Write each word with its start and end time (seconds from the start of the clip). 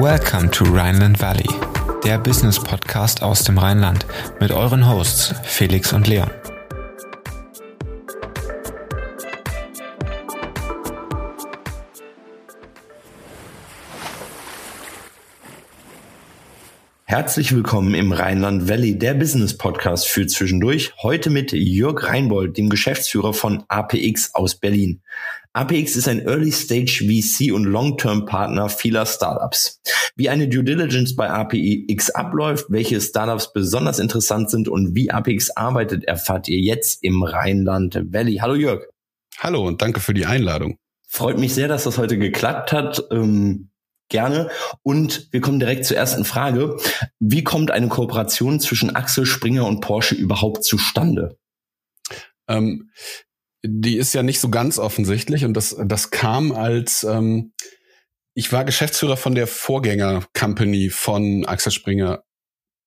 Welcome 0.00 0.50
to 0.52 0.64
Rhineland 0.64 1.20
Valley, 1.20 1.46
der 2.04 2.16
Business 2.16 2.58
Podcast 2.58 3.22
aus 3.22 3.44
dem 3.44 3.58
Rheinland 3.58 4.06
mit 4.40 4.50
euren 4.50 4.88
Hosts 4.88 5.34
Felix 5.42 5.92
und 5.92 6.06
Leon. 6.06 6.30
Herzlich 17.04 17.54
willkommen 17.54 17.92
im 17.92 18.12
Rheinland 18.12 18.70
Valley, 18.70 18.98
der 18.98 19.12
Business 19.12 19.58
Podcast 19.58 20.06
für 20.06 20.26
zwischendurch. 20.26 20.94
Heute 21.02 21.28
mit 21.28 21.52
Jörg 21.52 22.04
Reinbold, 22.04 22.56
dem 22.56 22.70
Geschäftsführer 22.70 23.34
von 23.34 23.64
APX 23.68 24.34
aus 24.34 24.54
Berlin. 24.54 25.02
APX 25.52 25.96
ist 25.96 26.06
ein 26.06 26.20
Early 26.20 26.52
Stage 26.52 27.04
VC 27.04 27.52
und 27.52 27.64
Long-Term 27.64 28.24
Partner 28.24 28.68
vieler 28.68 29.04
Startups. 29.04 29.80
Wie 30.14 30.28
eine 30.28 30.48
Due 30.48 30.62
Diligence 30.62 31.16
bei 31.16 31.28
APX 31.28 32.10
abläuft, 32.10 32.66
welche 32.68 33.00
Startups 33.00 33.52
besonders 33.52 33.98
interessant 33.98 34.48
sind 34.50 34.68
und 34.68 34.94
wie 34.94 35.10
APX 35.10 35.50
arbeitet, 35.50 36.04
erfahrt 36.04 36.48
ihr 36.48 36.60
jetzt 36.60 37.02
im 37.02 37.24
Rheinland 37.24 38.00
Valley. 38.12 38.36
Hallo 38.36 38.54
Jörg. 38.54 38.86
Hallo 39.38 39.66
und 39.66 39.82
danke 39.82 39.98
für 39.98 40.14
die 40.14 40.26
Einladung. 40.26 40.76
Freut 41.08 41.38
mich 41.38 41.52
sehr, 41.52 41.66
dass 41.66 41.82
das 41.82 41.98
heute 41.98 42.16
geklappt 42.16 42.72
hat. 42.72 43.02
Ähm, 43.10 43.70
gerne. 44.08 44.50
Und 44.82 45.32
wir 45.32 45.40
kommen 45.40 45.58
direkt 45.58 45.84
zur 45.84 45.96
ersten 45.96 46.24
Frage. 46.24 46.76
Wie 47.18 47.42
kommt 47.42 47.72
eine 47.72 47.88
Kooperation 47.88 48.60
zwischen 48.60 48.94
Axel 48.94 49.26
Springer 49.26 49.66
und 49.66 49.80
Porsche 49.80 50.14
überhaupt 50.14 50.62
zustande? 50.62 51.36
Ähm, 52.46 52.90
die 53.62 53.96
ist 53.96 54.14
ja 54.14 54.22
nicht 54.22 54.40
so 54.40 54.48
ganz 54.48 54.78
offensichtlich 54.78 55.44
und 55.44 55.54
das, 55.54 55.76
das 55.84 56.10
kam 56.10 56.52
als 56.52 57.04
ähm, 57.04 57.52
ich 58.34 58.52
war 58.52 58.64
Geschäftsführer 58.64 59.16
von 59.16 59.34
der 59.34 59.46
Vorgänger-Company 59.46 60.90
von 60.90 61.44
Axel 61.46 61.72
Springer, 61.72 62.22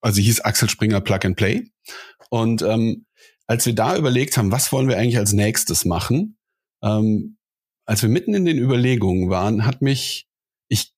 also 0.00 0.20
hieß 0.20 0.40
Axel 0.40 0.68
Springer 0.68 1.00
Plug 1.00 1.20
and 1.24 1.36
Play. 1.36 1.70
Und 2.30 2.62
ähm, 2.62 3.06
als 3.46 3.66
wir 3.66 3.74
da 3.74 3.96
überlegt 3.96 4.36
haben, 4.36 4.52
was 4.52 4.72
wollen 4.72 4.88
wir 4.88 4.98
eigentlich 4.98 5.18
als 5.18 5.32
nächstes 5.32 5.84
machen, 5.84 6.38
ähm, 6.82 7.36
als 7.86 8.02
wir 8.02 8.08
mitten 8.08 8.34
in 8.34 8.46
den 8.46 8.58
Überlegungen 8.58 9.28
waren, 9.28 9.66
hat 9.66 9.82
mich, 9.82 10.26
ich 10.68 10.94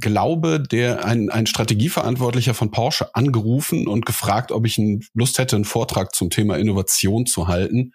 glaube, 0.00 0.60
der 0.60 1.04
ein, 1.04 1.30
ein 1.30 1.46
Strategieverantwortlicher 1.46 2.54
von 2.54 2.72
Porsche 2.72 3.14
angerufen 3.14 3.86
und 3.86 4.04
gefragt, 4.04 4.50
ob 4.50 4.66
ich 4.66 4.80
Lust 5.14 5.38
hätte, 5.38 5.54
einen 5.54 5.64
Vortrag 5.64 6.14
zum 6.14 6.30
Thema 6.30 6.58
Innovation 6.58 7.26
zu 7.26 7.46
halten 7.46 7.92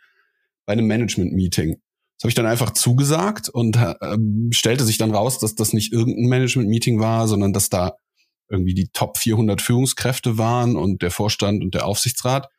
bei 0.69 0.73
einem 0.73 0.85
Management-Meeting. 0.85 1.71
Das 1.71 2.23
habe 2.23 2.29
ich 2.29 2.35
dann 2.35 2.45
einfach 2.45 2.69
zugesagt 2.69 3.49
und 3.49 3.75
äh, 3.75 3.95
stellte 4.51 4.83
sich 4.83 4.99
dann 4.99 5.15
raus, 5.15 5.39
dass 5.39 5.55
das 5.55 5.73
nicht 5.73 5.91
irgendein 5.91 6.29
Management-Meeting 6.29 6.99
war, 6.99 7.27
sondern 7.27 7.53
dass 7.53 7.69
da 7.69 7.93
irgendwie 8.51 8.75
die 8.75 8.89
Top 8.93 9.17
400 9.17 9.63
Führungskräfte 9.63 10.37
waren 10.37 10.75
und 10.75 11.01
der 11.01 11.09
Vorstand 11.09 11.63
und 11.63 11.73
der 11.73 11.87
Aufsichtsrat. 11.87 12.49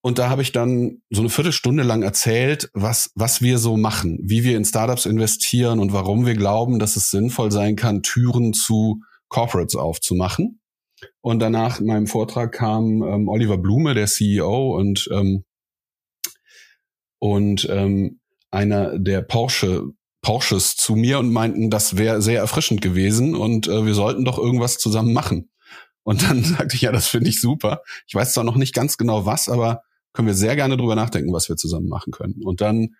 Und 0.00 0.18
da 0.18 0.30
habe 0.30 0.40
ich 0.40 0.50
dann 0.52 1.02
so 1.10 1.20
eine 1.20 1.28
Viertelstunde 1.28 1.82
lang 1.82 2.02
erzählt, 2.02 2.70
was, 2.72 3.10
was 3.14 3.42
wir 3.42 3.58
so 3.58 3.76
machen, 3.76 4.18
wie 4.22 4.42
wir 4.42 4.56
in 4.56 4.64
Startups 4.64 5.04
investieren 5.04 5.80
und 5.80 5.92
warum 5.92 6.24
wir 6.24 6.36
glauben, 6.36 6.78
dass 6.78 6.96
es 6.96 7.10
sinnvoll 7.10 7.52
sein 7.52 7.76
kann, 7.76 8.02
Türen 8.02 8.54
zu 8.54 9.02
Corporates 9.28 9.76
aufzumachen. 9.76 10.62
Und 11.20 11.40
danach 11.40 11.80
in 11.80 11.86
meinem 11.86 12.06
Vortrag 12.06 12.52
kam 12.52 13.02
ähm, 13.02 13.28
Oliver 13.28 13.58
Blume, 13.58 13.92
der 13.92 14.06
CEO, 14.06 14.74
und 14.74 15.06
ähm, 15.12 15.44
und 17.18 17.66
ähm, 17.70 18.20
einer 18.50 18.98
der 18.98 19.22
Porsche 19.22 19.92
Porsches 20.20 20.76
zu 20.76 20.96
mir 20.96 21.20
und 21.20 21.32
meinten, 21.32 21.70
das 21.70 21.96
wäre 21.96 22.20
sehr 22.20 22.40
erfrischend 22.40 22.82
gewesen 22.82 23.36
und 23.36 23.68
äh, 23.68 23.86
wir 23.86 23.94
sollten 23.94 24.24
doch 24.24 24.38
irgendwas 24.38 24.78
zusammen 24.78 25.12
machen. 25.12 25.50
Und 26.02 26.22
dann 26.22 26.42
sagte 26.44 26.74
ich, 26.74 26.82
ja, 26.82 26.92
das 26.92 27.08
finde 27.08 27.30
ich 27.30 27.40
super. 27.40 27.82
Ich 28.06 28.14
weiß 28.14 28.32
zwar 28.32 28.44
noch 28.44 28.56
nicht 28.56 28.74
ganz 28.74 28.96
genau 28.96 29.26
was, 29.26 29.48
aber 29.48 29.82
können 30.12 30.28
wir 30.28 30.34
sehr 30.34 30.56
gerne 30.56 30.76
drüber 30.76 30.96
nachdenken, 30.96 31.32
was 31.32 31.48
wir 31.48 31.56
zusammen 31.56 31.88
machen 31.88 32.12
können. 32.12 32.42
Und 32.42 32.60
dann 32.60 32.96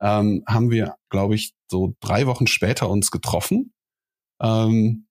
ähm, 0.00 0.44
haben 0.46 0.70
wir, 0.70 0.94
glaube 1.08 1.34
ich, 1.34 1.52
so 1.68 1.96
drei 2.00 2.26
Wochen 2.26 2.46
später 2.46 2.88
uns 2.88 3.10
getroffen. 3.10 3.72
Ähm, 4.40 5.06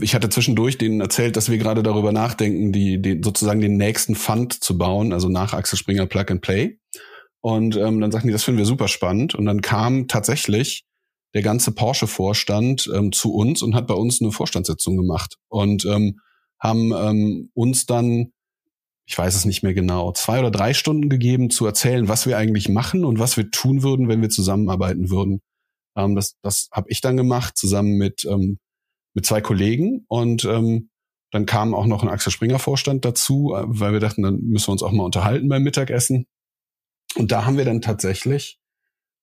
ich 0.00 0.14
hatte 0.14 0.28
zwischendurch 0.28 0.78
denen 0.78 1.00
erzählt, 1.00 1.36
dass 1.36 1.50
wir 1.50 1.58
gerade 1.58 1.82
darüber 1.82 2.12
nachdenken, 2.12 2.72
die, 2.72 3.00
die 3.00 3.20
sozusagen 3.22 3.60
den 3.60 3.76
nächsten 3.76 4.14
Fund 4.14 4.52
zu 4.52 4.78
bauen, 4.78 5.12
also 5.12 5.28
nach 5.28 5.54
Axel 5.54 5.78
Springer 5.78 6.06
Plug 6.06 6.26
and 6.28 6.40
Play. 6.40 6.78
Und 7.46 7.76
ähm, 7.76 8.00
dann 8.00 8.10
sagten 8.10 8.26
die, 8.26 8.32
das 8.32 8.42
finden 8.42 8.58
wir 8.58 8.66
super 8.66 8.88
spannend. 8.88 9.36
Und 9.36 9.44
dann 9.44 9.60
kam 9.60 10.08
tatsächlich 10.08 10.84
der 11.32 11.42
ganze 11.42 11.70
Porsche-Vorstand 11.70 12.90
ähm, 12.92 13.12
zu 13.12 13.32
uns 13.32 13.62
und 13.62 13.76
hat 13.76 13.86
bei 13.86 13.94
uns 13.94 14.20
eine 14.20 14.32
Vorstandssitzung 14.32 14.96
gemacht 14.96 15.36
und 15.46 15.84
ähm, 15.84 16.18
haben 16.58 16.92
ähm, 16.92 17.50
uns 17.54 17.86
dann, 17.86 18.32
ich 19.06 19.16
weiß 19.16 19.36
es 19.36 19.44
nicht 19.44 19.62
mehr 19.62 19.74
genau, 19.74 20.10
zwei 20.10 20.40
oder 20.40 20.50
drei 20.50 20.74
Stunden 20.74 21.08
gegeben 21.08 21.48
zu 21.48 21.64
erzählen, 21.66 22.08
was 22.08 22.26
wir 22.26 22.36
eigentlich 22.36 22.68
machen 22.68 23.04
und 23.04 23.20
was 23.20 23.36
wir 23.36 23.48
tun 23.52 23.84
würden, 23.84 24.08
wenn 24.08 24.22
wir 24.22 24.28
zusammenarbeiten 24.28 25.08
würden. 25.08 25.40
Ähm, 25.96 26.16
das 26.16 26.34
das 26.42 26.68
habe 26.72 26.90
ich 26.90 27.00
dann 27.00 27.16
gemacht, 27.16 27.56
zusammen 27.56 27.96
mit, 27.96 28.24
ähm, 28.24 28.58
mit 29.14 29.24
zwei 29.24 29.40
Kollegen. 29.40 30.04
Und 30.08 30.44
ähm, 30.46 30.90
dann 31.30 31.46
kam 31.46 31.74
auch 31.76 31.86
noch 31.86 32.02
ein 32.02 32.08
Axel 32.08 32.32
Springer 32.32 32.58
Vorstand 32.58 33.04
dazu, 33.04 33.54
äh, 33.54 33.62
weil 33.66 33.92
wir 33.92 34.00
dachten, 34.00 34.22
dann 34.22 34.40
müssen 34.40 34.66
wir 34.66 34.72
uns 34.72 34.82
auch 34.82 34.90
mal 34.90 35.04
unterhalten 35.04 35.48
beim 35.48 35.62
Mittagessen. 35.62 36.26
Und 37.16 37.32
da 37.32 37.44
haben 37.44 37.56
wir 37.56 37.64
dann 37.64 37.80
tatsächlich 37.80 38.60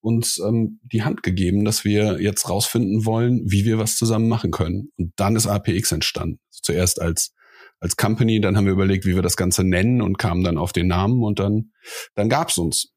uns 0.01 0.37
ähm, 0.39 0.79
die 0.83 1.03
Hand 1.03 1.23
gegeben, 1.23 1.63
dass 1.63 1.85
wir 1.85 2.21
jetzt 2.21 2.49
rausfinden 2.49 3.05
wollen, 3.05 3.41
wie 3.45 3.63
wir 3.65 3.77
was 3.77 3.95
zusammen 3.97 4.27
machen 4.27 4.51
können. 4.51 4.91
Und 4.97 5.13
dann 5.15 5.35
ist 5.35 5.47
APX 5.47 5.91
entstanden. 5.91 6.39
Zuerst 6.49 7.01
als 7.01 7.33
als 7.79 7.97
Company, 7.97 8.39
dann 8.39 8.55
haben 8.55 8.65
wir 8.65 8.71
überlegt, 8.71 9.05
wie 9.05 9.15
wir 9.15 9.21
das 9.21 9.35
Ganze 9.35 9.63
nennen 9.63 10.01
und 10.01 10.17
kamen 10.17 10.43
dann 10.43 10.57
auf 10.57 10.71
den 10.71 10.87
Namen 10.87 11.21
und 11.21 11.39
dann 11.39 11.71
dann 12.15 12.29
gab's 12.29 12.57
uns. 12.57 12.93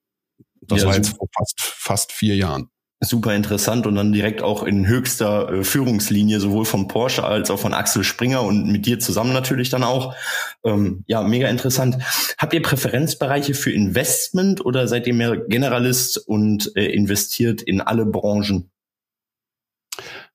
Das 0.60 0.82
ja, 0.82 0.88
war 0.88 0.96
jetzt 0.96 1.16
vor 1.16 1.28
fast 1.36 1.60
fast 1.60 2.12
vier 2.12 2.36
Jahren 2.36 2.70
super 3.00 3.34
interessant 3.34 3.86
und 3.86 3.94
dann 3.94 4.12
direkt 4.12 4.42
auch 4.42 4.62
in 4.62 4.86
höchster 4.86 5.52
äh, 5.52 5.64
Führungslinie, 5.64 6.40
sowohl 6.40 6.64
von 6.64 6.88
Porsche 6.88 7.24
als 7.24 7.50
auch 7.50 7.58
von 7.58 7.74
Axel 7.74 8.04
Springer 8.04 8.42
und 8.42 8.66
mit 8.68 8.86
dir 8.86 8.98
zusammen 8.98 9.32
natürlich 9.32 9.68
dann 9.68 9.84
auch. 9.84 10.14
Ähm, 10.64 11.04
ja, 11.06 11.22
mega 11.22 11.48
interessant. 11.48 11.98
Habt 12.38 12.54
ihr 12.54 12.62
Präferenzbereiche 12.62 13.54
für 13.54 13.70
Investment 13.70 14.64
oder 14.64 14.88
seid 14.88 15.06
ihr 15.06 15.14
mehr 15.14 15.36
Generalist 15.36 16.16
und 16.16 16.72
äh, 16.74 16.86
investiert 16.86 17.60
in 17.60 17.82
alle 17.82 18.06
Branchen? 18.06 18.70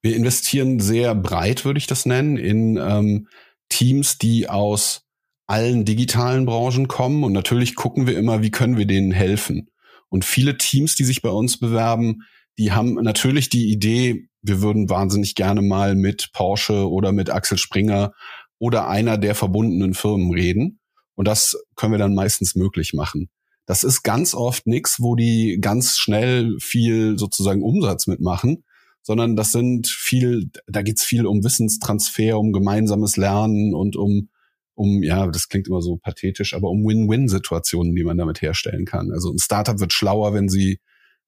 Wir 0.04 0.16
investieren 0.16 0.80
sehr 0.80 1.16
breit, 1.16 1.66
würde 1.66 1.78
ich 1.78 1.88
das 1.88 2.06
nennen, 2.06 2.38
in 2.38 2.78
ähm, 2.78 3.28
Teams, 3.70 4.18
die 4.18 4.50
aus 4.50 5.08
allen 5.48 5.86
digitalen 5.86 6.46
Branchen 6.46 6.88
kommen. 6.88 7.24
Und 7.24 7.34
natürlich 7.34 7.76
gucken 7.76 8.08
wir 8.08 8.18
immer, 8.18 8.42
wie 8.42 8.52
können 8.52 8.78
wir 8.78 8.86
denen 8.86 9.12
helfen. 9.12 9.70
Und 10.10 10.26
viele 10.26 10.58
Teams, 10.58 10.96
die 10.96 11.04
sich 11.04 11.22
bei 11.22 11.30
uns 11.30 11.58
bewerben, 11.58 12.24
die 12.62 12.72
haben 12.72 12.94
natürlich 12.94 13.50
die 13.50 13.72
Idee, 13.72 14.30
wir 14.44 14.62
würden 14.62 14.88
wahnsinnig 14.88 15.34
gerne 15.34 15.64
mal 15.64 15.96
mit 15.96 16.30
Porsche 16.32 16.88
oder 16.88 17.12
mit 17.12 17.32
Axel 17.32 17.58
Springer 17.58 18.14
oder 18.60 18.88
einer 18.88 19.18
der 19.18 19.34
verbundenen 19.34 19.96
Firmen 19.96 20.32
reden. 20.32 20.80
Und 21.16 21.28
das 21.28 21.58
können 21.76 21.94
wir 21.94 21.98
dann 21.98 22.14
meistens 22.14 22.54
möglich 22.54 22.94
machen. 22.94 23.32
Das 23.66 23.84
ist 23.84 24.04
ganz 24.04 24.36
oft 24.36 24.68
nichts, 24.68 25.00
wo 25.00 25.16
die 25.16 25.58
ganz 25.60 25.98
schnell 25.98 26.56
viel 26.60 27.18
sozusagen 27.18 27.64
Umsatz 27.64 28.06
mitmachen, 28.06 28.64
sondern 29.02 29.36
das 29.36 29.52
sind 29.52 29.88
viel, 29.88 30.52
da 30.68 30.84
geht's 30.84 31.04
viel 31.04 31.26
um 31.26 31.44
Wissenstransfer, 31.44 32.38
um 32.38 32.52
gemeinsames 32.52 33.18
Lernen 33.18 33.74
und 33.74 33.96
um, 33.96 34.30
um, 34.76 35.02
ja, 35.02 35.26
das 35.26 35.50
klingt 35.50 35.68
immer 35.68 35.82
so 35.82 35.98
pathetisch, 35.98 36.54
aber 36.54 36.70
um 36.70 36.86
Win-Win-Situationen, 36.86 37.96
die 37.96 38.04
man 38.04 38.20
damit 38.20 38.44
herstellen 38.44 38.86
kann. 38.86 39.12
Also 39.12 39.32
ein 39.32 39.40
Startup 39.40 39.80
wird 39.80 39.94
schlauer, 39.94 40.36
wenn 40.36 40.48
sie 40.48 40.78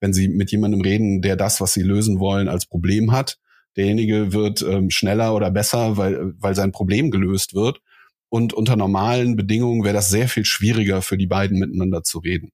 wenn 0.03 0.11
Sie 0.11 0.27
mit 0.27 0.51
jemandem 0.51 0.81
reden, 0.81 1.21
der 1.21 1.37
das, 1.37 1.61
was 1.61 1.71
Sie 1.71 1.81
lösen 1.81 2.19
wollen, 2.19 2.49
als 2.49 2.65
Problem 2.65 3.13
hat. 3.13 3.37
Derjenige 3.77 4.33
wird 4.33 4.61
ähm, 4.61 4.89
schneller 4.89 5.33
oder 5.33 5.49
besser, 5.49 5.95
weil, 5.95 6.33
weil 6.39 6.55
sein 6.55 6.73
Problem 6.73 7.09
gelöst 7.09 7.53
wird. 7.53 7.79
Und 8.27 8.51
unter 8.51 8.75
normalen 8.75 9.37
Bedingungen 9.37 9.85
wäre 9.85 9.93
das 9.93 10.09
sehr 10.09 10.27
viel 10.27 10.43
schwieriger 10.43 11.01
für 11.01 11.17
die 11.17 11.25
beiden 11.25 11.57
miteinander 11.57 12.03
zu 12.03 12.19
reden. 12.19 12.49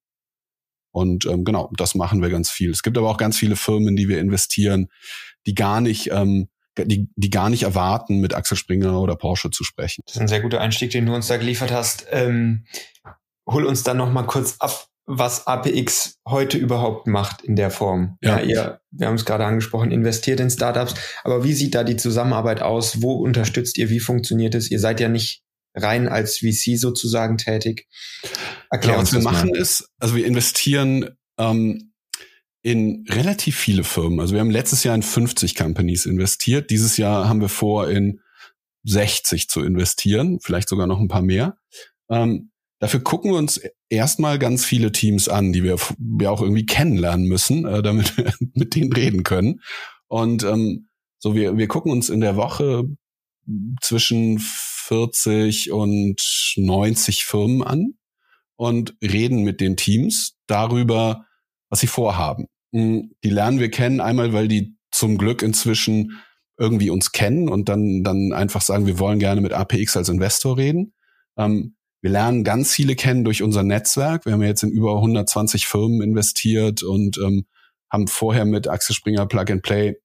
Und 0.91 1.25
ähm, 1.25 1.43
genau, 1.43 1.71
das 1.75 1.95
machen 1.95 2.21
wir 2.21 2.29
ganz 2.29 2.51
viel. 2.51 2.69
Es 2.69 2.83
gibt 2.83 2.99
aber 2.99 3.09
auch 3.09 3.17
ganz 3.17 3.35
viele 3.35 3.55
Firmen, 3.55 3.95
die 3.95 4.07
wir 4.07 4.19
investieren, 4.19 4.89
die 5.47 5.55
gar 5.55 5.81
nicht, 5.81 6.11
ähm, 6.11 6.49
die, 6.77 7.09
die 7.15 7.29
gar 7.31 7.49
nicht 7.49 7.63
erwarten, 7.63 8.19
mit 8.19 8.35
Axel 8.35 8.57
Springer 8.57 9.01
oder 9.01 9.15
Porsche 9.15 9.49
zu 9.49 9.63
sprechen. 9.63 10.03
Das 10.05 10.17
ist 10.17 10.21
ein 10.21 10.27
sehr 10.27 10.41
guter 10.41 10.61
Einstieg, 10.61 10.91
den 10.91 11.07
du 11.07 11.15
uns 11.15 11.25
da 11.25 11.37
geliefert 11.37 11.71
hast. 11.71 12.05
Ähm, 12.11 12.65
hol 13.47 13.65
uns 13.65 13.81
dann 13.81 13.97
noch 13.97 14.11
mal 14.11 14.27
kurz 14.27 14.57
ab, 14.59 14.88
was 15.11 15.47
APX 15.47 16.19
heute 16.27 16.59
überhaupt 16.59 17.07
macht 17.07 17.41
in 17.41 17.55
der 17.55 17.71
Form. 17.71 18.17
Ja, 18.21 18.39
ja 18.39 18.45
ihr, 18.45 18.81
wir 18.91 19.07
haben 19.07 19.15
es 19.15 19.25
gerade 19.25 19.43
angesprochen, 19.43 19.89
investiert 19.89 20.39
in 20.39 20.51
Startups. 20.51 20.93
Aber 21.23 21.43
wie 21.43 21.53
sieht 21.53 21.73
da 21.73 21.83
die 21.83 21.97
Zusammenarbeit 21.97 22.61
aus? 22.61 23.01
Wo 23.01 23.13
unterstützt 23.13 23.79
ihr? 23.79 23.89
Wie 23.89 23.99
funktioniert 23.99 24.53
es? 24.53 24.69
Ihr 24.69 24.79
seid 24.79 24.99
ja 24.99 25.09
nicht 25.09 25.41
rein 25.73 26.07
als 26.07 26.37
VC 26.37 26.77
sozusagen 26.77 27.39
tätig. 27.39 27.87
Erklär 28.69 28.91
genau, 28.91 28.99
uns 28.99 29.09
was 29.09 29.19
wir 29.19 29.23
machen 29.23 29.49
mal. 29.49 29.57
ist, 29.57 29.89
also 29.97 30.15
wir 30.15 30.27
investieren 30.27 31.17
ähm, 31.39 31.91
in 32.61 33.03
relativ 33.09 33.57
viele 33.57 33.83
Firmen. 33.83 34.19
Also 34.19 34.33
wir 34.33 34.41
haben 34.41 34.51
letztes 34.51 34.83
Jahr 34.83 34.93
in 34.93 35.01
50 35.01 35.55
Companies 35.55 36.05
investiert. 36.05 36.69
Dieses 36.69 36.97
Jahr 36.97 37.27
haben 37.27 37.41
wir 37.41 37.49
vor, 37.49 37.89
in 37.89 38.21
60 38.83 39.49
zu 39.49 39.63
investieren, 39.63 40.39
vielleicht 40.39 40.69
sogar 40.69 40.85
noch 40.85 40.99
ein 40.99 41.07
paar 41.07 41.23
mehr. 41.23 41.57
Ähm, 42.09 42.51
dafür 42.79 42.99
gucken 43.01 43.31
wir 43.31 43.37
uns 43.37 43.59
erstmal 43.89 44.39
ganz 44.39 44.65
viele 44.65 44.91
Teams 44.91 45.27
an, 45.27 45.51
die 45.51 45.63
wir, 45.63 45.77
wir 45.97 46.31
auch 46.31 46.41
irgendwie 46.41 46.65
kennenlernen 46.65 47.27
müssen, 47.27 47.65
äh, 47.65 47.81
damit 47.81 48.17
wir 48.17 48.33
mit 48.53 48.75
denen 48.75 48.93
reden 48.93 49.23
können. 49.23 49.61
Und 50.07 50.43
ähm, 50.43 50.89
so, 51.19 51.35
wir, 51.35 51.57
wir 51.57 51.67
gucken 51.67 51.91
uns 51.91 52.09
in 52.09 52.21
der 52.21 52.35
Woche 52.35 52.85
zwischen 53.81 54.39
40 54.39 55.71
und 55.71 56.21
90 56.55 57.25
Firmen 57.25 57.63
an 57.63 57.93
und 58.55 58.95
reden 59.03 59.43
mit 59.43 59.61
den 59.61 59.75
Teams 59.75 60.37
darüber, 60.47 61.25
was 61.69 61.79
sie 61.79 61.87
vorhaben. 61.87 62.47
Hm, 62.73 63.11
die 63.23 63.29
lernen 63.29 63.59
wir 63.59 63.71
kennen, 63.71 64.01
einmal, 64.01 64.33
weil 64.33 64.47
die 64.47 64.75
zum 64.91 65.17
Glück 65.17 65.41
inzwischen 65.41 66.19
irgendwie 66.57 66.89
uns 66.89 67.11
kennen 67.11 67.47
und 67.47 67.69
dann, 67.69 68.03
dann 68.03 68.33
einfach 68.33 68.61
sagen, 68.61 68.85
wir 68.85 68.99
wollen 68.99 69.19
gerne 69.19 69.41
mit 69.41 69.53
APX 69.53 69.95
als 69.95 70.09
Investor 70.09 70.57
reden. 70.57 70.93
Ähm, 71.37 71.75
wir 72.01 72.11
lernen 72.11 72.43
ganz 72.43 72.73
viele 72.73 72.95
kennen 72.95 73.23
durch 73.23 73.43
unser 73.43 73.63
Netzwerk. 73.63 74.25
Wir 74.25 74.33
haben 74.33 74.43
jetzt 74.43 74.63
in 74.63 74.71
über 74.71 74.95
120 74.95 75.67
Firmen 75.67 76.01
investiert 76.01 76.83
und 76.83 77.17
ähm, 77.17 77.45
haben 77.91 78.07
vorher 78.07 78.45
mit 78.45 78.67
Axel 78.67 78.95
Springer 78.95 79.25
Plug 79.25 79.45
and 79.49 79.61
Play 79.63 79.95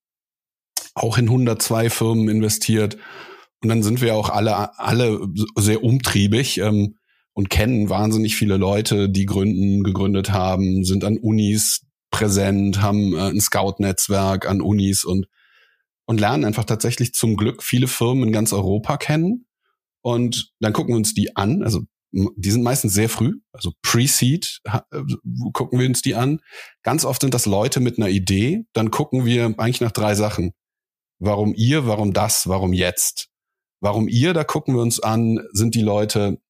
auch 0.94 1.18
in 1.18 1.26
102 1.26 1.90
Firmen 1.90 2.28
investiert. 2.28 2.96
Und 3.62 3.68
dann 3.68 3.82
sind 3.82 4.00
wir 4.00 4.14
auch 4.14 4.28
alle, 4.28 4.78
alle 4.78 5.20
sehr 5.56 5.82
umtriebig 5.82 6.58
ähm, 6.58 6.96
und 7.32 7.50
kennen 7.50 7.88
wahnsinnig 7.88 8.36
viele 8.36 8.56
Leute, 8.56 9.08
die 9.08 9.26
gründen, 9.26 9.82
gegründet 9.82 10.32
haben, 10.32 10.84
sind 10.84 11.04
an 11.04 11.18
Unis 11.18 11.86
präsent, 12.10 12.80
haben 12.80 13.14
äh, 13.14 13.30
ein 13.30 13.40
Scout-Netzwerk 13.40 14.48
an 14.48 14.60
Unis 14.60 15.04
und, 15.04 15.26
und 16.06 16.20
lernen 16.20 16.44
einfach 16.44 16.64
tatsächlich 16.64 17.14
zum 17.14 17.36
Glück 17.36 17.62
viele 17.62 17.88
Firmen 17.88 18.28
in 18.28 18.32
ganz 18.32 18.52
Europa 18.52 18.96
kennen. 18.96 19.46
Und 20.04 20.52
dann 20.60 20.72
gucken 20.72 20.92
wir 20.92 20.98
uns 20.98 21.14
die 21.14 21.34
an. 21.34 21.62
Also 21.62 21.84
die 22.12 22.50
sind 22.50 22.62
meistens 22.62 22.94
sehr 22.94 23.08
früh, 23.08 23.40
also 23.52 23.72
Pre-Seed 23.82 24.60
äh, 24.64 24.80
gucken 25.52 25.80
wir 25.80 25.88
uns 25.88 26.02
die 26.02 26.14
an. 26.14 26.40
Ganz 26.82 27.04
oft 27.04 27.22
sind 27.22 27.34
das 27.34 27.46
Leute 27.46 27.80
mit 27.80 27.98
einer 27.98 28.08
Idee. 28.08 28.66
Dann 28.72 28.90
gucken 28.90 29.24
wir 29.24 29.46
eigentlich 29.56 29.80
nach 29.80 29.90
drei 29.90 30.14
Sachen. 30.14 30.52
Warum 31.18 31.54
ihr, 31.56 31.86
warum 31.86 32.12
das, 32.12 32.46
warum 32.48 32.72
jetzt? 32.72 33.30
Warum 33.80 34.08
ihr, 34.08 34.32
da 34.32 34.44
gucken 34.44 34.74
wir 34.74 34.82
uns 34.82 35.00
an, 35.00 35.40
sind 35.52 35.74
die 35.74 35.82
Leute, 35.82 36.40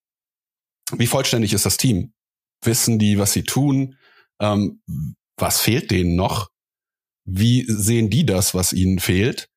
wie 0.92 1.06
vollständig 1.06 1.52
ist 1.52 1.64
das 1.64 1.76
Team? 1.76 2.12
Wissen 2.62 2.98
die, 2.98 3.18
was 3.18 3.32
sie 3.32 3.44
tun? 3.44 3.96
Ähm, 4.40 4.82
was 5.36 5.60
fehlt 5.60 5.90
denen 5.90 6.16
noch? 6.16 6.50
Wie 7.24 7.64
sehen 7.68 8.10
die 8.10 8.26
das, 8.26 8.54
was 8.54 8.72
ihnen 8.72 8.98
fehlt? 8.98 9.48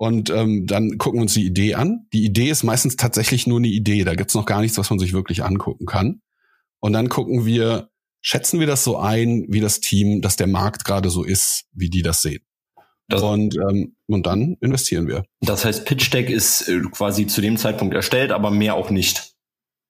Und 0.00 0.30
ähm, 0.30 0.66
dann 0.66 0.96
gucken 0.96 1.18
wir 1.18 1.22
uns 1.24 1.34
die 1.34 1.44
Idee 1.44 1.74
an. 1.74 2.06
Die 2.14 2.24
Idee 2.24 2.48
ist 2.48 2.62
meistens 2.62 2.96
tatsächlich 2.96 3.46
nur 3.46 3.58
eine 3.58 3.68
Idee. 3.68 4.02
Da 4.04 4.14
gibt's 4.14 4.34
noch 4.34 4.46
gar 4.46 4.62
nichts, 4.62 4.78
was 4.78 4.88
man 4.88 4.98
sich 4.98 5.12
wirklich 5.12 5.44
angucken 5.44 5.84
kann. 5.84 6.22
Und 6.80 6.94
dann 6.94 7.10
gucken 7.10 7.44
wir, 7.44 7.90
schätzen 8.22 8.60
wir 8.60 8.66
das 8.66 8.82
so 8.82 8.96
ein, 8.96 9.44
wie 9.50 9.60
das 9.60 9.80
Team, 9.80 10.22
dass 10.22 10.36
der 10.36 10.46
Markt 10.46 10.86
gerade 10.86 11.10
so 11.10 11.22
ist, 11.22 11.66
wie 11.74 11.90
die 11.90 12.00
das 12.00 12.22
sehen. 12.22 12.42
Das 13.08 13.20
und, 13.20 13.54
ähm, 13.56 13.94
und 14.06 14.24
dann 14.24 14.56
investieren 14.62 15.06
wir. 15.06 15.26
Das 15.42 15.66
heißt, 15.66 15.84
Pitch 15.84 16.10
Deck 16.14 16.30
ist 16.30 16.66
äh, 16.66 16.80
quasi 16.90 17.26
zu 17.26 17.42
dem 17.42 17.58
Zeitpunkt 17.58 17.94
erstellt, 17.94 18.32
aber 18.32 18.50
mehr 18.50 18.76
auch 18.76 18.88
nicht. 18.88 19.34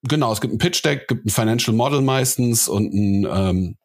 Genau, 0.03 0.33
es 0.33 0.41
gibt 0.41 0.53
ein 0.53 0.57
Pitch 0.57 0.83
Deck, 0.83 1.07
gibt 1.07 1.25
ein 1.25 1.29
Financial 1.29 1.73
Model 1.73 2.01
meistens 2.01 2.67
und 2.67 2.93
ein, 2.93 3.27
ähm, 3.31 3.77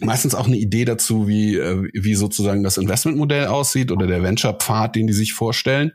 meistens 0.00 0.34
auch 0.34 0.46
eine 0.46 0.56
Idee 0.56 0.84
dazu, 0.84 1.28
wie, 1.28 1.56
äh, 1.56 1.88
wie 1.92 2.14
sozusagen 2.14 2.62
das 2.62 2.78
Investmentmodell 2.78 3.46
aussieht 3.46 3.92
oder 3.92 4.06
der 4.06 4.22
Venture-Pfad, 4.22 4.96
den 4.96 5.06
die 5.06 5.12
sich 5.12 5.32
vorstellen. 5.32 5.92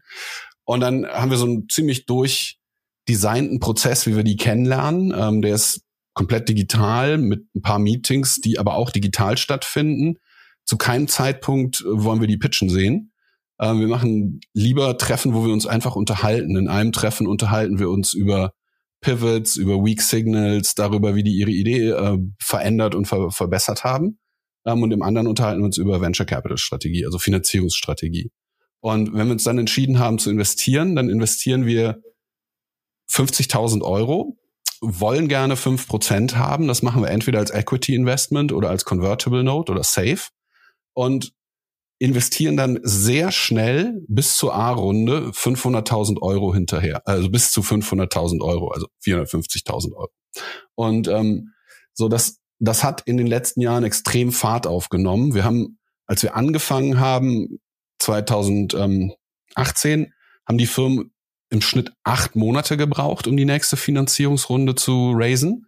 Und 0.66 0.82
dann 0.82 1.06
haben 1.08 1.32
wir 1.32 1.38
so 1.38 1.46
einen 1.46 1.68
ziemlich 1.70 2.06
durchdesignten 2.06 3.60
Prozess, 3.60 4.06
wie 4.06 4.16
wir 4.16 4.24
die 4.24 4.38
kennenlernen. 4.38 5.14
Ähm, 5.18 5.42
der 5.42 5.56
ist 5.56 5.82
komplett 6.14 6.50
digital 6.50 7.18
mit 7.18 7.46
ein 7.56 7.62
paar 7.62 7.80
Meetings, 7.80 8.42
die 8.42 8.60
aber 8.60 8.76
auch 8.76 8.92
digital 8.92 9.38
stattfinden. 9.38 10.18
Zu 10.66 10.78
keinem 10.78 11.08
Zeitpunkt 11.08 11.84
wollen 11.86 12.22
wir 12.22 12.28
die 12.28 12.38
pitchen 12.38 12.70
sehen. 12.70 13.12
Ähm, 13.60 13.80
wir 13.80 13.88
machen 13.88 14.40
lieber 14.54 14.98
Treffen, 14.98 15.34
wo 15.34 15.46
wir 15.46 15.54
uns 15.54 15.66
einfach 15.66 15.96
unterhalten. 15.96 16.56
In 16.56 16.68
einem 16.68 16.92
Treffen 16.92 17.28
unterhalten 17.28 17.80
wir 17.80 17.90
uns 17.90 18.14
über 18.14 18.54
Pivots, 19.02 19.56
über 19.56 19.84
Weak 19.84 20.02
Signals, 20.02 20.76
darüber, 20.76 21.16
wie 21.16 21.24
die 21.24 21.38
ihre 21.38 21.52
Idee 21.52 21.90
äh, 21.90 22.18
verändert 22.40 22.96
und 22.96 23.06
ver 23.06 23.32
verbessert 23.32 23.84
haben. 23.84 24.20
Ähm, 24.66 24.84
und 24.84 24.92
im 24.92 25.02
anderen 25.02 25.28
unterhalten 25.28 25.62
wir 25.62 25.66
uns 25.66 25.78
über 25.78 26.02
Venture 26.02 26.26
Capital 26.26 26.58
Strategie, 26.58 27.06
also 27.06 27.18
Finanzierungsstrategie. 27.20 28.32
Und 28.82 29.14
wenn 29.14 29.28
wir 29.28 29.34
uns 29.34 29.44
dann 29.44 29.58
entschieden 29.58 30.00
haben 30.00 30.20
zu 30.20 30.30
investieren, 30.30 30.96
dann 30.96 31.10
investieren 31.10 31.66
wir 31.66 32.02
50.000 33.12 33.82
Euro, 33.82 34.38
wollen 34.82 35.28
gerne 35.28 35.56
5% 35.56 36.36
haben. 36.36 36.68
Das 36.68 36.82
machen 36.82 37.02
wir 37.02 37.10
entweder 37.10 37.40
als 37.40 37.52
Equity 37.52 37.96
Investment 37.96 38.54
oder 38.54 38.70
als 38.70 38.86
Convertible 38.86 39.44
Note 39.44 39.72
oder 39.72 39.84
Safe. 39.84 40.22
Und 40.94 41.34
investieren 42.00 42.58
dann 42.58 42.80
sehr 42.84 43.32
schnell 43.32 44.02
bis 44.08 44.38
zur 44.38 44.56
A-Runde 44.56 45.32
500.000 45.32 46.22
Euro 46.22 46.54
hinterher, 46.54 47.06
also 47.06 47.30
bis 47.30 47.52
zu 47.52 47.62
500.000 47.62 48.42
Euro, 48.42 48.70
also 48.70 48.88
450.000 49.04 49.94
Euro. 49.94 50.10
Und 50.76 51.10
ähm, 51.10 51.54
so 51.94 52.08
das, 52.08 52.40
das 52.60 52.84
hat 52.86 53.02
in 53.02 53.18
den 53.18 53.28
letzten 53.28 53.60
Jahren 53.62 53.84
extrem 53.84 54.32
Fahrt 54.32 54.66
aufgenommen. 54.66 55.34
Wir 55.34 55.44
haben, 55.44 55.78
als 56.06 56.24
wir 56.24 56.36
angefangen 56.36 57.00
haben, 57.00 57.60
2018, 58.00 59.18
haben 60.48 60.58
die 60.58 60.68
Firmen 60.68 61.14
im 61.50 61.62
Schnitt 61.62 61.92
acht 62.04 62.38
Monate 62.38 62.78
gebraucht, 62.78 63.28
um 63.28 63.36
die 63.36 63.44
nächste 63.44 63.76
Finanzierungsrunde 63.76 64.76
zu 64.76 65.12
raisen. 65.14 65.68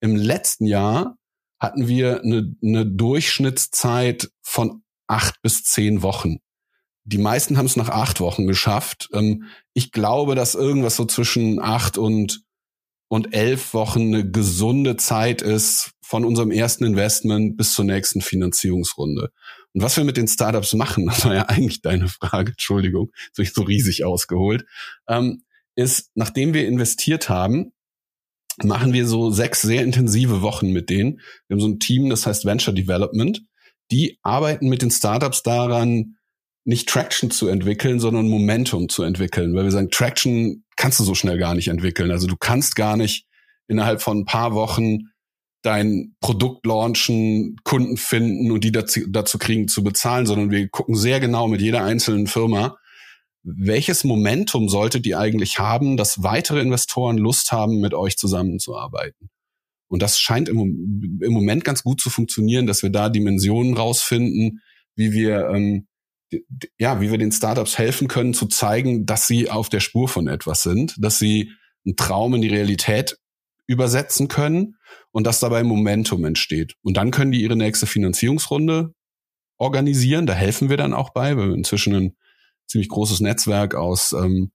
Im 0.00 0.14
letzten 0.14 0.66
Jahr 0.66 1.16
hatten 1.58 1.88
wir 1.88 2.22
eine, 2.22 2.54
eine 2.62 2.86
Durchschnittszeit 2.86 4.30
von 4.42 4.83
acht 5.06 5.40
bis 5.42 5.64
zehn 5.64 6.02
Wochen. 6.02 6.38
Die 7.04 7.18
meisten 7.18 7.58
haben 7.58 7.66
es 7.66 7.76
nach 7.76 7.90
acht 7.90 8.20
Wochen 8.20 8.46
geschafft. 8.46 9.08
Ähm, 9.12 9.44
ich 9.74 9.92
glaube, 9.92 10.34
dass 10.34 10.54
irgendwas 10.54 10.96
so 10.96 11.04
zwischen 11.04 11.60
acht 11.60 11.98
und 11.98 12.44
und 13.08 13.34
elf 13.34 13.74
Wochen 13.74 14.14
eine 14.14 14.28
gesunde 14.28 14.96
Zeit 14.96 15.40
ist 15.42 15.92
von 16.02 16.24
unserem 16.24 16.50
ersten 16.50 16.84
Investment 16.84 17.56
bis 17.56 17.74
zur 17.74 17.84
nächsten 17.84 18.20
Finanzierungsrunde. 18.20 19.30
Und 19.72 19.82
was 19.82 19.96
wir 19.96 20.04
mit 20.04 20.16
den 20.16 20.26
Startups 20.26 20.74
machen, 20.74 21.06
das 21.08 21.24
war 21.24 21.34
ja 21.34 21.42
eigentlich 21.42 21.82
deine 21.82 22.08
Frage, 22.08 22.52
Entschuldigung, 22.52 23.12
so 23.32 23.42
ich 23.42 23.52
so 23.52 23.62
riesig 23.62 24.04
ausgeholt, 24.04 24.64
ähm, 25.08 25.44
ist, 25.76 26.10
nachdem 26.14 26.54
wir 26.54 26.66
investiert 26.66 27.28
haben, 27.28 27.72
machen 28.62 28.92
wir 28.92 29.06
so 29.06 29.30
sechs 29.30 29.62
sehr 29.62 29.82
intensive 29.82 30.42
Wochen 30.42 30.70
mit 30.70 30.90
denen. 30.90 31.20
Wir 31.48 31.54
haben 31.54 31.60
so 31.60 31.68
ein 31.68 31.80
Team, 31.80 32.08
das 32.10 32.26
heißt 32.26 32.44
Venture 32.44 32.74
Development 32.74 33.40
die 33.94 34.18
arbeiten 34.22 34.68
mit 34.68 34.82
den 34.82 34.90
Startups 34.90 35.44
daran, 35.44 36.16
nicht 36.64 36.88
Traction 36.88 37.30
zu 37.30 37.46
entwickeln, 37.46 38.00
sondern 38.00 38.28
Momentum 38.28 38.88
zu 38.88 39.04
entwickeln. 39.04 39.54
Weil 39.54 39.64
wir 39.64 39.70
sagen, 39.70 39.90
Traction 39.90 40.64
kannst 40.76 40.98
du 40.98 41.04
so 41.04 41.14
schnell 41.14 41.38
gar 41.38 41.54
nicht 41.54 41.68
entwickeln. 41.68 42.10
Also 42.10 42.26
du 42.26 42.36
kannst 42.36 42.74
gar 42.74 42.96
nicht 42.96 43.26
innerhalb 43.68 44.02
von 44.02 44.20
ein 44.20 44.24
paar 44.24 44.54
Wochen 44.54 45.10
dein 45.62 46.16
Produkt 46.20 46.66
launchen, 46.66 47.56
Kunden 47.62 47.96
finden 47.96 48.50
und 48.50 48.64
die 48.64 48.72
dazu, 48.72 49.00
dazu 49.08 49.38
kriegen 49.38 49.68
zu 49.68 49.84
bezahlen, 49.84 50.26
sondern 50.26 50.50
wir 50.50 50.68
gucken 50.68 50.96
sehr 50.96 51.20
genau 51.20 51.46
mit 51.46 51.62
jeder 51.62 51.84
einzelnen 51.84 52.26
Firma, 52.26 52.76
welches 53.44 54.02
Momentum 54.02 54.68
solltet 54.68 55.06
ihr 55.06 55.18
eigentlich 55.18 55.58
haben, 55.60 55.96
dass 55.96 56.22
weitere 56.22 56.60
Investoren 56.60 57.16
Lust 57.16 57.52
haben, 57.52 57.80
mit 57.80 57.94
euch 57.94 58.16
zusammenzuarbeiten. 58.16 59.30
Und 59.88 60.02
das 60.02 60.18
scheint 60.18 60.48
im, 60.48 61.20
im 61.22 61.32
Moment 61.32 61.64
ganz 61.64 61.82
gut 61.82 62.00
zu 62.00 62.10
funktionieren, 62.10 62.66
dass 62.66 62.82
wir 62.82 62.90
da 62.90 63.08
Dimensionen 63.08 63.74
rausfinden, 63.74 64.60
wie 64.96 65.12
wir 65.12 65.48
ähm, 65.48 65.86
ja, 66.78 67.00
wie 67.00 67.10
wir 67.10 67.18
den 67.18 67.32
Startups 67.32 67.78
helfen 67.78 68.08
können, 68.08 68.34
zu 68.34 68.46
zeigen, 68.46 69.06
dass 69.06 69.26
sie 69.26 69.50
auf 69.50 69.68
der 69.68 69.80
Spur 69.80 70.08
von 70.08 70.26
etwas 70.26 70.62
sind, 70.62 70.96
dass 70.98 71.18
sie 71.18 71.52
einen 71.84 71.96
Traum 71.96 72.34
in 72.34 72.42
die 72.42 72.48
Realität 72.48 73.18
übersetzen 73.66 74.28
können 74.28 74.76
und 75.12 75.26
dass 75.26 75.40
dabei 75.40 75.62
Momentum 75.62 76.24
entsteht. 76.24 76.74
Und 76.82 76.96
dann 76.96 77.10
können 77.10 77.32
die 77.32 77.42
ihre 77.42 77.56
nächste 77.56 77.86
Finanzierungsrunde 77.86 78.94
organisieren. 79.58 80.26
Da 80.26 80.34
helfen 80.34 80.68
wir 80.68 80.76
dann 80.76 80.94
auch 80.94 81.10
bei, 81.10 81.36
weil 81.36 81.48
wir 81.48 81.54
inzwischen 81.54 81.94
ein 81.94 82.16
ziemlich 82.66 82.88
großes 82.88 83.20
Netzwerk 83.20 83.74
aus 83.74 84.12
ähm, 84.12 84.50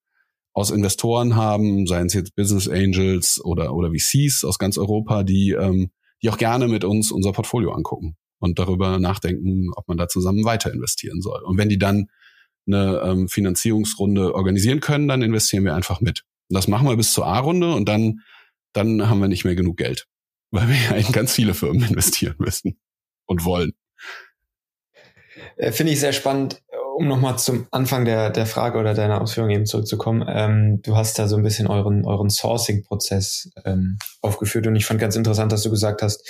aus 0.60 0.72
Investoren 0.72 1.38
haben, 1.38 1.88
seien 1.88 2.08
es 2.08 2.14
jetzt 2.14 2.36
Business 2.36 2.68
Angels 2.68 3.40
oder, 3.44 3.74
oder 3.74 3.92
VCs 3.92 4.44
aus 4.44 4.60
ganz 4.60 4.78
Europa, 4.78 5.24
die, 5.24 5.52
ähm, 5.52 5.90
die 6.22 6.30
auch 6.30 6.38
gerne 6.38 6.68
mit 6.68 6.84
uns 6.84 7.12
unser 7.12 7.32
Portfolio 7.32 7.72
angucken 7.72 8.18
und 8.40 8.60
darüber 8.60 9.00
nachdenken, 9.00 9.70
ob 9.76 9.88
man 9.88 9.98
da 9.98 10.10
zusammen 10.10 10.44
weiter 10.44 10.74
investieren 10.74 11.22
soll. 11.22 11.42
Und 11.44 11.58
wenn 11.58 11.70
die 11.70 11.78
dann 11.78 12.10
eine 12.68 13.02
ähm, 13.06 13.30
Finanzierungsrunde 13.30 14.36
organisieren 14.36 14.82
können, 14.82 15.08
dann 15.08 15.22
investieren 15.22 15.64
wir 15.64 15.76
einfach 15.76 16.02
mit. 16.02 16.26
Und 16.50 16.56
das 16.56 16.68
machen 16.68 16.88
wir 16.88 16.98
bis 16.98 17.14
zur 17.14 17.26
A-Runde 17.26 17.74
und 17.74 17.88
dann, 17.88 18.20
dann 18.74 19.10
haben 19.10 19.22
wir 19.22 19.30
nicht 19.30 19.46
mehr 19.46 19.56
genug 19.56 19.78
Geld, 19.78 20.08
weil 20.52 20.68
wir 20.68 20.76
ja 20.76 20.92
in 20.92 21.14
ganz 21.14 21.32
viele 21.32 21.54
Firmen 21.54 21.84
investieren 21.90 22.36
müssen 22.38 22.78
und 23.26 23.46
wollen. 23.46 23.72
Äh, 25.56 25.72
Finde 25.72 25.94
ich 25.94 26.02
sehr 26.02 26.12
spannend, 26.12 26.62
um 27.00 27.08
nochmal 27.08 27.40
zum 27.40 27.66
Anfang 27.72 28.04
der, 28.04 28.30
der 28.30 28.46
Frage 28.46 28.78
oder 28.78 28.94
deiner 28.94 29.22
Ausführung 29.22 29.50
eben 29.52 29.66
zurückzukommen. 29.66 30.26
Ähm, 30.28 30.82
du 30.82 30.98
hast 30.98 31.18
da 31.18 31.30
so 31.30 31.38
ein 31.38 31.44
bisschen 31.44 31.68
euren, 31.68 32.06
euren 32.06 32.30
Sourcing-Prozess 32.30 33.52
ähm, 33.64 33.98
aufgeführt 34.22 34.68
und 34.68 34.76
ich 34.76 34.86
fand 34.86 35.00
ganz 35.00 35.16
interessant, 35.16 35.54
dass 35.54 35.64
du 35.64 35.70
gesagt 35.70 36.02
hast, 36.02 36.28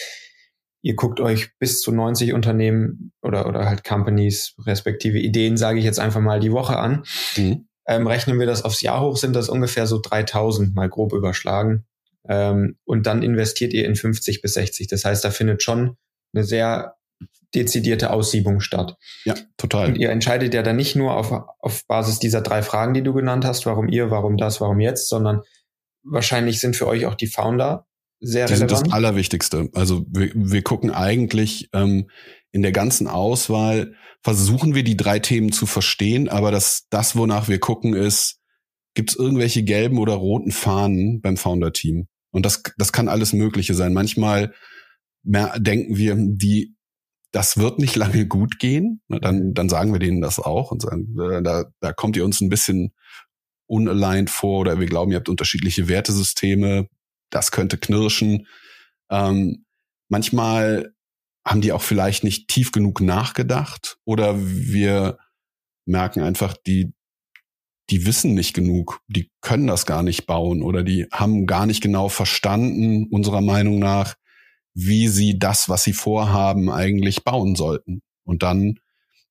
ihr 0.84 0.96
guckt 0.96 1.22
euch 1.22 1.58
bis 1.58 1.82
zu 1.82 1.92
90 1.92 2.34
Unternehmen 2.34 3.14
oder, 3.24 3.48
oder 3.48 3.66
halt 3.66 3.84
Companies, 3.84 4.54
respektive 4.64 5.18
Ideen, 5.18 5.58
sage 5.58 5.80
ich 5.80 5.86
jetzt 5.86 6.00
einfach 6.00 6.22
mal, 6.22 6.40
die 6.40 6.52
Woche 6.52 6.78
an. 6.78 7.04
Mhm. 7.36 7.66
Ähm, 7.88 8.06
rechnen 8.06 8.38
wir 8.38 8.46
das 8.46 8.64
aufs 8.64 8.82
Jahr 8.82 9.02
hoch, 9.02 9.18
sind 9.18 9.36
das 9.36 9.50
ungefähr 9.50 9.88
so 9.88 10.00
3000 10.00 10.76
mal 10.76 10.88
grob 10.88 11.14
überschlagen. 11.14 11.88
Ähm, 12.28 12.78
und 12.86 13.08
dann 13.08 13.24
investiert 13.24 13.74
ihr 13.74 13.86
in 13.86 13.96
50 13.96 14.44
bis 14.44 14.54
60. 14.54 14.86
Das 14.86 15.04
heißt, 15.04 15.24
da 15.24 15.32
findet 15.32 15.64
schon 15.64 15.98
eine 16.32 16.44
sehr 16.44 16.94
dezidierte 17.56 18.12
Aussiebung 18.12 18.60
statt. 18.60 18.96
Ja, 19.26 19.36
total. 19.58 19.90
Und 19.90 19.96
ihr 19.96 20.10
entscheidet 20.12 20.54
ja 20.54 20.62
dann 20.62 20.76
nicht 20.76 20.96
nur 20.96 21.16
auf, 21.16 21.32
auf 21.60 21.86
Basis 21.88 22.20
dieser 22.20 22.42
drei 22.42 22.62
Fragen, 22.62 22.94
die 22.94 23.02
du 23.02 23.14
genannt 23.14 23.46
hast, 23.46 23.66
warum 23.66 23.88
ihr, 23.88 24.12
warum 24.12 24.38
das, 24.38 24.62
warum 24.62 24.80
jetzt, 24.80 25.10
sondern 25.10 25.42
wahrscheinlich 26.04 26.60
sind 26.60 26.76
für 26.76 26.88
euch 26.88 27.06
auch 27.06 27.16
die 27.16 27.28
Founder 27.28 27.86
sehr 28.20 28.46
die 28.48 28.54
relevant. 28.54 28.78
sind 28.78 28.88
das 28.88 28.94
Allerwichtigste. 28.94 29.70
Also 29.74 30.06
wir, 30.10 30.32
wir 30.36 30.62
gucken 30.62 30.92
eigentlich 30.92 31.70
ähm, 31.74 32.10
in 32.52 32.62
der 32.62 32.72
ganzen 32.72 33.08
Auswahl, 33.08 33.94
versuchen 34.22 34.76
wir 34.76 34.84
die 34.84 34.98
drei 34.98 35.20
Themen 35.20 35.52
zu 35.52 35.66
verstehen, 35.66 36.30
aber 36.30 36.52
das, 36.52 36.88
das 36.90 37.16
wonach 37.16 37.48
wir 37.48 37.60
gucken, 37.60 37.94
ist, 37.94 38.40
gibt 38.94 39.12
es 39.12 39.16
irgendwelche 39.16 39.64
gelben 39.64 39.98
oder 39.98 40.14
roten 40.14 40.52
Fahnen 40.52 41.22
beim 41.22 41.38
Founder-Team? 41.38 42.08
Und 42.32 42.46
das, 42.46 42.64
das 42.78 42.92
kann 42.92 43.08
alles 43.08 43.34
Mögliche 43.34 43.74
sein. 43.74 43.94
Manchmal 43.94 44.54
denken 45.24 45.96
wir, 45.96 46.16
die, 46.18 46.76
das 47.32 47.58
wird 47.58 47.80
nicht 47.80 47.96
lange 47.96 48.28
gut 48.28 48.60
gehen. 48.60 49.02
Dann, 49.08 49.54
dann 49.54 49.70
sagen 49.70 49.94
wir 49.94 50.00
denen 50.00 50.22
das 50.22 50.40
auch 50.40 50.72
und 50.72 50.82
sagen, 50.82 51.16
äh, 51.20 51.42
da, 51.44 51.66
da 51.80 51.94
kommt 51.94 52.18
ihr 52.18 52.26
uns 52.26 52.42
ein 52.42 52.50
bisschen 52.50 52.94
unaligned 53.68 54.30
vor 54.30 54.60
oder 54.62 54.80
wir 54.80 54.88
glauben, 54.88 55.12
ihr 55.12 55.18
habt 55.18 55.30
unterschiedliche 55.30 55.88
Wertesysteme. 55.88 56.88
Das 57.30 57.52
könnte 57.52 57.78
knirschen. 57.78 58.48
Ähm, 59.12 59.66
manchmal 60.08 60.94
haben 61.46 61.62
die 61.62 61.72
auch 61.72 61.82
vielleicht 61.82 62.24
nicht 62.24 62.48
tief 62.48 62.72
genug 62.72 63.02
nachgedacht 63.02 63.98
oder 64.06 64.36
wir 64.40 65.18
merken 65.86 66.22
einfach, 66.22 66.56
die, 66.66 66.94
die 67.90 68.06
wissen 68.06 68.34
nicht 68.34 68.54
genug, 68.54 69.02
die 69.08 69.32
können 69.42 69.68
das 69.68 69.86
gar 69.86 70.04
nicht 70.04 70.26
bauen 70.26 70.62
oder 70.62 70.84
die 70.84 71.08
haben 71.12 71.48
gar 71.48 71.66
nicht 71.66 71.82
genau 71.82 72.10
verstanden, 72.10 73.08
unserer 73.10 73.42
Meinung 73.42 73.80
nach, 73.80 74.16
wie 74.74 75.08
sie 75.08 75.40
das, 75.40 75.70
was 75.70 75.84
sie 75.84 75.94
vorhaben, 75.94 76.70
eigentlich 76.70 77.24
bauen 77.24 77.56
sollten. 77.56 78.02
Und 78.24 78.44
dann, 78.44 78.80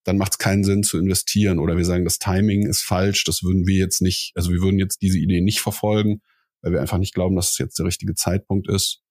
dann 0.04 0.18
macht 0.18 0.32
es 0.32 0.38
keinen 0.38 0.64
Sinn 0.64 0.82
zu 0.82 0.98
investieren. 0.98 1.58
Oder 1.58 1.76
wir 1.76 1.84
sagen, 1.84 2.04
das 2.04 2.18
Timing 2.18 2.66
ist 2.66 2.82
falsch, 2.82 3.24
das 3.24 3.42
würden 3.42 3.66
wir 3.66 3.78
jetzt 3.78 4.02
nicht, 4.02 4.32
also 4.34 4.50
wir 4.50 4.60
würden 4.60 4.78
jetzt 4.78 5.02
diese 5.02 5.18
Idee 5.18 5.40
nicht 5.40 5.60
verfolgen, 5.60 6.20
weil 6.62 6.72
wir 6.72 6.80
einfach 6.80 6.98
nicht 6.98 7.14
glauben, 7.14 7.36
dass 7.36 7.52
es 7.52 7.58
jetzt 7.58 7.78
der 7.78 7.86
richtige 7.86 8.14
Zeitpunkt 8.14 8.68
ist. 8.68 9.02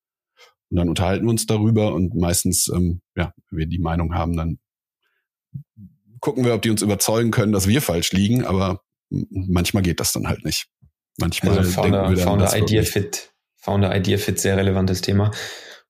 Und 0.70 0.76
dann 0.76 0.88
unterhalten 0.88 1.24
wir 1.24 1.30
uns 1.30 1.46
darüber 1.46 1.94
und 1.94 2.14
meistens, 2.14 2.68
ähm, 2.68 3.00
ja, 3.16 3.32
wenn 3.50 3.58
wir 3.58 3.66
die 3.66 3.78
Meinung 3.78 4.14
haben, 4.14 4.36
dann 4.36 4.58
gucken 6.20 6.44
wir, 6.44 6.54
ob 6.54 6.62
die 6.62 6.70
uns 6.70 6.82
überzeugen 6.82 7.30
können, 7.30 7.52
dass 7.52 7.68
wir 7.68 7.80
falsch 7.80 8.12
liegen, 8.12 8.44
aber 8.44 8.82
manchmal 9.08 9.82
geht 9.82 10.00
das 10.00 10.12
dann 10.12 10.28
halt 10.28 10.44
nicht. 10.44 10.68
Manchmal 11.16 11.58
also 11.58 11.70
Founder, 11.70 12.02
denken 12.02 12.10
wir 12.10 12.24
dann, 12.24 12.26
Founder 12.26 12.56
Idea 12.56 12.82
Fit, 12.82 13.32
Founder 13.56 13.96
Idea 13.96 14.18
Fit, 14.18 14.38
sehr 14.38 14.56
relevantes 14.56 15.00
Thema. 15.00 15.30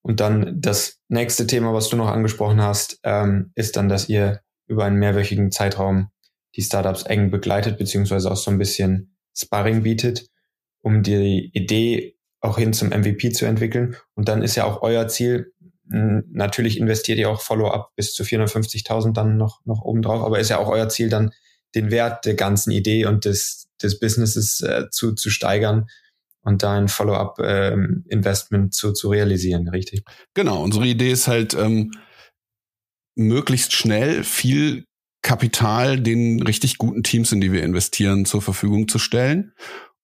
Und 0.02 0.20
dann 0.20 0.60
das 0.60 0.98
nächste 1.08 1.46
Thema, 1.46 1.74
was 1.74 1.88
du 1.88 1.96
noch 1.96 2.08
angesprochen 2.08 2.62
hast, 2.62 2.98
ähm, 3.02 3.52
ist 3.54 3.76
dann, 3.76 3.88
dass 3.88 4.08
ihr 4.08 4.40
über 4.66 4.84
einen 4.84 4.98
mehrwöchigen 4.98 5.50
Zeitraum 5.50 6.10
die 6.56 6.62
Startups 6.62 7.02
eng 7.04 7.30
begleitet, 7.30 7.78
beziehungsweise 7.78 8.30
auch 8.30 8.36
so 8.36 8.50
ein 8.50 8.58
bisschen 8.58 9.16
Sparring 9.36 9.82
bietet, 9.82 10.26
um 10.82 11.02
die 11.02 11.50
Idee 11.52 12.16
auch 12.40 12.58
hin 12.58 12.72
zum 12.72 12.88
MVP 12.88 13.30
zu 13.30 13.46
entwickeln. 13.46 13.96
Und 14.14 14.28
dann 14.28 14.42
ist 14.42 14.56
ja 14.56 14.64
auch 14.64 14.82
euer 14.82 15.08
Ziel, 15.08 15.52
natürlich 15.84 16.78
investiert 16.78 17.18
ihr 17.18 17.30
auch 17.30 17.40
Follow-up 17.40 17.94
bis 17.96 18.12
zu 18.12 18.22
450.000 18.22 19.12
dann 19.12 19.36
noch, 19.36 19.64
noch 19.64 19.82
oben 19.82 20.02
drauf, 20.02 20.22
aber 20.22 20.38
ist 20.38 20.50
ja 20.50 20.58
auch 20.58 20.68
euer 20.68 20.88
Ziel 20.88 21.08
dann, 21.08 21.30
den 21.74 21.90
Wert 21.90 22.24
der 22.24 22.34
ganzen 22.34 22.70
Idee 22.70 23.04
und 23.04 23.24
des, 23.24 23.68
des 23.82 23.98
Businesses 23.98 24.60
äh, 24.62 24.88
zu, 24.90 25.14
zu 25.14 25.28
steigern 25.28 25.86
und 26.42 26.62
da 26.62 26.74
ein 26.74 26.88
Follow-up-Investment 26.88 28.64
ähm, 28.64 28.70
zu, 28.70 28.92
zu 28.92 29.08
realisieren, 29.08 29.68
richtig? 29.68 30.04
Genau, 30.34 30.62
unsere 30.62 30.86
Idee 30.86 31.12
ist 31.12 31.28
halt, 31.28 31.54
ähm, 31.54 31.90
möglichst 33.18 33.72
schnell 33.72 34.22
viel 34.24 34.84
Kapital 35.22 36.00
den 36.00 36.40
richtig 36.42 36.78
guten 36.78 37.02
Teams, 37.02 37.32
in 37.32 37.40
die 37.40 37.52
wir 37.52 37.64
investieren, 37.64 38.24
zur 38.24 38.40
Verfügung 38.40 38.86
zu 38.88 38.98
stellen 38.98 39.52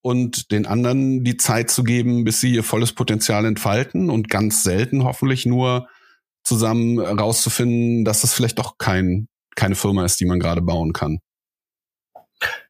und 0.03 0.51
den 0.51 0.67
anderen 0.67 1.25
die 1.25 1.37
Zeit 1.37 1.71
zu 1.71 1.85
geben, 1.85 2.25
bis 2.25 2.41
sie 2.41 2.53
ihr 2.53 2.65
volles 2.65 2.93
Potenzial 2.93 3.47
entfalten 3.47 4.11
und 4.11 4.29
ganz 4.29 4.65
selten 4.65 5.05
hoffentlich 5.05 5.47
nur 5.47 5.89
zusammen 6.43 6.99
rauszufinden, 6.99 8.05
dass 8.05 8.21
das 8.21 8.35
vielleicht 8.35 8.59
doch 8.59 8.77
kein, 8.77 9.29
keine 9.55 9.77
Firma 9.77 10.05
ist, 10.05 10.21
die 10.21 10.27
man 10.27 10.41
gerade 10.41 10.61
bauen 10.61 10.93
kann. 10.93 11.21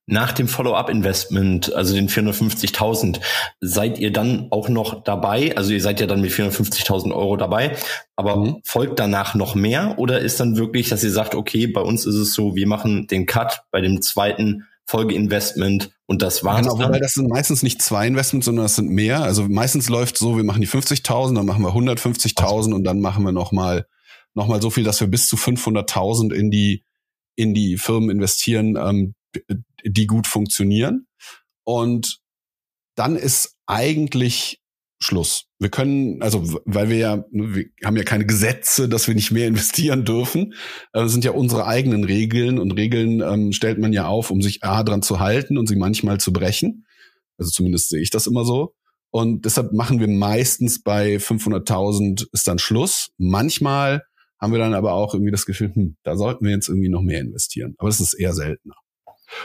Nach 0.06 0.32
dem 0.32 0.48
Follow-up-Investment, 0.48 1.72
also 1.72 1.94
den 1.94 2.10
450.000, 2.10 3.20
seid 3.60 3.98
ihr 3.98 4.12
dann 4.12 4.48
auch 4.50 4.68
noch 4.68 5.02
dabei? 5.02 5.56
Also 5.56 5.72
ihr 5.72 5.80
seid 5.80 5.98
ja 6.00 6.06
dann 6.06 6.20
mit 6.20 6.30
450.000 6.30 7.14
Euro 7.14 7.36
dabei, 7.36 7.76
aber 8.14 8.36
mhm. 8.36 8.60
folgt 8.64 8.98
danach 8.98 9.34
noch 9.34 9.54
mehr? 9.54 9.94
Oder 9.96 10.20
ist 10.20 10.40
dann 10.40 10.56
wirklich, 10.56 10.90
dass 10.90 11.02
ihr 11.02 11.10
sagt, 11.10 11.34
okay, 11.34 11.66
bei 11.66 11.80
uns 11.80 12.04
ist 12.04 12.16
es 12.16 12.34
so, 12.34 12.54
wir 12.54 12.66
machen 12.66 13.06
den 13.06 13.24
Cut 13.24 13.62
bei 13.70 13.80
dem 13.80 14.02
zweiten 14.02 14.64
Folgeinvestment 14.86 15.90
und 16.06 16.20
das 16.20 16.44
war's. 16.44 16.62
Genau, 16.62 16.78
wobei 16.78 16.98
das 16.98 17.12
sind 17.14 17.28
meistens 17.28 17.62
nicht 17.62 17.80
zwei 17.80 18.06
Investments, 18.06 18.44
sondern 18.44 18.66
das 18.66 18.76
sind 18.76 18.90
mehr. 18.90 19.22
Also 19.22 19.48
meistens 19.48 19.88
läuft 19.88 20.18
so, 20.18 20.36
wir 20.36 20.44
machen 20.44 20.60
die 20.60 20.68
50.000, 20.68 21.34
dann 21.34 21.46
machen 21.46 21.62
wir 21.62 21.70
150.000 21.70 22.74
und 22.74 22.84
dann 22.84 23.00
machen 23.00 23.24
wir 23.24 23.32
nochmal 23.32 23.86
noch 24.34 24.48
mal 24.48 24.60
so 24.60 24.68
viel, 24.68 24.84
dass 24.84 25.00
wir 25.00 25.06
bis 25.06 25.28
zu 25.28 25.36
500.000 25.36 26.32
in 26.32 26.50
die 26.50 26.82
in 27.36 27.54
die 27.54 27.78
Firmen 27.78 28.10
investieren, 28.10 28.76
ähm, 28.76 29.14
die 29.84 30.06
gut 30.06 30.26
funktionieren. 30.26 31.06
Und 31.64 32.20
dann 32.96 33.16
ist 33.16 33.56
eigentlich 33.66 34.60
Schluss. 35.00 35.46
Wir 35.58 35.70
können, 35.70 36.22
also 36.22 36.60
weil 36.64 36.88
wir 36.88 36.96
ja, 36.96 37.24
wir 37.30 37.66
haben 37.84 37.96
ja 37.96 38.04
keine 38.04 38.26
Gesetze, 38.26 38.88
dass 38.88 39.06
wir 39.06 39.14
nicht 39.14 39.30
mehr 39.30 39.46
investieren 39.48 40.04
dürfen. 40.04 40.54
Das 40.92 41.12
sind 41.12 41.24
ja 41.24 41.32
unsere 41.32 41.66
eigenen 41.66 42.04
Regeln 42.04 42.58
und 42.58 42.72
Regeln 42.72 43.20
ähm, 43.20 43.52
stellt 43.52 43.78
man 43.78 43.92
ja 43.92 44.06
auf, 44.06 44.30
um 44.30 44.40
sich 44.40 44.64
A 44.64 44.82
dran 44.82 45.02
zu 45.02 45.20
halten 45.20 45.58
und 45.58 45.68
sie 45.68 45.76
manchmal 45.76 46.18
zu 46.18 46.32
brechen. 46.32 46.86
Also 47.36 47.50
zumindest 47.50 47.88
sehe 47.90 48.00
ich 48.00 48.10
das 48.10 48.26
immer 48.26 48.44
so. 48.44 48.74
Und 49.10 49.44
deshalb 49.44 49.72
machen 49.72 50.00
wir 50.00 50.08
meistens 50.08 50.82
bei 50.82 51.16
500.000 51.16 52.26
ist 52.32 52.48
dann 52.48 52.58
Schluss. 52.58 53.10
Manchmal 53.16 54.02
haben 54.40 54.52
wir 54.52 54.58
dann 54.58 54.74
aber 54.74 54.92
auch 54.92 55.14
irgendwie 55.14 55.30
das 55.30 55.46
Gefühl, 55.46 55.72
hm, 55.72 55.96
da 56.02 56.16
sollten 56.16 56.44
wir 56.44 56.52
jetzt 56.52 56.68
irgendwie 56.68 56.88
noch 56.88 57.02
mehr 57.02 57.20
investieren. 57.20 57.74
Aber 57.78 57.88
das 57.88 58.00
ist 58.00 58.14
eher 58.14 58.34
seltener. 58.34 58.74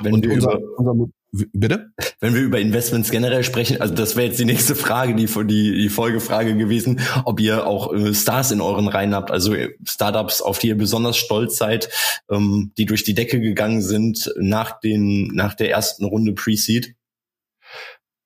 Wenn 0.01 0.13
und 0.13 0.27
unser, 0.27 0.59
unser, 0.77 1.09
Bitte? 1.31 1.91
Wenn 2.19 2.33
wir 2.33 2.41
über 2.41 2.59
Investments 2.59 3.11
generell 3.11 3.43
sprechen, 3.43 3.79
also 3.79 3.93
das 3.93 4.15
wäre 4.15 4.27
jetzt 4.27 4.39
die 4.39 4.45
nächste 4.45 4.75
Frage, 4.75 5.13
die, 5.13 5.27
die, 5.27 5.77
die 5.77 5.89
Folgefrage 5.89 6.57
gewesen, 6.57 7.01
ob 7.23 7.39
ihr 7.39 7.67
auch 7.67 7.93
äh, 7.93 8.15
Stars 8.15 8.49
in 8.51 8.61
euren 8.61 8.87
Reihen 8.87 9.13
habt, 9.13 9.29
also 9.29 9.53
Startups, 9.83 10.41
auf 10.41 10.57
die 10.57 10.69
ihr 10.69 10.77
besonders 10.77 11.17
stolz 11.17 11.57
seid, 11.57 11.89
ähm, 12.31 12.71
die 12.77 12.85
durch 12.85 13.03
die 13.03 13.13
Decke 13.13 13.39
gegangen 13.39 13.83
sind 13.83 14.33
nach, 14.37 14.79
den, 14.79 15.27
nach 15.27 15.53
der 15.53 15.69
ersten 15.69 16.03
Runde 16.03 16.33
Pre-Seed. 16.33 16.95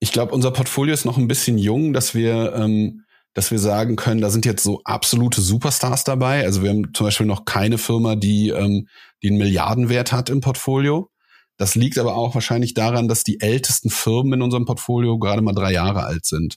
Ich 0.00 0.10
glaube, 0.10 0.32
unser 0.32 0.50
Portfolio 0.50 0.94
ist 0.94 1.04
noch 1.04 1.18
ein 1.18 1.28
bisschen 1.28 1.58
jung, 1.58 1.92
dass 1.92 2.14
wir, 2.14 2.54
ähm, 2.56 3.04
dass 3.34 3.50
wir 3.50 3.58
sagen 3.58 3.96
können, 3.96 4.22
da 4.22 4.30
sind 4.30 4.46
jetzt 4.46 4.64
so 4.64 4.80
absolute 4.84 5.42
Superstars 5.42 6.04
dabei. 6.04 6.44
Also 6.44 6.62
wir 6.62 6.70
haben 6.70 6.94
zum 6.94 7.06
Beispiel 7.06 7.26
noch 7.26 7.44
keine 7.44 7.76
Firma, 7.76 8.16
die, 8.16 8.48
ähm, 8.48 8.88
die 9.22 9.28
einen 9.28 9.38
Milliardenwert 9.38 10.12
hat 10.12 10.30
im 10.30 10.40
Portfolio. 10.40 11.10
Das 11.56 11.76
liegt 11.76 11.98
aber 11.98 12.16
auch 12.16 12.34
wahrscheinlich 12.34 12.74
daran, 12.74 13.06
dass 13.08 13.22
die 13.22 13.40
ältesten 13.40 13.90
Firmen 13.90 14.34
in 14.34 14.42
unserem 14.42 14.64
Portfolio 14.64 15.18
gerade 15.18 15.42
mal 15.42 15.52
drei 15.52 15.72
Jahre 15.72 16.04
alt 16.04 16.26
sind. 16.26 16.56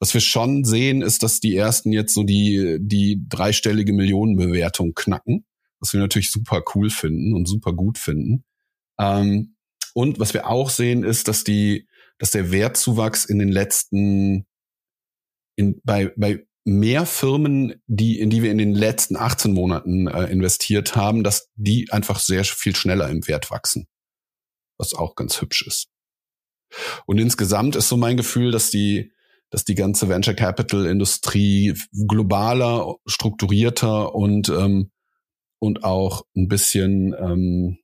Was 0.00 0.14
wir 0.14 0.20
schon 0.20 0.64
sehen, 0.64 1.02
ist, 1.02 1.24
dass 1.24 1.40
die 1.40 1.56
ersten 1.56 1.90
jetzt 1.90 2.14
so 2.14 2.22
die, 2.22 2.78
die 2.80 3.24
dreistellige 3.28 3.92
Millionenbewertung 3.92 4.94
knacken, 4.94 5.44
was 5.80 5.92
wir 5.92 5.98
natürlich 5.98 6.30
super 6.30 6.62
cool 6.74 6.88
finden 6.88 7.34
und 7.34 7.48
super 7.48 7.72
gut 7.72 7.98
finden. 7.98 8.44
Ähm, 9.00 9.56
und 9.92 10.20
was 10.20 10.34
wir 10.34 10.46
auch 10.46 10.70
sehen, 10.70 11.02
ist, 11.02 11.26
dass 11.26 11.42
die, 11.42 11.88
dass 12.18 12.30
der 12.30 12.52
Wertzuwachs 12.52 13.24
in 13.24 13.40
den 13.40 13.48
letzten, 13.48 14.46
in, 15.56 15.80
bei, 15.82 16.12
bei 16.16 16.46
mehr 16.64 17.06
Firmen, 17.06 17.82
die, 17.88 18.20
in 18.20 18.30
die 18.30 18.44
wir 18.44 18.52
in 18.52 18.58
den 18.58 18.74
letzten 18.74 19.16
18 19.16 19.52
Monaten 19.52 20.06
äh, 20.06 20.26
investiert 20.26 20.94
haben, 20.94 21.24
dass 21.24 21.48
die 21.56 21.90
einfach 21.90 22.20
sehr 22.20 22.44
viel 22.44 22.76
schneller 22.76 23.08
im 23.08 23.26
Wert 23.26 23.50
wachsen 23.50 23.88
was 24.78 24.94
auch 24.94 25.14
ganz 25.14 25.40
hübsch 25.40 25.66
ist. 25.66 25.88
Und 27.06 27.18
insgesamt 27.18 27.76
ist 27.76 27.88
so 27.88 27.96
mein 27.96 28.16
Gefühl, 28.16 28.50
dass 28.50 28.70
die, 28.70 29.12
dass 29.50 29.64
die 29.64 29.74
ganze 29.74 30.08
Venture 30.08 30.34
Capital 30.34 30.86
Industrie 30.86 31.74
globaler, 32.06 32.96
strukturierter 33.06 34.14
und 34.14 34.48
ähm, 34.48 34.90
und 35.60 35.82
auch 35.82 36.24
ein 36.36 36.46
bisschen 36.46 37.14
ähm, 37.18 37.78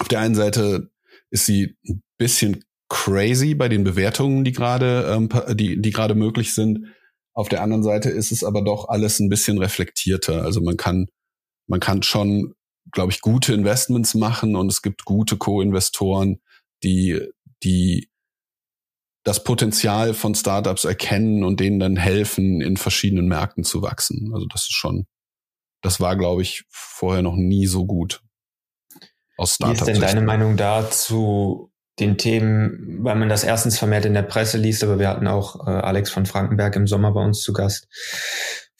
auf 0.00 0.08
der 0.08 0.20
einen 0.20 0.34
Seite 0.34 0.90
ist 1.30 1.46
sie 1.46 1.76
ein 1.86 2.02
bisschen 2.18 2.64
crazy 2.88 3.54
bei 3.54 3.68
den 3.68 3.84
Bewertungen, 3.84 4.42
die 4.42 4.52
gerade 4.52 5.04
ähm, 5.14 5.28
die 5.56 5.80
die 5.80 5.90
gerade 5.90 6.14
möglich 6.14 6.54
sind. 6.54 6.86
Auf 7.34 7.48
der 7.48 7.62
anderen 7.62 7.84
Seite 7.84 8.10
ist 8.10 8.32
es 8.32 8.42
aber 8.42 8.62
doch 8.62 8.88
alles 8.88 9.20
ein 9.20 9.28
bisschen 9.28 9.58
reflektierter. 9.58 10.42
Also 10.42 10.60
man 10.60 10.76
kann 10.76 11.06
man 11.70 11.78
kann 11.78 12.02
schon, 12.02 12.54
glaube 12.92 13.12
ich, 13.12 13.20
gute 13.20 13.54
Investments 13.54 14.14
machen 14.14 14.56
und 14.56 14.70
es 14.70 14.82
gibt 14.82 15.04
gute 15.04 15.36
Co-Investoren, 15.36 16.40
die 16.82 17.20
die 17.62 18.10
das 19.22 19.44
Potenzial 19.44 20.14
von 20.14 20.34
Startups 20.34 20.84
erkennen 20.84 21.44
und 21.44 21.60
denen 21.60 21.78
dann 21.78 21.96
helfen, 21.96 22.60
in 22.60 22.76
verschiedenen 22.76 23.28
Märkten 23.28 23.64
zu 23.64 23.82
wachsen. 23.82 24.30
Also 24.32 24.46
das 24.46 24.62
ist 24.62 24.74
schon, 24.74 25.06
das 25.82 26.00
war, 26.00 26.16
glaube 26.16 26.42
ich, 26.42 26.64
vorher 26.70 27.22
noch 27.22 27.36
nie 27.36 27.66
so 27.66 27.84
gut. 27.84 28.22
Aus 29.36 29.56
Startups. 29.56 29.80
Wie 29.80 29.82
ist 29.82 29.94
denn 29.94 30.00
deine 30.00 30.22
Meinung 30.22 30.56
dazu 30.56 31.70
den 31.98 32.16
Themen, 32.16 33.04
weil 33.04 33.16
man 33.16 33.28
das 33.28 33.44
erstens 33.44 33.78
vermehrt 33.78 34.06
in 34.06 34.14
der 34.14 34.22
Presse 34.22 34.56
liest, 34.56 34.82
aber 34.82 34.98
wir 34.98 35.08
hatten 35.08 35.26
auch 35.26 35.66
äh, 35.66 35.70
Alex 35.70 36.10
von 36.10 36.24
Frankenberg 36.24 36.74
im 36.76 36.86
Sommer 36.86 37.12
bei 37.12 37.22
uns 37.22 37.42
zu 37.42 37.52
Gast 37.52 37.88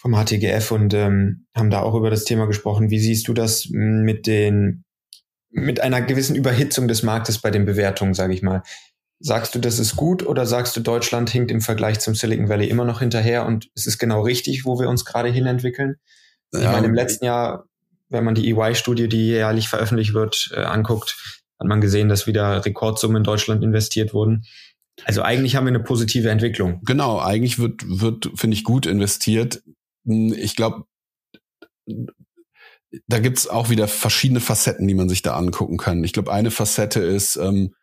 vom 0.00 0.14
HTGF 0.14 0.70
und 0.70 0.94
ähm, 0.94 1.46
haben 1.54 1.68
da 1.68 1.82
auch 1.82 1.94
über 1.94 2.08
das 2.08 2.24
Thema 2.24 2.46
gesprochen. 2.46 2.88
Wie 2.88 2.98
siehst 2.98 3.28
du 3.28 3.34
das 3.34 3.68
mit 3.70 4.26
den 4.26 4.84
mit 5.50 5.80
einer 5.80 6.00
gewissen 6.00 6.36
Überhitzung 6.36 6.88
des 6.88 7.02
Marktes 7.02 7.38
bei 7.38 7.50
den 7.50 7.66
Bewertungen, 7.66 8.14
sage 8.14 8.32
ich 8.32 8.40
mal? 8.40 8.62
Sagst 9.18 9.54
du, 9.54 9.58
das 9.58 9.78
ist 9.78 9.96
gut 9.96 10.24
oder 10.26 10.46
sagst 10.46 10.74
du, 10.74 10.80
Deutschland 10.80 11.28
hinkt 11.28 11.50
im 11.50 11.60
Vergleich 11.60 12.00
zum 12.00 12.14
Silicon 12.14 12.48
Valley 12.48 12.68
immer 12.68 12.86
noch 12.86 13.00
hinterher 13.00 13.44
und 13.44 13.68
es 13.74 13.86
ist 13.86 13.98
genau 13.98 14.22
richtig, 14.22 14.64
wo 14.64 14.80
wir 14.80 14.88
uns 14.88 15.04
gerade 15.04 15.28
hinentwickeln? 15.28 15.96
Ja. 16.54 16.60
Ich 16.60 16.66
meine, 16.66 16.86
im 16.86 16.94
letzten 16.94 17.26
Jahr, 17.26 17.66
wenn 18.08 18.24
man 18.24 18.34
die 18.34 18.50
EY-Studie, 18.50 19.08
die 19.08 19.26
jährlich 19.26 19.68
veröffentlicht 19.68 20.14
wird, 20.14 20.50
äh, 20.54 20.62
anguckt, 20.62 21.42
hat 21.58 21.68
man 21.68 21.82
gesehen, 21.82 22.08
dass 22.08 22.26
wieder 22.26 22.64
Rekordsummen 22.64 23.18
in 23.18 23.24
Deutschland 23.24 23.62
investiert 23.62 24.14
wurden. 24.14 24.46
Also 25.04 25.20
eigentlich 25.20 25.56
haben 25.56 25.66
wir 25.66 25.74
eine 25.74 25.80
positive 25.80 26.30
Entwicklung. 26.30 26.80
Genau, 26.86 27.20
eigentlich 27.20 27.58
wird, 27.58 27.82
wird 27.86 28.30
finde 28.34 28.56
ich, 28.56 28.64
gut 28.64 28.86
investiert. 28.86 29.62
Hm, 30.04 30.32
ich 30.32 30.56
glaube, 30.56 30.84
da 33.06 33.18
gibt's 33.18 33.46
auch 33.46 33.70
wieder 33.70 33.88
verschiedene 33.88 34.40
Facetten, 34.40 34.86
die 34.88 34.94
man 34.94 35.08
sich 35.08 35.22
da 35.22 35.36
angucken 35.36 35.76
kann. 35.76 36.04
Ich 36.04 36.12
glaube, 36.12 36.32
eine 36.32 36.50
Facette 36.50 37.00
ist, 37.00 37.36
ähm, 37.36 37.74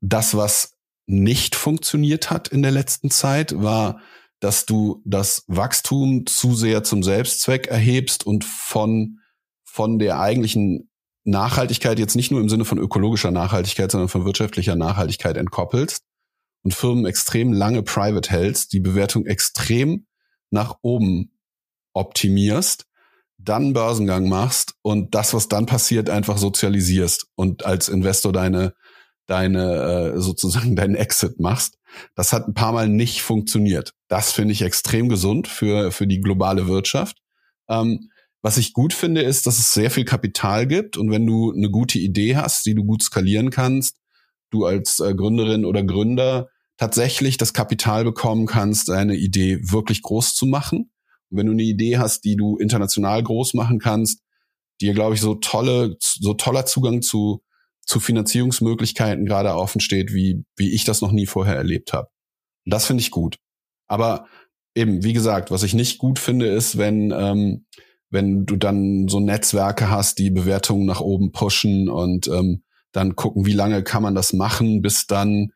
das, 0.00 0.36
was 0.36 0.76
nicht 1.06 1.54
funktioniert 1.54 2.30
hat 2.30 2.48
in 2.48 2.62
der 2.62 2.70
letzten 2.70 3.10
Zeit, 3.10 3.60
war, 3.62 4.00
dass 4.40 4.66
du 4.66 5.02
das 5.04 5.44
Wachstum 5.46 6.26
zu 6.26 6.54
sehr 6.54 6.82
zum 6.82 7.02
Selbstzweck 7.02 7.66
erhebst 7.66 8.26
und 8.26 8.44
von, 8.44 9.20
von 9.64 9.98
der 9.98 10.20
eigentlichen 10.20 10.90
Nachhaltigkeit 11.24 11.98
jetzt 11.98 12.16
nicht 12.16 12.30
nur 12.30 12.40
im 12.40 12.48
Sinne 12.48 12.64
von 12.64 12.78
ökologischer 12.78 13.30
Nachhaltigkeit, 13.30 13.90
sondern 13.90 14.08
von 14.08 14.24
wirtschaftlicher 14.24 14.76
Nachhaltigkeit 14.76 15.36
entkoppelst 15.36 16.04
und 16.62 16.74
Firmen 16.74 17.06
extrem 17.06 17.52
lange 17.52 17.82
private 17.82 18.30
hältst, 18.30 18.72
die 18.72 18.80
Bewertung 18.80 19.24
extrem 19.26 20.06
nach 20.54 20.78
oben 20.80 21.32
optimierst, 21.92 22.86
dann 23.36 23.74
Börsengang 23.74 24.28
machst 24.28 24.74
und 24.80 25.14
das, 25.14 25.34
was 25.34 25.48
dann 25.48 25.66
passiert, 25.66 26.08
einfach 26.08 26.38
sozialisierst 26.38 27.26
und 27.34 27.66
als 27.66 27.90
Investor 27.90 28.32
deine 28.32 28.74
deine 29.26 30.14
äh, 30.14 30.20
sozusagen 30.20 30.76
deinen 30.76 30.94
Exit 30.94 31.40
machst. 31.40 31.78
Das 32.14 32.32
hat 32.32 32.48
ein 32.48 32.54
paar 32.54 32.72
Mal 32.72 32.88
nicht 32.88 33.22
funktioniert. 33.22 33.94
Das 34.08 34.32
finde 34.32 34.52
ich 34.52 34.62
extrem 34.62 35.08
gesund 35.08 35.46
für 35.48 35.92
für 35.92 36.06
die 36.06 36.20
globale 36.20 36.66
Wirtschaft. 36.66 37.18
Ähm, 37.68 38.10
was 38.42 38.58
ich 38.58 38.74
gut 38.74 38.92
finde, 38.92 39.22
ist, 39.22 39.46
dass 39.46 39.58
es 39.58 39.72
sehr 39.72 39.90
viel 39.90 40.04
Kapital 40.04 40.66
gibt 40.66 40.96
und 40.96 41.10
wenn 41.10 41.26
du 41.26 41.52
eine 41.52 41.70
gute 41.70 41.98
Idee 41.98 42.36
hast, 42.36 42.66
die 42.66 42.74
du 42.74 42.84
gut 42.84 43.02
skalieren 43.02 43.50
kannst, 43.50 43.96
du 44.50 44.66
als 44.66 45.00
äh, 45.00 45.14
Gründerin 45.14 45.64
oder 45.64 45.82
Gründer 45.82 46.48
tatsächlich 46.76 47.36
das 47.36 47.52
Kapital 47.52 48.04
bekommen 48.04 48.46
kannst, 48.46 48.88
deine 48.88 49.16
Idee 49.16 49.60
wirklich 49.62 50.02
groß 50.02 50.34
zu 50.34 50.46
machen. 50.46 50.90
Und 51.30 51.38
wenn 51.38 51.46
du 51.46 51.52
eine 51.52 51.62
Idee 51.62 51.98
hast, 51.98 52.24
die 52.24 52.36
du 52.36 52.56
international 52.58 53.22
groß 53.22 53.54
machen 53.54 53.78
kannst, 53.78 54.20
dir, 54.80 54.92
glaube 54.92 55.14
ich, 55.14 55.20
so 55.20 55.36
tolle, 55.36 55.96
so 56.00 56.34
toller 56.34 56.66
Zugang 56.66 57.02
zu 57.02 57.44
zu 57.86 58.00
Finanzierungsmöglichkeiten 58.00 59.26
gerade 59.26 59.54
offen 59.54 59.80
steht, 59.80 60.12
wie, 60.12 60.44
wie 60.56 60.72
ich 60.72 60.84
das 60.84 61.00
noch 61.00 61.12
nie 61.12 61.26
vorher 61.26 61.56
erlebt 61.56 61.92
habe. 61.92 62.08
Das 62.64 62.86
finde 62.86 63.02
ich 63.02 63.10
gut. 63.10 63.38
Aber 63.86 64.26
eben, 64.74 65.04
wie 65.04 65.12
gesagt, 65.12 65.50
was 65.50 65.62
ich 65.62 65.74
nicht 65.74 65.98
gut 65.98 66.18
finde, 66.18 66.46
ist, 66.46 66.78
wenn, 66.78 67.10
ähm, 67.10 67.66
wenn 68.10 68.46
du 68.46 68.56
dann 68.56 69.08
so 69.08 69.20
Netzwerke 69.20 69.90
hast, 69.90 70.18
die 70.18 70.30
Bewertungen 70.30 70.86
nach 70.86 71.00
oben 71.00 71.32
pushen 71.32 71.88
und 71.88 72.28
ähm, 72.28 72.62
dann 72.92 73.16
gucken, 73.16 73.44
wie 73.44 73.52
lange 73.52 73.82
kann 73.82 74.02
man 74.02 74.14
das 74.14 74.32
machen, 74.32 74.80
bis 74.80 75.06
dann 75.06 75.50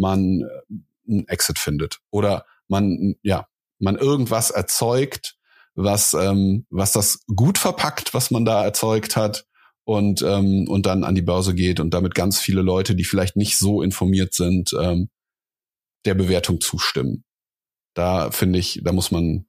man 0.00 0.42
äh, 0.42 1.10
einen 1.10 1.28
Exit 1.28 1.58
findet. 1.58 2.00
Oder 2.10 2.46
man, 2.68 3.14
ja, 3.22 3.46
man 3.78 3.96
irgendwas 3.96 4.50
erzeugt, 4.50 5.36
was, 5.74 6.14
ähm, 6.14 6.66
was 6.70 6.92
das 6.92 7.24
gut 7.34 7.58
verpackt, 7.58 8.14
was 8.14 8.30
man 8.30 8.44
da 8.44 8.64
erzeugt 8.64 9.16
hat, 9.16 9.46
und, 9.84 10.22
ähm, 10.22 10.68
und 10.68 10.86
dann 10.86 11.02
an 11.02 11.16
die 11.16 11.22
Börse 11.22 11.52
geht 11.52 11.80
und 11.80 11.94
damit 11.94 12.14
ganz 12.14 12.38
viele 12.38 12.62
Leute, 12.62 12.94
die 12.94 13.02
vielleicht 13.02 13.34
nicht 13.34 13.58
so 13.58 13.82
informiert 13.82 14.34
sind, 14.34 14.72
ähm, 14.80 15.10
der 16.04 16.14
Bewertung 16.14 16.60
zustimmen. 16.60 17.24
Da 17.94 18.30
finde 18.30 18.60
ich, 18.60 18.82
da 18.84 18.92
muss 18.92 19.10
man, 19.10 19.46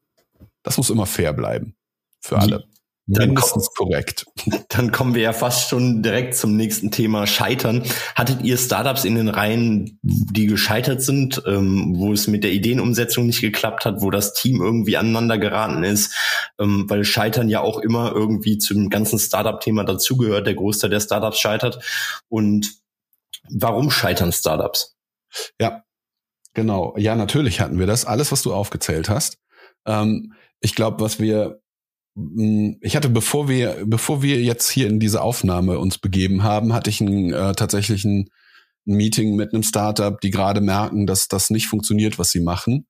das 0.64 0.78
muss 0.78 0.90
immer 0.90 1.06
fair 1.06 1.34
bleiben. 1.34 1.76
Für 2.22 2.40
alle. 2.40 2.68
Dann 3.12 3.30
Mindestens 3.30 3.70
korrekt. 3.74 4.26
Dann 4.70 4.92
kommen 4.92 5.16
wir 5.16 5.22
ja 5.22 5.34
fast 5.34 5.70
schon 5.70 6.02
direkt 6.02 6.36
zum 6.36 6.56
nächsten 6.56 6.92
Thema 6.92 7.28
Scheitern. 7.28 7.84
Hattet 8.16 8.42
ihr 8.44 8.58
Startups 8.58 9.04
in 9.04 9.16
den 9.16 9.28
Reihen, 9.28 10.00
die 10.02 10.46
gescheitert 10.46 11.02
sind, 11.02 11.42
ähm, 11.46 11.94
wo 11.98 12.14
es 12.14 12.28
mit 12.28 12.44
der 12.44 12.52
Ideenumsetzung 12.52 13.26
nicht 13.26 13.42
geklappt 13.42 13.84
hat, 13.84 14.02
wo 14.02 14.12
das 14.12 14.34
Team 14.34 14.62
irgendwie 14.62 14.96
aneinander 14.96 15.38
geraten 15.38 15.84
ist? 15.84 16.14
Ähm, 16.60 16.86
weil 16.90 17.04
Scheitern 17.04 17.50
ja 17.50 17.60
auch 17.60 17.80
immer 17.80 18.14
irgendwie 18.14 18.58
zum 18.58 18.90
ganzen 18.90 19.20
Startup-Thema 19.20 19.84
dazugehört. 19.84 20.48
Der 20.48 20.56
Großteil 20.56 20.90
der 20.90 21.02
Startups 21.02 21.40
scheitert. 21.40 21.84
Und 22.30 22.76
warum 23.50 23.92
scheitern 23.92 24.32
Startups? 24.32 24.96
Ja, 25.60 25.84
genau. 26.54 26.96
Ja, 26.98 27.16
natürlich 27.16 27.60
hatten 27.60 27.78
wir 27.78 27.88
das. 27.88 28.06
Alles, 28.06 28.32
was 28.32 28.42
du 28.42 28.54
aufgezählt 28.54 29.10
hast. 29.10 29.38
Ähm, 29.86 30.34
ich 30.62 30.76
glaube, 30.76 31.02
was 31.02 31.20
wir 31.20 31.62
ich 32.16 32.96
hatte, 32.96 33.10
bevor 33.10 33.48
wir, 33.48 33.84
bevor 33.86 34.22
wir 34.22 34.42
jetzt 34.42 34.70
hier 34.70 34.88
in 34.88 35.00
diese 35.00 35.22
Aufnahme 35.22 35.80
uns 35.80 35.98
begeben 35.98 36.44
haben, 36.44 36.74
hatte 36.74 36.90
ich 36.90 37.00
ein, 37.00 37.32
äh, 37.32 37.54
tatsächlich 37.54 38.04
ein, 38.04 38.30
ein 38.86 38.96
Meeting 38.96 39.36
mit 39.36 39.54
einem 39.54 39.64
Startup, 39.64 40.20
die 40.20 40.30
gerade 40.30 40.60
merken, 40.60 41.08
dass 41.08 41.28
das 41.28 41.50
nicht 41.50 41.68
funktioniert, 41.68 42.20
was 42.20 42.32
sie 42.32 42.42
machen. 42.42 42.86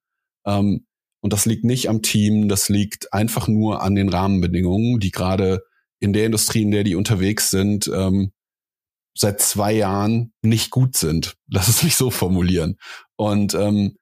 Ähm, 0.46 0.86
und 1.22 1.34
das 1.34 1.46
liegt 1.46 1.64
nicht 1.64 1.88
am 1.88 2.02
Team, 2.02 2.50
das 2.50 2.68
liegt 2.68 3.14
einfach 3.14 3.48
nur 3.48 3.84
an 3.84 3.94
den 3.94 4.10
Rahmenbedingungen, 4.10 5.00
die 5.00 5.12
gerade 5.12 5.64
in 6.00 6.14
der 6.14 6.26
Industrie, 6.26 6.64
in 6.64 6.72
der 6.72 6.84
die 6.84 6.96
unterwegs 6.96 7.52
sind, 7.52 7.92
ähm, 7.94 8.32
seit 9.16 9.40
zwei 9.40 9.74
Jahren 9.74 10.34
nicht 10.42 10.72
gut 10.72 10.98
sind. 10.98 11.36
Lass 11.48 11.68
es 11.68 11.84
mich 11.84 11.96
so 11.96 12.10
formulieren. 12.10 12.78
Und 13.18 13.54
ähm, 13.54 13.98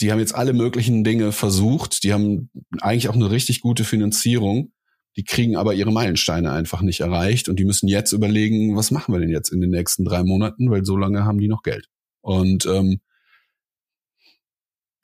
die 0.00 0.10
haben 0.10 0.18
jetzt 0.18 0.34
alle 0.34 0.52
möglichen 0.52 1.04
Dinge 1.04 1.32
versucht. 1.32 2.02
Die 2.02 2.12
haben 2.12 2.50
eigentlich 2.80 3.08
auch 3.08 3.14
eine 3.14 3.30
richtig 3.30 3.60
gute 3.60 3.84
Finanzierung. 3.84 4.72
Die 5.16 5.24
kriegen 5.24 5.56
aber 5.56 5.74
ihre 5.74 5.92
Meilensteine 5.92 6.50
einfach 6.50 6.82
nicht 6.82 7.00
erreicht 7.00 7.48
und 7.48 7.58
die 7.58 7.64
müssen 7.64 7.88
jetzt 7.88 8.12
überlegen, 8.12 8.76
was 8.76 8.90
machen 8.90 9.14
wir 9.14 9.20
denn 9.20 9.30
jetzt 9.30 9.50
in 9.50 9.60
den 9.60 9.70
nächsten 9.70 10.04
drei 10.04 10.24
Monaten, 10.24 10.70
weil 10.70 10.84
so 10.84 10.96
lange 10.96 11.24
haben 11.24 11.38
die 11.38 11.46
noch 11.46 11.62
Geld. 11.62 11.88
Und 12.20 12.66
ähm, 12.66 13.00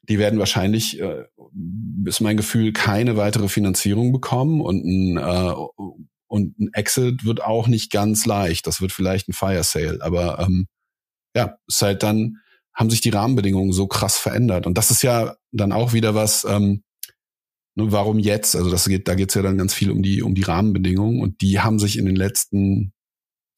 die 0.02 0.18
werden 0.18 0.40
wahrscheinlich, 0.40 0.98
äh, 1.00 1.26
ist 2.04 2.20
mein 2.20 2.36
Gefühl, 2.36 2.72
keine 2.72 3.16
weitere 3.16 3.46
Finanzierung 3.46 4.10
bekommen 4.10 4.60
und 4.60 4.84
ein, 4.84 5.16
äh, 5.16 5.54
und 6.26 6.58
ein 6.58 6.72
Exit 6.72 7.24
wird 7.24 7.42
auch 7.42 7.68
nicht 7.68 7.92
ganz 7.92 8.26
leicht. 8.26 8.66
Das 8.66 8.80
wird 8.80 8.90
vielleicht 8.90 9.28
ein 9.28 9.32
Fire 9.32 9.62
Sale, 9.62 9.98
aber 10.00 10.40
ähm, 10.40 10.66
ja, 11.36 11.56
ist 11.68 11.82
halt 11.82 12.02
dann 12.02 12.38
haben 12.74 12.90
sich 12.90 13.00
die 13.00 13.10
Rahmenbedingungen 13.10 13.72
so 13.72 13.86
krass 13.86 14.16
verändert. 14.16 14.66
Und 14.66 14.78
das 14.78 14.90
ist 14.90 15.02
ja 15.02 15.36
dann 15.52 15.72
auch 15.72 15.92
wieder 15.92 16.14
was, 16.14 16.44
ähm, 16.44 16.82
ne, 17.74 17.92
warum 17.92 18.18
jetzt? 18.18 18.56
Also 18.56 18.70
das 18.70 18.88
geht, 18.88 19.08
da 19.08 19.14
geht 19.14 19.30
es 19.30 19.34
ja 19.34 19.42
dann 19.42 19.58
ganz 19.58 19.74
viel 19.74 19.90
um 19.90 20.02
die, 20.02 20.22
um 20.22 20.34
die 20.34 20.42
Rahmenbedingungen 20.42 21.20
und 21.20 21.40
die 21.40 21.60
haben 21.60 21.78
sich 21.78 21.98
in 21.98 22.06
den 22.06 22.16
letzten 22.16 22.92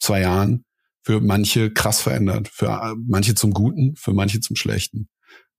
zwei 0.00 0.20
Jahren 0.20 0.64
für 1.02 1.20
manche 1.20 1.72
krass 1.72 2.00
verändert. 2.00 2.48
Für 2.48 2.68
äh, 2.68 2.94
manche 3.06 3.34
zum 3.34 3.52
Guten, 3.52 3.96
für 3.96 4.12
manche 4.12 4.40
zum 4.40 4.56
Schlechten. 4.56 5.08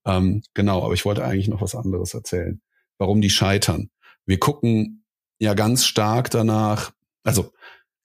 Ähm, 0.05 0.41
genau, 0.53 0.83
aber 0.83 0.93
ich 0.93 1.05
wollte 1.05 1.23
eigentlich 1.23 1.47
noch 1.47 1.61
was 1.61 1.75
anderes 1.75 2.13
erzählen. 2.13 2.61
Warum 2.97 3.21
die 3.21 3.29
scheitern. 3.29 3.89
Wir 4.25 4.39
gucken 4.39 5.05
ja 5.39 5.53
ganz 5.53 5.85
stark 5.85 6.29
danach, 6.29 6.91
also 7.23 7.51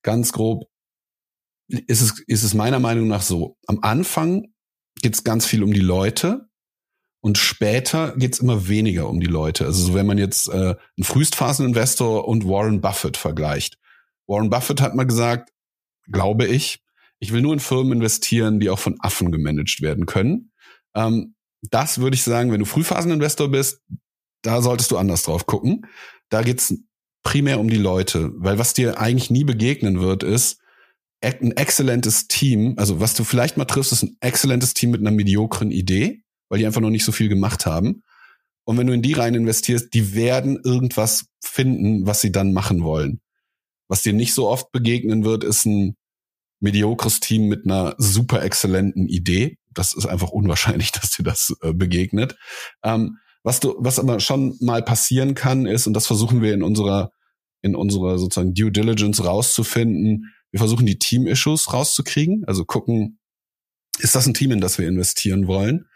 ganz 0.02 0.32
grob 0.32 0.68
ist 1.68 2.00
es, 2.00 2.20
ist 2.26 2.42
es 2.44 2.54
meiner 2.54 2.80
Meinung 2.80 3.08
nach 3.08 3.22
so. 3.22 3.56
Am 3.66 3.80
Anfang 3.82 4.46
geht 5.02 5.14
es 5.14 5.24
ganz 5.24 5.46
viel 5.46 5.62
um 5.62 5.72
die 5.72 5.80
Leute 5.80 6.48
Und 7.20 7.36
später 7.36 8.14
geht's 8.16 8.38
immer 8.38 8.68
weniger 8.68 9.08
um 9.08 9.20
die 9.20 9.26
Leute. 9.26 9.64
Also 9.66 9.86
so, 9.86 9.94
wenn 9.94 10.06
man 10.06 10.18
jetzt 10.18 10.48
äh, 10.48 10.52
einen 10.96 11.04
Frühstphaseninvestor 11.04 12.28
und 12.28 12.46
Warren 12.46 12.80
Buffett 12.80 13.16
vergleicht. 13.16 13.78
Warren 14.26 14.50
Buffett 14.50 14.80
hat 14.80 14.94
mal 14.94 15.04
gesagt, 15.04 15.50
glaube 16.10 16.46
ich, 16.46 16.82
ich 17.18 17.32
will 17.32 17.42
nur 17.42 17.52
in 17.52 17.60
Firmen 17.60 17.94
investieren, 17.94 18.60
die 18.60 18.70
auch 18.70 18.78
von 18.78 18.96
Affen 19.00 19.32
gemanagt 19.32 19.82
werden 19.82 20.06
können. 20.06 20.52
Ähm, 20.94 21.34
das 21.62 21.98
würde 21.98 22.14
ich 22.14 22.22
sagen, 22.22 22.52
wenn 22.52 22.60
du 22.60 22.66
Frühphaseninvestor 22.66 23.50
bist, 23.50 23.82
da 24.42 24.62
solltest 24.62 24.92
du 24.92 24.96
anders 24.96 25.24
drauf 25.24 25.46
gucken. 25.46 25.86
Da 26.28 26.42
geht's 26.42 26.72
primär 27.24 27.58
um 27.58 27.68
die 27.68 27.78
Leute, 27.78 28.30
weil 28.36 28.58
was 28.58 28.74
dir 28.74 29.00
eigentlich 29.00 29.30
nie 29.30 29.44
begegnen 29.44 30.00
wird, 30.00 30.22
ist 30.22 30.60
ein 31.22 31.52
exzellentes 31.52 32.28
Team. 32.28 32.74
Also 32.76 33.00
was 33.00 33.14
du 33.14 33.24
vielleicht 33.24 33.56
mal 33.56 33.64
triffst, 33.64 33.92
ist 33.92 34.02
ein 34.02 34.16
exzellentes 34.20 34.74
Team 34.74 34.90
mit 34.90 35.00
einer 35.00 35.10
mediokren 35.10 35.70
Idee 35.70 36.22
weil 36.48 36.58
die 36.58 36.66
einfach 36.66 36.80
noch 36.80 36.90
nicht 36.90 37.04
so 37.04 37.12
viel 37.12 37.28
gemacht 37.28 37.66
haben. 37.66 38.02
Und 38.64 38.76
wenn 38.76 38.86
du 38.86 38.92
in 38.92 39.02
die 39.02 39.14
rein 39.14 39.34
investierst, 39.34 39.94
die 39.94 40.14
werden 40.14 40.60
irgendwas 40.62 41.26
finden, 41.42 42.06
was 42.06 42.20
sie 42.20 42.32
dann 42.32 42.52
machen 42.52 42.82
wollen. 42.82 43.20
Was 43.88 44.02
dir 44.02 44.12
nicht 44.12 44.34
so 44.34 44.48
oft 44.48 44.70
begegnen 44.72 45.24
wird, 45.24 45.44
ist 45.44 45.64
ein 45.64 45.96
mediokres 46.60 47.20
Team 47.20 47.46
mit 47.46 47.64
einer 47.64 47.94
super 47.98 48.42
exzellenten 48.42 49.08
Idee. 49.08 49.56
Das 49.72 49.94
ist 49.94 50.06
einfach 50.06 50.30
unwahrscheinlich, 50.30 50.92
dass 50.92 51.10
dir 51.10 51.22
das 51.22 51.54
äh, 51.62 51.72
begegnet. 51.72 52.36
Ähm, 52.82 53.18
was 53.42 53.60
du, 53.60 53.76
was 53.78 53.98
aber 53.98 54.20
schon 54.20 54.56
mal 54.60 54.82
passieren 54.82 55.34
kann, 55.34 55.64
ist, 55.64 55.86
und 55.86 55.94
das 55.94 56.06
versuchen 56.06 56.42
wir 56.42 56.52
in 56.52 56.62
unserer, 56.62 57.12
in 57.62 57.74
unserer 57.74 58.18
sozusagen 58.18 58.52
Due 58.52 58.72
Diligence 58.72 59.24
rauszufinden, 59.24 60.34
wir 60.50 60.58
versuchen 60.58 60.86
die 60.86 60.98
Team-Issues 60.98 61.72
rauszukriegen, 61.72 62.44
also 62.46 62.64
gucken, 62.64 63.18
ist 63.98 64.14
das 64.14 64.26
ein 64.26 64.34
Team, 64.34 64.52
in 64.52 64.60
das 64.60 64.78
wir 64.78 64.88
investieren 64.88 65.46
wollen? 65.46 65.86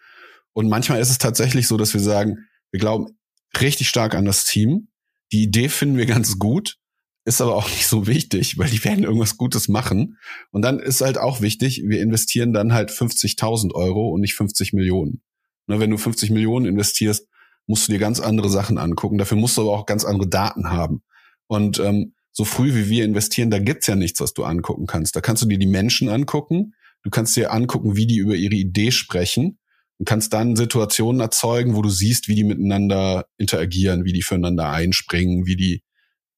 Und 0.53 0.69
manchmal 0.69 1.01
ist 1.01 1.11
es 1.11 1.19
tatsächlich 1.19 1.69
so, 1.69 1.77
dass 1.77 1.95
wir 1.95 2.01
sagen, 2.01 2.49
wir 2.71 2.81
glauben 2.81 3.19
richtig 3.61 3.89
stark 3.89 4.15
an 4.15 4.25
das 4.25 4.45
Team. 4.45 4.89
Die 5.33 5.43
Idee 5.43 5.69
finden 5.69 5.97
wir 5.97 6.07
ganz 6.07 6.39
gut, 6.39 6.79
ist 7.25 7.41
aber 7.41 7.57
auch 7.57 7.69
nicht 7.71 7.87
so 7.87 8.07
wichtig, 8.07 8.59
weil 8.59 8.71
die 8.71 8.85
werden 8.85 9.05
irgendwas 9.05 9.37
Gutes 9.37 9.69
machen. 9.69 10.19
Und 10.51 10.63
dann 10.63 10.79
ist 10.79 11.01
halt 11.01 11.19
auch 11.19 11.41
wichtig, 11.41 11.83
wir 11.87 12.01
investieren 12.01 12.53
dann 12.53 12.73
halt 12.73 12.91
50.000 12.91 13.75
Euro 13.75 14.09
und 14.11 14.21
nicht 14.21 14.35
50 14.35 14.73
Millionen. 14.73 15.23
Ne, 15.67 15.79
wenn 15.81 15.91
du 15.91 15.97
50 15.97 16.31
Millionen 16.31 16.67
investierst, 16.67 17.29
musst 17.67 17.87
du 17.87 17.93
dir 17.93 18.01
ganz 18.01 18.19
andere 18.21 18.51
Sachen 18.51 18.79
angucken. 18.79 19.19
Dafür 19.19 19.39
musst 19.39 19.57
du 19.57 19.63
aber 19.63 19.73
auch 19.73 19.87
ganz 19.87 20.05
andere 20.05 20.29
Daten 20.29 20.71
haben. 20.71 21.03
Und 21.47 21.79
ähm, 21.79 22.15
so 22.33 22.45
früh 22.45 22.75
wie 22.75 22.89
wir 22.89 23.05
investieren, 23.05 23.51
da 23.51 23.59
gibt's 23.59 23.87
ja 23.87 23.95
nichts, 23.95 24.21
was 24.21 24.33
du 24.33 24.45
angucken 24.45 24.87
kannst. 24.87 25.15
Da 25.15 25.21
kannst 25.21 25.43
du 25.43 25.47
dir 25.47 25.59
die 25.59 25.67
Menschen 25.67 26.09
angucken. 26.09 26.75
Du 27.03 27.11
kannst 27.11 27.37
dir 27.37 27.53
angucken, 27.53 27.97
wie 27.97 28.07
die 28.07 28.17
über 28.17 28.35
ihre 28.35 28.55
Idee 28.55 28.91
sprechen 28.91 29.59
und 29.99 30.07
kannst 30.07 30.33
dann 30.33 30.57
Situationen 30.57 31.21
erzeugen, 31.21 31.77
wo 31.77 31.83
du 31.83 31.91
siehst, 31.91 32.29
wie 32.29 32.35
die 32.35 32.45
miteinander 32.45 33.27
interagieren, 33.39 34.05
wie 34.05 34.13
die 34.13 34.23
füreinander 34.23 34.71
einspringen, 34.71 35.47
wie 35.47 35.57
die, 35.57 35.83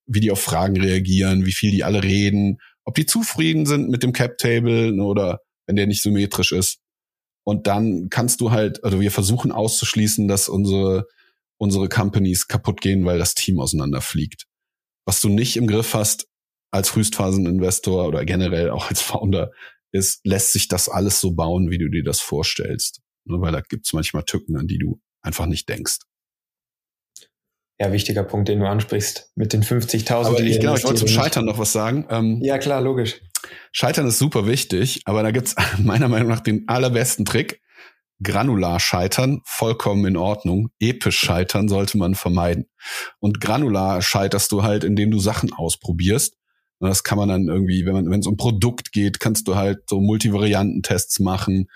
wie 0.06 0.20
die 0.20 0.30
auf 0.30 0.40
Fragen 0.40 0.80
reagieren, 0.80 1.46
wie 1.46 1.52
viel 1.52 1.70
die 1.70 1.84
alle 1.84 2.02
reden, 2.02 2.58
ob 2.84 2.94
die 2.94 3.06
zufrieden 3.06 3.64
sind 3.64 3.88
mit 3.88 4.02
dem 4.02 4.12
Cap 4.12 4.38
Table 4.38 4.92
ne, 4.92 5.04
oder 5.04 5.40
wenn 5.66 5.76
der 5.76 5.86
nicht 5.86 6.02
symmetrisch 6.02 6.52
ist. 6.52 6.78
Und 7.44 7.66
dann 7.66 8.08
kannst 8.10 8.40
du 8.40 8.50
halt, 8.50 8.82
also 8.84 9.00
wir 9.00 9.10
versuchen 9.10 9.52
auszuschließen, 9.52 10.28
dass 10.28 10.48
unsere, 10.48 11.06
unsere 11.56 11.88
Companies 11.88 12.48
kaputt 12.48 12.80
gehen, 12.80 13.04
weil 13.04 13.18
das 13.18 13.34
Team 13.34 13.60
auseinanderfliegt. 13.60 14.46
Was 15.06 15.20
du 15.20 15.28
nicht 15.28 15.56
im 15.56 15.66
Griff 15.66 15.94
hast 15.94 16.26
als 16.70 16.88
Frühstphaseninvestor 16.88 18.06
oder 18.06 18.24
generell 18.24 18.70
auch 18.70 18.88
als 18.88 19.00
Founder, 19.00 19.50
ist, 19.92 20.20
lässt 20.24 20.52
sich 20.52 20.68
das 20.68 20.88
alles 20.88 21.20
so 21.20 21.32
bauen, 21.32 21.70
wie 21.70 21.78
du 21.78 21.88
dir 21.88 22.02
das 22.02 22.20
vorstellst. 22.20 23.00
Ne, 23.26 23.40
weil 23.40 23.52
da 23.52 23.60
gibt's 23.60 23.92
manchmal 23.92 24.24
Tücken, 24.24 24.56
an 24.56 24.66
die 24.66 24.78
du 24.78 25.00
einfach 25.22 25.46
nicht 25.46 25.68
denkst. 25.68 25.98
Ja, 27.80 27.92
wichtiger 27.92 28.22
Punkt, 28.22 28.48
den 28.48 28.60
du 28.60 28.68
ansprichst, 28.68 29.32
mit 29.34 29.52
den 29.52 29.62
50.000. 29.62 30.26
Aber 30.26 30.40
ich, 30.40 30.60
genau, 30.60 30.76
ich 30.76 30.84
wollte 30.84 31.00
zum 31.00 31.08
Scheitern 31.08 31.44
noch 31.44 31.58
was 31.58 31.72
sagen. 31.72 32.06
Ähm, 32.08 32.40
ja, 32.42 32.58
klar, 32.58 32.80
logisch. 32.80 33.20
Scheitern 33.72 34.06
ist 34.06 34.18
super 34.18 34.46
wichtig, 34.46 35.02
aber 35.06 35.22
da 35.22 35.30
gibt's 35.32 35.56
meiner 35.78 36.08
Meinung 36.08 36.28
nach 36.28 36.40
den 36.40 36.68
allerbesten 36.68 37.24
Trick. 37.24 37.60
Granular 38.22 38.80
scheitern, 38.80 39.40
vollkommen 39.44 40.06
in 40.06 40.16
Ordnung. 40.16 40.70
Episch 40.78 41.18
scheitern 41.18 41.68
sollte 41.68 41.98
man 41.98 42.14
vermeiden. 42.14 42.66
Und 43.18 43.40
granular 43.40 44.02
scheiterst 44.02 44.52
du 44.52 44.62
halt, 44.62 44.84
indem 44.84 45.10
du 45.10 45.18
Sachen 45.18 45.52
ausprobierst. 45.52 46.36
Und 46.78 46.88
das 46.88 47.02
kann 47.02 47.18
man 47.18 47.28
dann 47.28 47.48
irgendwie, 47.48 47.86
wenn 47.86 47.94
man, 47.94 48.10
wenn 48.10 48.20
es 48.20 48.26
um 48.26 48.36
Produkt 48.36 48.92
geht, 48.92 49.20
kannst 49.20 49.48
du 49.48 49.56
halt 49.56 49.80
so 49.88 50.00
Multivariantentests 50.00 51.20
machen 51.20 51.66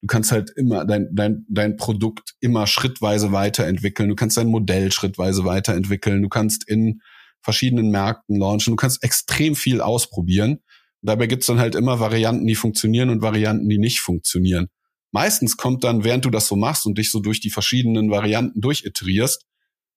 Du 0.00 0.06
kannst 0.06 0.30
halt 0.30 0.50
immer 0.54 0.84
dein, 0.84 1.08
dein, 1.12 1.44
dein 1.48 1.76
Produkt 1.76 2.34
immer 2.40 2.66
schrittweise 2.66 3.32
weiterentwickeln. 3.32 4.08
Du 4.08 4.14
kannst 4.14 4.36
dein 4.36 4.46
Modell 4.46 4.92
schrittweise 4.92 5.44
weiterentwickeln. 5.44 6.22
Du 6.22 6.28
kannst 6.28 6.68
in 6.68 7.00
verschiedenen 7.42 7.90
Märkten 7.90 8.36
launchen. 8.36 8.72
Du 8.72 8.76
kannst 8.76 9.02
extrem 9.02 9.56
viel 9.56 9.80
ausprobieren. 9.80 10.52
Und 10.52 11.08
dabei 11.08 11.26
gibt's 11.26 11.46
dann 11.46 11.58
halt 11.58 11.74
immer 11.74 11.98
Varianten, 11.98 12.46
die 12.46 12.54
funktionieren 12.54 13.10
und 13.10 13.22
Varianten, 13.22 13.68
die 13.68 13.78
nicht 13.78 14.00
funktionieren. 14.00 14.68
Meistens 15.10 15.56
kommt 15.56 15.84
dann, 15.84 16.04
während 16.04 16.24
du 16.24 16.30
das 16.30 16.48
so 16.48 16.56
machst 16.56 16.86
und 16.86 16.98
dich 16.98 17.10
so 17.10 17.20
durch 17.20 17.40
die 17.40 17.50
verschiedenen 17.50 18.10
Varianten 18.10 18.60
durchiterierst, 18.60 19.46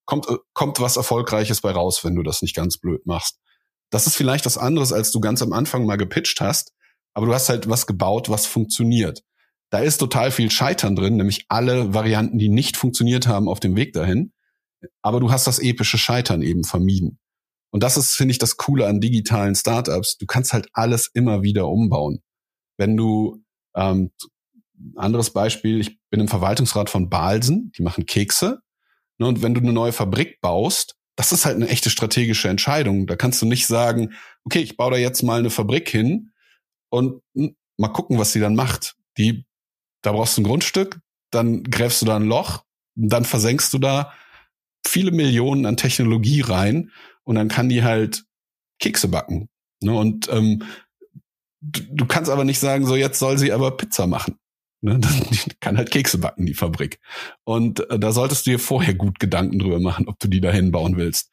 kommt, 0.05 0.27
äh, 0.27 0.37
kommt 0.53 0.79
was 0.79 0.97
Erfolgreiches 0.97 1.61
bei 1.61 1.71
raus, 1.71 2.03
wenn 2.03 2.15
du 2.15 2.23
das 2.23 2.41
nicht 2.41 2.55
ganz 2.55 2.77
blöd 2.77 3.05
machst. 3.05 3.39
Das 3.89 4.07
ist 4.07 4.15
vielleicht 4.15 4.45
was 4.45 4.57
anderes, 4.57 4.93
als 4.93 5.11
du 5.11 5.19
ganz 5.19 5.41
am 5.41 5.53
Anfang 5.53 5.85
mal 5.85 5.97
gepitcht 5.97 6.39
hast, 6.39 6.73
aber 7.13 7.25
du 7.25 7.33
hast 7.33 7.49
halt 7.49 7.69
was 7.69 7.87
gebaut, 7.87 8.29
was 8.29 8.45
funktioniert. 8.45 9.21
Da 9.69 9.79
ist 9.79 9.97
total 9.97 10.31
viel 10.31 10.51
Scheitern 10.51 10.95
drin, 10.95 11.17
nämlich 11.17 11.45
alle 11.49 11.93
Varianten, 11.93 12.37
die 12.37 12.49
nicht 12.49 12.77
funktioniert 12.77 13.27
haben 13.27 13.47
auf 13.47 13.59
dem 13.59 13.75
Weg 13.75 13.93
dahin. 13.93 14.33
Aber 15.01 15.19
du 15.19 15.31
hast 15.31 15.47
das 15.47 15.59
epische 15.59 15.97
Scheitern 15.97 16.41
eben 16.41 16.63
vermieden. 16.63 17.19
Und 17.71 17.83
das 17.83 17.95
ist, 17.95 18.15
finde 18.15 18.33
ich, 18.33 18.37
das 18.37 18.57
Coole 18.57 18.87
an 18.87 18.99
digitalen 18.99 19.55
Startups. 19.55 20.17
Du 20.17 20.25
kannst 20.25 20.51
halt 20.51 20.67
alles 20.73 21.09
immer 21.13 21.41
wieder 21.41 21.69
umbauen. 21.69 22.21
Wenn 22.77 22.97
du, 22.97 23.41
ähm, 23.75 24.11
anderes 24.95 25.31
Beispiel, 25.31 25.79
ich 25.79 25.99
bin 26.09 26.19
im 26.19 26.27
Verwaltungsrat 26.27 26.89
von 26.89 27.09
Balsen, 27.09 27.71
die 27.77 27.83
machen 27.83 28.05
Kekse. 28.05 28.61
Ne, 29.17 29.27
und 29.27 29.41
wenn 29.41 29.53
du 29.53 29.61
eine 29.61 29.73
neue 29.73 29.91
Fabrik 29.91 30.41
baust, 30.41 30.95
das 31.15 31.31
ist 31.31 31.45
halt 31.45 31.55
eine 31.55 31.67
echte 31.67 31.89
strategische 31.89 32.49
Entscheidung. 32.49 33.07
Da 33.07 33.15
kannst 33.15 33.41
du 33.41 33.45
nicht 33.45 33.67
sagen, 33.67 34.13
okay, 34.45 34.59
ich 34.59 34.77
baue 34.77 34.91
da 34.91 34.97
jetzt 34.97 35.21
mal 35.23 35.39
eine 35.39 35.49
Fabrik 35.49 35.89
hin 35.89 36.31
und 36.89 37.21
hm, 37.35 37.55
mal 37.77 37.89
gucken, 37.89 38.17
was 38.17 38.33
sie 38.33 38.39
dann 38.39 38.55
macht. 38.55 38.95
Die 39.17 39.45
da 40.01 40.11
brauchst 40.13 40.37
du 40.37 40.41
ein 40.41 40.45
Grundstück, 40.45 40.99
dann 41.31 41.63
gräbst 41.63 42.01
du 42.01 42.05
da 42.05 42.15
ein 42.15 42.25
Loch, 42.25 42.63
dann 42.95 43.25
versenkst 43.25 43.73
du 43.73 43.77
da 43.77 44.13
viele 44.85 45.11
Millionen 45.11 45.65
an 45.65 45.77
Technologie 45.77 46.41
rein 46.41 46.91
und 47.23 47.35
dann 47.35 47.47
kann 47.47 47.69
die 47.69 47.83
halt 47.83 48.25
Kekse 48.79 49.07
backen. 49.07 49.49
Ne? 49.81 49.93
Und 49.93 50.27
ähm, 50.29 50.63
du 51.61 52.05
kannst 52.07 52.31
aber 52.31 52.43
nicht 52.43 52.59
sagen, 52.59 52.85
so 52.85 52.95
jetzt 52.95 53.19
soll 53.19 53.37
sie 53.37 53.51
aber 53.51 53.77
Pizza 53.77 54.07
machen. 54.07 54.37
Ne? 54.81 54.99
Die 54.99 55.51
kann 55.59 55.77
halt 55.77 55.91
Kekse 55.91 56.17
backen, 56.17 56.45
die 56.45 56.53
Fabrik. 56.53 56.99
Und 57.43 57.89
äh, 57.89 57.99
da 57.99 58.11
solltest 58.11 58.45
du 58.45 58.51
dir 58.51 58.59
vorher 58.59 58.93
gut 58.93 59.19
Gedanken 59.19 59.59
drüber 59.59 59.79
machen, 59.79 60.07
ob 60.07 60.19
du 60.19 60.27
die 60.27 60.41
dahin 60.41 60.71
bauen 60.71 60.97
willst. 60.97 61.29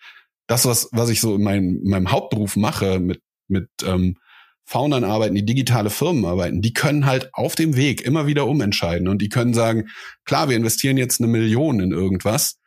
Das, 0.47 0.65
was, 0.65 0.89
was 0.93 1.11
ich 1.11 1.21
so 1.21 1.35
in 1.35 1.43
meinem, 1.43 1.81
in 1.83 1.91
meinem 1.91 2.11
Hauptberuf 2.11 2.57
mache, 2.57 3.01
mit, 3.01 3.21
mit 3.49 3.69
ähm, 3.85 4.17
Foundern 4.65 5.05
arbeiten, 5.05 5.35
die 5.35 5.47
digitale 5.47 5.89
Firmen 5.89 6.27
arbeiten, 6.27 6.61
die 6.61 6.75
können 6.75 7.07
halt 7.07 7.31
auf 7.33 7.55
dem 7.55 7.77
Weg 7.77 8.03
immer 8.03 8.27
wieder 8.27 8.47
umentscheiden 8.47 9.09
und 9.09 9.23
die 9.23 9.31
können 9.31 9.55
sagen, 9.55 9.89
klar, 10.25 10.51
wir 10.51 10.57
investieren 10.57 10.99
jetzt 10.99 11.21
eine 11.21 11.29
Million 11.29 11.81
in 11.81 11.91
irgendwas, 11.91 12.59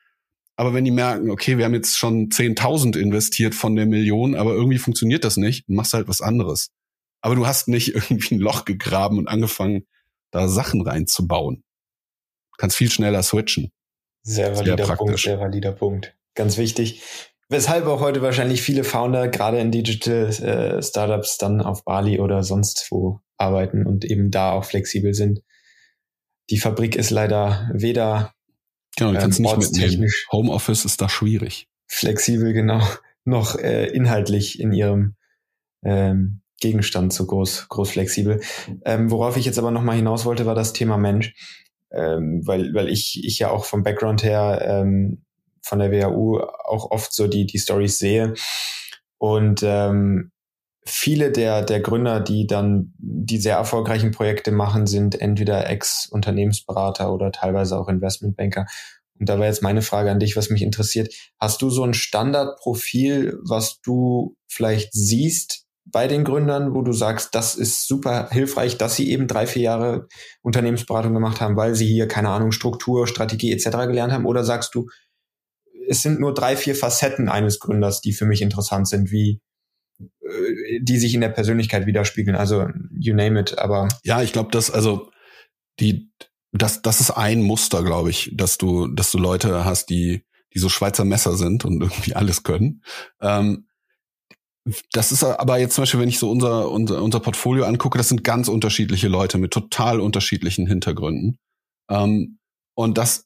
aber 0.56 0.74
wenn 0.74 0.86
die 0.86 0.92
merken, 0.92 1.30
okay, 1.30 1.58
wir 1.58 1.66
haben 1.66 1.74
jetzt 1.74 1.98
schon 1.98 2.30
10.000 2.30 2.98
investiert 2.98 3.56
von 3.56 3.76
der 3.76 3.86
Million, 3.86 4.36
aber 4.36 4.54
irgendwie 4.54 4.80
funktioniert 4.80 5.24
das 5.24 5.38
nicht, 5.38 5.70
machst 5.70 5.94
halt 5.94 6.08
was 6.08 6.22
anderes. 6.22 6.70
Aber 7.22 7.36
du 7.36 7.46
hast 7.46 7.68
nicht 7.68 7.90
irgendwie 7.96 8.36
ein 8.36 8.40
Loch 8.40 8.66
gegraben 8.66 9.18
und 9.18 9.28
angefangen, 9.28 9.86
da 10.32 10.48
Sachen 10.48 10.82
reinzubauen. 10.82 11.64
Kannst 12.58 12.78
viel 12.78 12.90
schneller 12.90 13.24
switchen. 13.24 13.72
Sehr 14.24 14.56
valider 14.56 14.96
Punkt, 14.96 15.20
sehr 15.20 15.40
valider 15.40 15.72
Punkt. 15.72 16.16
Ganz 16.36 16.58
wichtig. 16.58 17.02
Weshalb 17.50 17.86
auch 17.88 18.00
heute 18.00 18.22
wahrscheinlich 18.22 18.62
viele 18.62 18.84
Founder 18.84 19.28
gerade 19.28 19.60
in 19.60 19.72
Digital 19.72 20.28
äh, 20.28 20.82
Startups 20.82 21.38
dann 21.38 21.60
auf 21.62 21.84
Bali 21.84 22.20
oder 22.20 22.44
sonst 22.44 22.88
wo 22.92 23.20
arbeiten 23.38 23.86
und 23.86 24.06
eben 24.06 24.32
da 24.32 24.54
auch 24.54 24.64
flexibel 24.64 25.14
sind. 25.14 25.42
Die 26.50 26.60
Fabrik 26.60 26.96
ist 26.96 27.10
leider 27.10 27.70
weder 27.74 28.34
genau, 28.96 29.20
ähm, 29.20 29.30
nicht 29.30 29.58
mitnehmen. 29.58 30.10
Homeoffice 30.32 30.86
ist 30.86 31.02
da 31.02 31.10
schwierig. 31.10 31.68
Flexibel, 31.88 32.54
genau, 32.54 32.82
noch 33.26 33.58
äh, 33.58 33.88
inhaltlich 33.88 34.60
in 34.60 34.72
ihrem 34.72 35.16
ähm, 35.84 36.42
Gegenstand 36.62 37.12
so 37.12 37.26
groß, 37.26 37.68
groß 37.68 37.92
flexibel. 37.92 38.40
Ähm, 38.86 39.12
worauf 39.12 39.36
ich 39.36 39.46
jetzt 39.46 39.60
aber 39.60 39.72
nochmal 39.72 39.98
hinaus 39.98 40.26
wollte, 40.26 40.46
war 40.46 40.56
das 40.56 40.74
Thema 40.74 40.98
Mensch. 40.98 41.34
Ähm, 41.92 42.42
weil, 42.46 42.74
weil 42.74 42.88
ich, 42.88 43.22
ich 43.26 43.40
ja 43.40 43.52
auch 43.52 43.66
vom 43.66 43.84
Background 43.84 44.24
her 44.24 44.62
ähm, 44.66 45.26
von 45.62 45.80
der 45.80 45.92
WHU 45.92 46.40
auch 46.40 46.90
oft 46.90 47.14
so 47.14 47.28
die, 47.28 47.46
die 47.46 47.60
Stories 47.60 48.00
sehe. 48.00 48.34
Und 49.18 49.62
ähm, 49.64 50.32
viele 50.86 51.32
der, 51.32 51.64
der 51.64 51.82
Gründer, 51.82 52.20
die 52.22 52.48
dann 52.48 52.94
die 52.98 53.38
sehr 53.38 53.58
erfolgreichen 53.58 54.12
Projekte 54.12 54.52
machen, 54.52 54.88
sind 54.88 55.20
entweder 55.20 55.70
Ex-Unternehmensberater 55.70 57.14
oder 57.14 57.32
teilweise 57.32 57.78
auch 57.78 57.88
Investmentbanker. 57.88 58.66
Und 59.20 59.30
da 59.30 59.36
wäre 59.36 59.48
jetzt 59.48 59.62
meine 59.62 59.84
Frage 59.84 60.10
an 60.10 60.20
dich, 60.20 60.36
was 60.36 60.50
mich 60.50 60.64
interessiert. 60.64 61.14
Hast 61.40 61.62
du 61.62 61.70
so 61.70 61.84
ein 61.84 61.94
Standardprofil, 61.94 63.38
was 63.44 63.80
du 63.82 64.36
vielleicht 64.48 64.94
siehst 64.94 65.68
bei 65.86 66.08
den 66.08 66.24
Gründern, 66.24 66.74
wo 66.74 66.82
du 66.82 66.94
sagst, 66.94 67.36
das 67.36 67.56
ist 67.56 67.88
super 67.88 68.30
hilfreich, 68.32 68.78
dass 68.78 68.96
sie 68.96 69.10
eben 69.10 69.28
drei, 69.28 69.48
vier 69.48 69.64
Jahre 69.64 70.08
Unternehmensberatung 70.42 71.14
gemacht 71.14 71.42
haben, 71.42 71.56
weil 71.56 71.76
sie 71.76 71.88
hier, 71.88 72.08
keine 72.08 72.30
Ahnung, 72.30 72.52
Struktur, 72.52 73.08
Strategie 73.08 73.52
etc. 73.52 73.70
gelernt 73.88 74.14
haben? 74.14 74.26
Oder 74.26 74.44
sagst 74.44 74.76
du, 74.76 74.88
es 75.88 76.02
sind 76.02 76.20
nur 76.20 76.34
drei, 76.34 76.56
vier 76.56 76.76
Facetten 76.76 77.30
eines 77.30 77.60
Gründers, 77.60 78.02
die 78.02 78.14
für 78.14 78.26
mich 78.26 78.42
interessant 78.42 78.88
sind, 78.88 79.12
wie 79.12 79.42
äh, 80.00 80.80
die 80.82 80.98
sich 80.98 81.14
in 81.14 81.22
der 81.22 81.30
Persönlichkeit 81.30 81.86
widerspiegeln. 81.86 82.38
Also 82.38 82.68
you 82.98 83.16
name 83.16 83.40
it, 83.40 83.58
aber. 83.58 83.88
Ja, 84.04 84.22
ich 84.22 84.34
glaube, 84.34 84.52
dass, 84.52 84.72
also 84.72 85.12
die, 85.80 86.12
das, 86.52 86.82
das 86.82 87.02
ist 87.02 87.12
ein 87.12 87.42
Muster, 87.42 87.84
glaube 87.84 88.10
ich, 88.10 88.32
dass 88.34 88.58
du, 88.58 88.88
dass 88.88 89.12
du 89.12 89.18
Leute 89.18 89.66
hast, 89.66 89.90
die, 89.90 90.26
die 90.54 90.60
so 90.60 90.70
Schweizer 90.70 91.06
Messer 91.06 91.36
sind 91.36 91.66
und 91.66 91.82
irgendwie 91.82 92.16
alles 92.16 92.44
können. 92.44 92.84
Ähm, 93.20 93.68
das 94.92 95.12
ist 95.12 95.24
aber 95.24 95.58
jetzt 95.58 95.76
zum 95.76 95.84
Beispiel, 95.84 96.00
wenn 96.00 96.10
ich 96.10 96.20
so 96.20 96.30
unser, 96.30 96.70
unser, 96.70 97.02
unser 97.02 97.20
Portfolio 97.20 97.66
angucke, 97.66 97.98
das 97.98 98.10
sind 98.10 98.24
ganz 98.24 98.48
unterschiedliche 98.48 99.08
Leute 99.08 99.38
mit 99.38 99.52
total 99.52 100.00
unterschiedlichen 100.00 100.68
Hintergründen. 100.68 101.40
Ähm, 101.90 102.38
und 102.76 102.98
das 102.98 103.26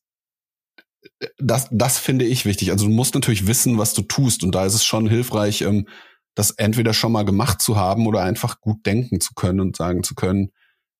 das, 1.38 1.68
das 1.72 1.98
finde 1.98 2.26
ich 2.26 2.46
wichtig. 2.46 2.72
Also 2.72 2.88
du 2.88 2.92
musst 2.92 3.14
natürlich 3.14 3.48
wissen, 3.48 3.78
was 3.78 3.94
du 3.94 4.02
tust. 4.02 4.44
Und 4.44 4.54
da 4.56 4.66
ist 4.66 4.74
es 4.74 4.86
schon 4.86 5.08
hilfreich, 5.08 5.62
ähm, 5.62 5.88
das 6.36 6.52
entweder 6.52 6.94
schon 6.94 7.12
mal 7.12 7.24
gemacht 7.24 7.62
zu 7.62 7.78
haben 7.78 8.08
oder 8.08 8.24
einfach 8.24 8.60
gut 8.60 8.86
denken 8.86 9.22
zu 9.22 9.34
können 9.36 9.60
und 9.60 9.78
sagen 9.78 10.04
zu 10.04 10.16
können, 10.16 10.52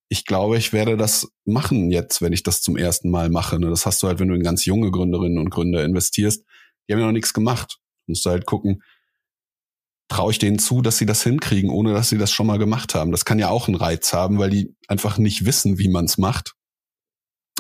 ich 0.08 0.26
glaube, 0.26 0.58
ich 0.58 0.72
werde 0.72 0.98
das 0.98 1.28
machen 1.46 1.92
jetzt, 1.92 2.22
wenn 2.22 2.32
ich 2.32 2.44
das 2.44 2.62
zum 2.62 2.78
ersten 2.78 3.10
Mal 3.10 3.30
mache. 3.30 3.60
Ne? 3.60 3.70
Das 3.70 3.86
hast 3.86 4.02
du 4.02 4.08
halt, 4.08 4.20
wenn 4.20 4.28
du 4.28 4.36
in 4.36 4.44
ganz 4.44 4.66
junge 4.66 4.92
Gründerinnen 4.92 5.40
und 5.40 5.50
Gründer 5.50 5.84
investierst. 5.84 6.46
Die 6.88 6.94
haben 6.94 7.00
ja 7.00 7.08
noch 7.08 7.12
nichts 7.12 7.34
gemacht. 7.34 7.80
Du 8.06 8.12
musst 8.12 8.26
halt 8.26 8.46
gucken, 8.46 8.84
traue 10.08 10.32
ich 10.32 10.40
denen 10.40 10.60
zu, 10.60 10.82
dass 10.82 10.98
sie 10.98 11.06
das 11.06 11.24
hinkriegen, 11.24 11.70
ohne 11.70 11.94
dass 11.94 12.10
sie 12.10 12.18
das 12.18 12.32
schon 12.32 12.48
mal 12.48 12.60
gemacht 12.60 12.96
haben. 12.96 13.12
Das 13.12 13.26
kann 13.26 13.40
ja 13.40 13.50
auch 13.50 13.68
einen 13.68 13.76
Reiz 13.76 14.14
haben, 14.14 14.38
weil 14.38 14.50
die 14.50 14.76
einfach 14.88 15.18
nicht 15.18 15.46
wissen, 15.46 15.80
wie 15.80 15.90
man 15.90 16.06
es 16.06 16.18
macht. 16.18 16.54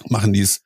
Machen 0.07 0.33
die 0.33 0.41
es 0.41 0.63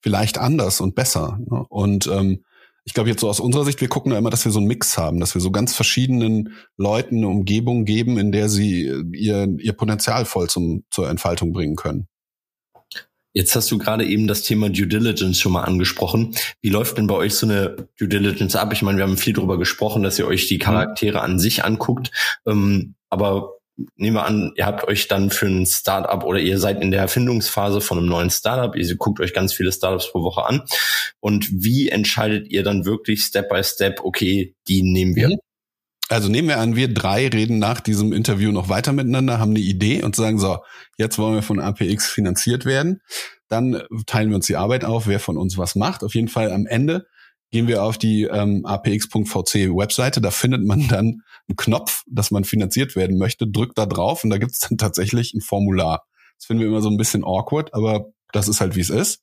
vielleicht 0.00 0.38
anders 0.38 0.80
und 0.80 0.94
besser. 0.94 1.38
Ne? 1.50 1.64
Und 1.68 2.06
ähm, 2.06 2.44
ich 2.84 2.94
glaube 2.94 3.10
jetzt 3.10 3.20
so 3.20 3.28
aus 3.28 3.40
unserer 3.40 3.64
Sicht, 3.64 3.80
wir 3.80 3.88
gucken 3.88 4.12
da 4.12 4.18
immer, 4.18 4.30
dass 4.30 4.44
wir 4.44 4.52
so 4.52 4.60
einen 4.60 4.68
Mix 4.68 4.96
haben, 4.96 5.18
dass 5.18 5.34
wir 5.34 5.40
so 5.40 5.50
ganz 5.50 5.74
verschiedenen 5.74 6.54
Leuten 6.76 7.16
eine 7.16 7.28
Umgebung 7.28 7.84
geben, 7.84 8.16
in 8.16 8.30
der 8.30 8.48
sie 8.48 8.84
ihr, 9.12 9.48
ihr 9.58 9.72
Potenzial 9.72 10.24
voll 10.24 10.48
zum, 10.48 10.84
zur 10.90 11.10
Entfaltung 11.10 11.52
bringen 11.52 11.74
können. 11.74 12.06
Jetzt 13.36 13.54
hast 13.54 13.70
du 13.70 13.76
gerade 13.76 14.06
eben 14.06 14.26
das 14.26 14.44
Thema 14.44 14.70
Due 14.70 14.86
Diligence 14.86 15.38
schon 15.38 15.52
mal 15.52 15.64
angesprochen. 15.64 16.34
Wie 16.62 16.70
läuft 16.70 16.96
denn 16.96 17.06
bei 17.06 17.16
euch 17.16 17.34
so 17.34 17.44
eine 17.44 17.88
Due 17.98 18.08
Diligence 18.08 18.56
ab? 18.56 18.72
Ich 18.72 18.80
meine, 18.80 18.96
wir 18.96 19.04
haben 19.04 19.18
viel 19.18 19.34
darüber 19.34 19.58
gesprochen, 19.58 20.02
dass 20.02 20.18
ihr 20.18 20.26
euch 20.26 20.46
die 20.46 20.56
Charaktere 20.56 21.20
an 21.20 21.38
sich 21.38 21.62
anguckt. 21.62 22.12
Ähm, 22.46 22.94
aber 23.10 23.56
nehmen 23.96 24.16
wir 24.16 24.24
an, 24.24 24.52
ihr 24.56 24.64
habt 24.64 24.88
euch 24.88 25.06
dann 25.06 25.28
für 25.28 25.48
ein 25.48 25.66
Startup 25.66 26.24
oder 26.24 26.38
ihr 26.38 26.58
seid 26.58 26.80
in 26.80 26.90
der 26.90 27.02
Erfindungsphase 27.02 27.82
von 27.82 27.98
einem 27.98 28.08
neuen 28.08 28.30
Startup, 28.30 28.74
ihr 28.74 28.96
guckt 28.96 29.20
euch 29.20 29.34
ganz 29.34 29.52
viele 29.52 29.70
Startups 29.70 30.10
pro 30.10 30.22
Woche 30.22 30.46
an. 30.46 30.62
Und 31.20 31.46
wie 31.52 31.90
entscheidet 31.90 32.48
ihr 32.48 32.62
dann 32.62 32.86
wirklich 32.86 33.22
Step 33.22 33.50
by 33.50 33.62
Step, 33.62 34.00
okay, 34.02 34.54
die 34.66 34.82
nehmen 34.82 35.14
wir? 35.14 35.28
Mhm. 35.28 35.36
Also 36.08 36.28
nehmen 36.28 36.48
wir 36.48 36.58
an, 36.58 36.76
wir 36.76 36.92
drei 36.92 37.26
reden 37.26 37.58
nach 37.58 37.80
diesem 37.80 38.12
Interview 38.12 38.52
noch 38.52 38.68
weiter 38.68 38.92
miteinander, 38.92 39.40
haben 39.40 39.50
eine 39.50 39.60
Idee 39.60 40.04
und 40.04 40.14
sagen 40.14 40.38
so, 40.38 40.58
jetzt 40.96 41.18
wollen 41.18 41.34
wir 41.34 41.42
von 41.42 41.58
APX 41.58 42.08
finanziert 42.08 42.64
werden. 42.64 43.00
Dann 43.48 43.82
teilen 44.06 44.28
wir 44.30 44.36
uns 44.36 44.46
die 44.46 44.56
Arbeit 44.56 44.84
auf, 44.84 45.08
wer 45.08 45.18
von 45.18 45.36
uns 45.36 45.58
was 45.58 45.74
macht. 45.74 46.04
Auf 46.04 46.14
jeden 46.14 46.28
Fall 46.28 46.52
am 46.52 46.66
Ende 46.66 47.06
gehen 47.50 47.66
wir 47.66 47.82
auf 47.82 47.98
die 47.98 48.24
ähm, 48.24 48.64
apx.vc 48.66 49.54
Webseite, 49.54 50.20
da 50.20 50.30
findet 50.30 50.64
man 50.64 50.88
dann 50.88 51.22
einen 51.48 51.56
Knopf, 51.56 52.02
dass 52.08 52.30
man 52.30 52.44
finanziert 52.44 52.96
werden 52.96 53.18
möchte, 53.18 53.46
drückt 53.46 53.78
da 53.78 53.86
drauf 53.86 54.24
und 54.24 54.30
da 54.30 54.38
gibt 54.38 54.52
es 54.52 54.60
dann 54.60 54.78
tatsächlich 54.78 55.32
ein 55.34 55.40
Formular. 55.40 56.04
Das 56.38 56.46
finden 56.46 56.62
wir 56.62 56.68
immer 56.68 56.82
so 56.82 56.90
ein 56.90 56.96
bisschen 56.96 57.24
awkward, 57.24 57.72
aber 57.72 58.06
das 58.32 58.48
ist 58.48 58.60
halt 58.60 58.76
wie 58.76 58.80
es 58.80 58.90
ist. 58.90 59.22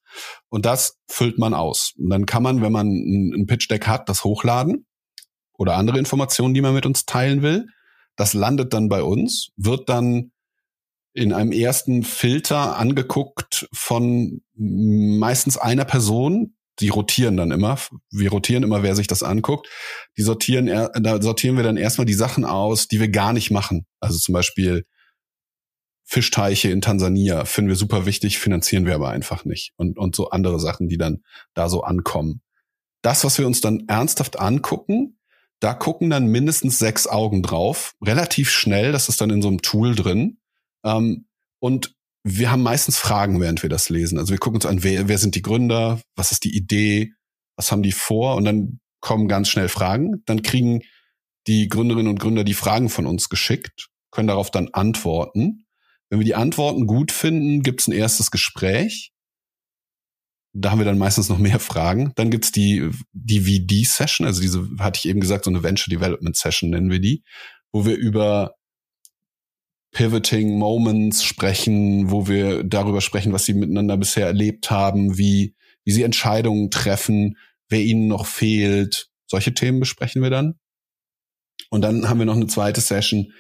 Und 0.49 0.65
das 0.65 0.97
füllt 1.07 1.37
man 1.37 1.53
aus. 1.53 1.93
Und 1.97 2.09
dann 2.09 2.25
kann 2.25 2.43
man, 2.43 2.61
wenn 2.61 2.71
man 2.71 2.87
ein 2.87 3.45
Pitch 3.45 3.69
Deck 3.69 3.87
hat, 3.87 4.09
das 4.09 4.23
hochladen 4.23 4.85
oder 5.57 5.75
andere 5.75 5.99
Informationen, 5.99 6.53
die 6.53 6.61
man 6.61 6.73
mit 6.73 6.85
uns 6.85 7.05
teilen 7.05 7.41
will. 7.41 7.67
Das 8.15 8.33
landet 8.33 8.73
dann 8.73 8.89
bei 8.89 9.03
uns, 9.03 9.49
wird 9.55 9.89
dann 9.89 10.31
in 11.13 11.31
einem 11.31 11.51
ersten 11.51 12.03
Filter 12.03 12.77
angeguckt 12.77 13.67
von 13.71 14.41
meistens 14.55 15.57
einer 15.57 15.85
Person, 15.85 16.55
die 16.79 16.89
rotieren 16.89 17.37
dann 17.37 17.51
immer. 17.51 17.77
Wir 18.09 18.31
rotieren 18.31 18.63
immer, 18.63 18.81
wer 18.81 18.95
sich 18.95 19.05
das 19.05 19.21
anguckt. 19.21 19.67
Die 20.17 20.23
sortieren, 20.23 20.65
da 20.67 21.21
sortieren 21.21 21.55
wir 21.55 21.63
dann 21.63 21.77
erstmal 21.77 22.05
die 22.05 22.15
Sachen 22.15 22.45
aus, 22.45 22.87
die 22.87 22.99
wir 22.99 23.09
gar 23.09 23.31
nicht 23.31 23.51
machen. 23.51 23.85
Also 23.99 24.17
zum 24.17 24.33
Beispiel 24.33 24.85
Fischteiche 26.03 26.69
in 26.69 26.81
Tansania 26.81 27.45
finden 27.45 27.69
wir 27.69 27.75
super 27.75 28.05
wichtig, 28.05 28.39
finanzieren 28.39 28.85
wir 28.85 28.95
aber 28.95 29.09
einfach 29.09 29.45
nicht. 29.45 29.73
Und, 29.77 29.97
und 29.97 30.15
so 30.15 30.29
andere 30.29 30.59
Sachen, 30.59 30.87
die 30.87 30.97
dann 30.97 31.23
da 31.53 31.69
so 31.69 31.83
ankommen. 31.83 32.41
Das, 33.03 33.23
was 33.23 33.37
wir 33.37 33.45
uns 33.45 33.61
dann 33.61 33.83
ernsthaft 33.87 34.39
angucken, 34.39 35.19
da 35.63 35.73
gucken 35.73 36.09
dann 36.09 36.27
mindestens 36.27 36.77
sechs 36.77 37.07
Augen 37.07 37.41
drauf, 37.41 37.95
relativ 38.03 38.49
schnell, 38.49 38.91
das 38.91 39.07
ist 39.07 39.21
dann 39.21 39.29
in 39.29 39.41
so 39.41 39.47
einem 39.47 39.61
Tool 39.61 39.95
drin. 39.95 40.39
Ähm, 40.83 41.25
und 41.59 41.95
wir 42.25 42.51
haben 42.51 42.63
meistens 42.63 42.97
Fragen, 42.97 43.39
während 43.39 43.63
wir 43.63 43.69
das 43.69 43.87
lesen. 43.87 44.19
Also 44.19 44.31
wir 44.31 44.39
gucken 44.39 44.57
uns 44.57 44.65
an, 44.65 44.83
wer, 44.83 45.07
wer 45.07 45.17
sind 45.17 45.35
die 45.35 45.41
Gründer, 45.41 46.01
was 46.17 46.33
ist 46.33 46.43
die 46.43 46.55
Idee, 46.55 47.13
was 47.55 47.71
haben 47.71 47.81
die 47.81 47.93
vor 47.93 48.35
und 48.35 48.43
dann 48.43 48.81
kommen 48.99 49.29
ganz 49.29 49.47
schnell 49.47 49.69
Fragen. 49.69 50.21
Dann 50.25 50.41
kriegen 50.41 50.81
die 51.47 51.69
Gründerinnen 51.69 52.09
und 52.11 52.19
Gründer 52.19 52.43
die 52.43 52.53
Fragen 52.53 52.89
von 52.89 53.05
uns 53.05 53.29
geschickt, 53.29 53.87
können 54.11 54.27
darauf 54.27 54.51
dann 54.51 54.67
antworten. 54.73 55.65
Wenn 56.09 56.19
wir 56.19 56.25
die 56.25 56.35
Antworten 56.35 56.87
gut 56.87 57.13
finden, 57.13 57.63
gibt 57.63 57.79
es 57.79 57.87
ein 57.87 57.93
erstes 57.93 58.31
Gespräch. 58.31 59.12
Da 60.53 60.71
haben 60.71 60.79
wir 60.79 60.85
dann 60.85 60.99
meistens 60.99 61.29
noch 61.29 61.39
mehr 61.39 61.59
Fragen. 61.59 62.13
Dann 62.15 62.29
gibt's 62.29 62.51
die, 62.51 62.89
die 63.11 63.41
VD-Session, 63.41 64.27
also 64.27 64.41
diese, 64.41 64.69
hatte 64.79 64.99
ich 64.99 65.09
eben 65.09 65.19
gesagt, 65.19 65.45
so 65.45 65.51
eine 65.51 65.63
Venture 65.63 65.91
Development 65.91 66.35
Session 66.35 66.69
nennen 66.69 66.91
wir 66.91 66.99
die, 66.99 67.23
wo 67.71 67.85
wir 67.85 67.95
über 67.95 68.55
Pivoting 69.93 70.57
Moments 70.57 71.23
sprechen, 71.23 72.11
wo 72.11 72.27
wir 72.27 72.63
darüber 72.63 73.01
sprechen, 73.01 73.31
was 73.31 73.45
sie 73.45 73.53
miteinander 73.53 73.95
bisher 73.97 74.27
erlebt 74.27 74.71
haben, 74.71 75.17
wie, 75.17 75.55
wie 75.85 75.91
sie 75.91 76.03
Entscheidungen 76.03 76.71
treffen, 76.71 77.37
wer 77.69 77.81
ihnen 77.81 78.07
noch 78.07 78.25
fehlt. 78.25 79.09
Solche 79.27 79.53
Themen 79.53 79.79
besprechen 79.79 80.21
wir 80.21 80.29
dann. 80.29 80.59
Und 81.69 81.81
dann 81.81 82.09
haben 82.09 82.19
wir 82.19 82.25
noch 82.25 82.35
eine 82.35 82.47
zweite 82.47 82.81
Session, 82.81 83.31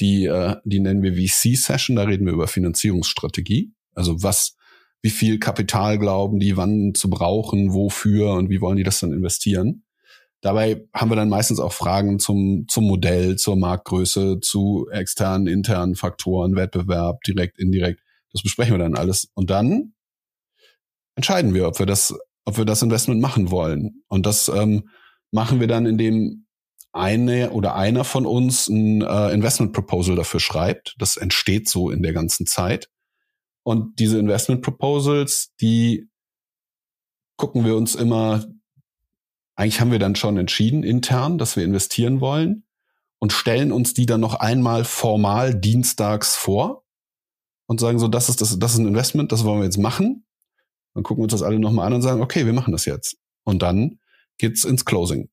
die, 0.00 0.26
äh, 0.26 0.56
die 0.64 0.80
nennen 0.80 1.02
wir 1.02 1.14
VC-Session. 1.14 1.96
Da 1.96 2.04
reden 2.04 2.26
wir 2.26 2.32
über 2.32 2.46
Finanzierungsstrategie. 2.46 3.72
Also 3.94 4.22
was, 4.22 4.56
wie 5.02 5.10
viel 5.10 5.38
Kapital 5.38 5.98
glauben 5.98 6.38
die, 6.38 6.56
wann 6.56 6.94
zu 6.94 7.10
brauchen, 7.10 7.74
wofür 7.74 8.32
und 8.34 8.50
wie 8.50 8.60
wollen 8.60 8.76
die 8.76 8.84
das 8.84 9.00
dann 9.00 9.12
investieren. 9.12 9.84
Dabei 10.40 10.84
haben 10.92 11.10
wir 11.10 11.16
dann 11.16 11.28
meistens 11.28 11.60
auch 11.60 11.72
Fragen 11.72 12.18
zum, 12.18 12.66
zum 12.68 12.84
Modell, 12.84 13.36
zur 13.36 13.56
Marktgröße, 13.56 14.40
zu 14.40 14.88
externen, 14.90 15.46
internen 15.46 15.94
Faktoren, 15.94 16.56
Wettbewerb, 16.56 17.22
direkt, 17.22 17.58
indirekt. 17.58 18.00
Das 18.32 18.42
besprechen 18.42 18.74
wir 18.74 18.78
dann 18.78 18.96
alles. 18.96 19.28
Und 19.34 19.50
dann 19.50 19.94
entscheiden 21.14 21.54
wir, 21.54 21.68
ob 21.68 21.78
wir 21.78 21.86
das, 21.86 22.14
ob 22.44 22.58
wir 22.58 22.64
das 22.64 22.82
Investment 22.82 23.20
machen 23.20 23.50
wollen. 23.50 24.02
Und 24.08 24.26
das 24.26 24.48
ähm, 24.48 24.88
machen 25.30 25.60
wir 25.60 25.68
dann, 25.68 25.86
indem 25.86 26.46
eine 26.92 27.50
oder 27.50 27.74
einer 27.76 28.04
von 28.04 28.26
uns 28.26 28.68
ein 28.68 29.02
äh, 29.02 29.32
Investment 29.32 29.72
Proposal 29.72 30.16
dafür 30.16 30.40
schreibt. 30.40 30.94
Das 30.98 31.16
entsteht 31.16 31.68
so 31.68 31.90
in 31.90 32.02
der 32.02 32.12
ganzen 32.12 32.46
Zeit. 32.46 32.88
Und 33.62 33.98
diese 33.98 34.18
Investment 34.18 34.62
Proposals, 34.62 35.52
die 35.60 36.08
gucken 37.36 37.64
wir 37.64 37.76
uns 37.76 37.94
immer 37.94 38.44
eigentlich 39.54 39.80
haben 39.80 39.92
wir 39.92 39.98
dann 39.98 40.16
schon 40.16 40.36
entschieden 40.36 40.82
intern, 40.82 41.38
dass 41.38 41.56
wir 41.56 41.64
investieren 41.64 42.20
wollen 42.20 42.64
und 43.18 43.32
stellen 43.32 43.72
uns 43.72 43.94
die 43.94 44.06
dann 44.06 44.20
noch 44.20 44.34
einmal 44.34 44.84
formal 44.84 45.54
dienstags 45.54 46.36
vor 46.36 46.84
und 47.66 47.80
sagen 47.80 47.98
so, 47.98 48.08
das 48.08 48.28
ist 48.28 48.40
das, 48.40 48.58
das 48.58 48.72
ist 48.72 48.78
ein 48.78 48.86
Investment, 48.86 49.30
das 49.30 49.44
wollen 49.44 49.60
wir 49.60 49.64
jetzt 49.64 49.78
machen. 49.78 50.24
Dann 50.94 51.02
gucken 51.04 51.20
wir 51.20 51.24
uns 51.24 51.32
das 51.32 51.42
alle 51.42 51.58
nochmal 51.58 51.86
an 51.86 51.94
und 51.94 52.02
sagen, 52.02 52.22
okay, 52.22 52.44
wir 52.44 52.52
machen 52.52 52.72
das 52.72 52.84
jetzt. 52.84 53.16
Und 53.44 53.62
dann 53.62 53.98
geht's 54.38 54.64
ins 54.64 54.84
Closing. 54.84 55.30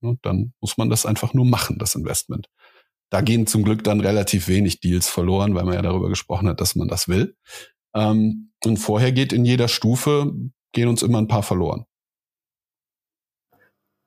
Und 0.00 0.24
dann 0.24 0.52
muss 0.60 0.76
man 0.76 0.90
das 0.90 1.06
einfach 1.06 1.34
nur 1.34 1.44
machen, 1.44 1.78
das 1.78 1.94
Investment. 1.94 2.48
Da 3.10 3.20
gehen 3.20 3.46
zum 3.46 3.64
Glück 3.64 3.84
dann 3.84 4.00
relativ 4.00 4.48
wenig 4.48 4.80
Deals 4.80 5.08
verloren, 5.08 5.54
weil 5.54 5.64
man 5.64 5.74
ja 5.74 5.82
darüber 5.82 6.08
gesprochen 6.08 6.48
hat, 6.48 6.60
dass 6.60 6.74
man 6.74 6.88
das 6.88 7.08
will. 7.08 7.36
Ähm, 7.94 8.52
und 8.64 8.76
vorher 8.78 9.12
geht 9.12 9.32
in 9.32 9.44
jeder 9.44 9.68
Stufe, 9.68 10.32
gehen 10.72 10.88
uns 10.88 11.02
immer 11.02 11.18
ein 11.18 11.28
paar 11.28 11.42
verloren. 11.42 11.84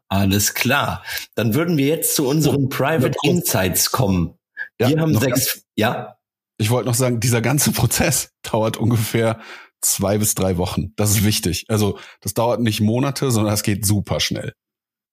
Alles 0.09 0.53
klar. 0.53 1.03
Dann 1.35 1.53
würden 1.53 1.77
wir 1.77 1.87
jetzt 1.87 2.15
zu 2.15 2.27
unseren 2.27 2.67
Private 2.67 3.17
Insights 3.23 3.91
kommen. 3.91 4.37
Ja, 4.79 4.89
wir 4.89 4.99
haben 4.99 5.17
sechs, 5.17 5.53
ganz, 5.53 5.65
ja. 5.75 6.17
Ich 6.57 6.69
wollte 6.69 6.89
noch 6.89 6.95
sagen, 6.95 7.19
dieser 7.19 7.41
ganze 7.41 7.71
Prozess 7.71 8.33
dauert 8.43 8.77
ungefähr 8.77 9.39
zwei 9.79 10.17
bis 10.17 10.35
drei 10.35 10.57
Wochen. 10.57 10.93
Das 10.95 11.11
ist 11.11 11.23
wichtig. 11.23 11.65
Also 11.69 11.97
das 12.19 12.33
dauert 12.33 12.59
nicht 12.59 12.81
Monate, 12.81 13.31
sondern 13.31 13.53
das 13.53 13.63
geht 13.63 13.85
super 13.85 14.19
schnell. 14.19 14.53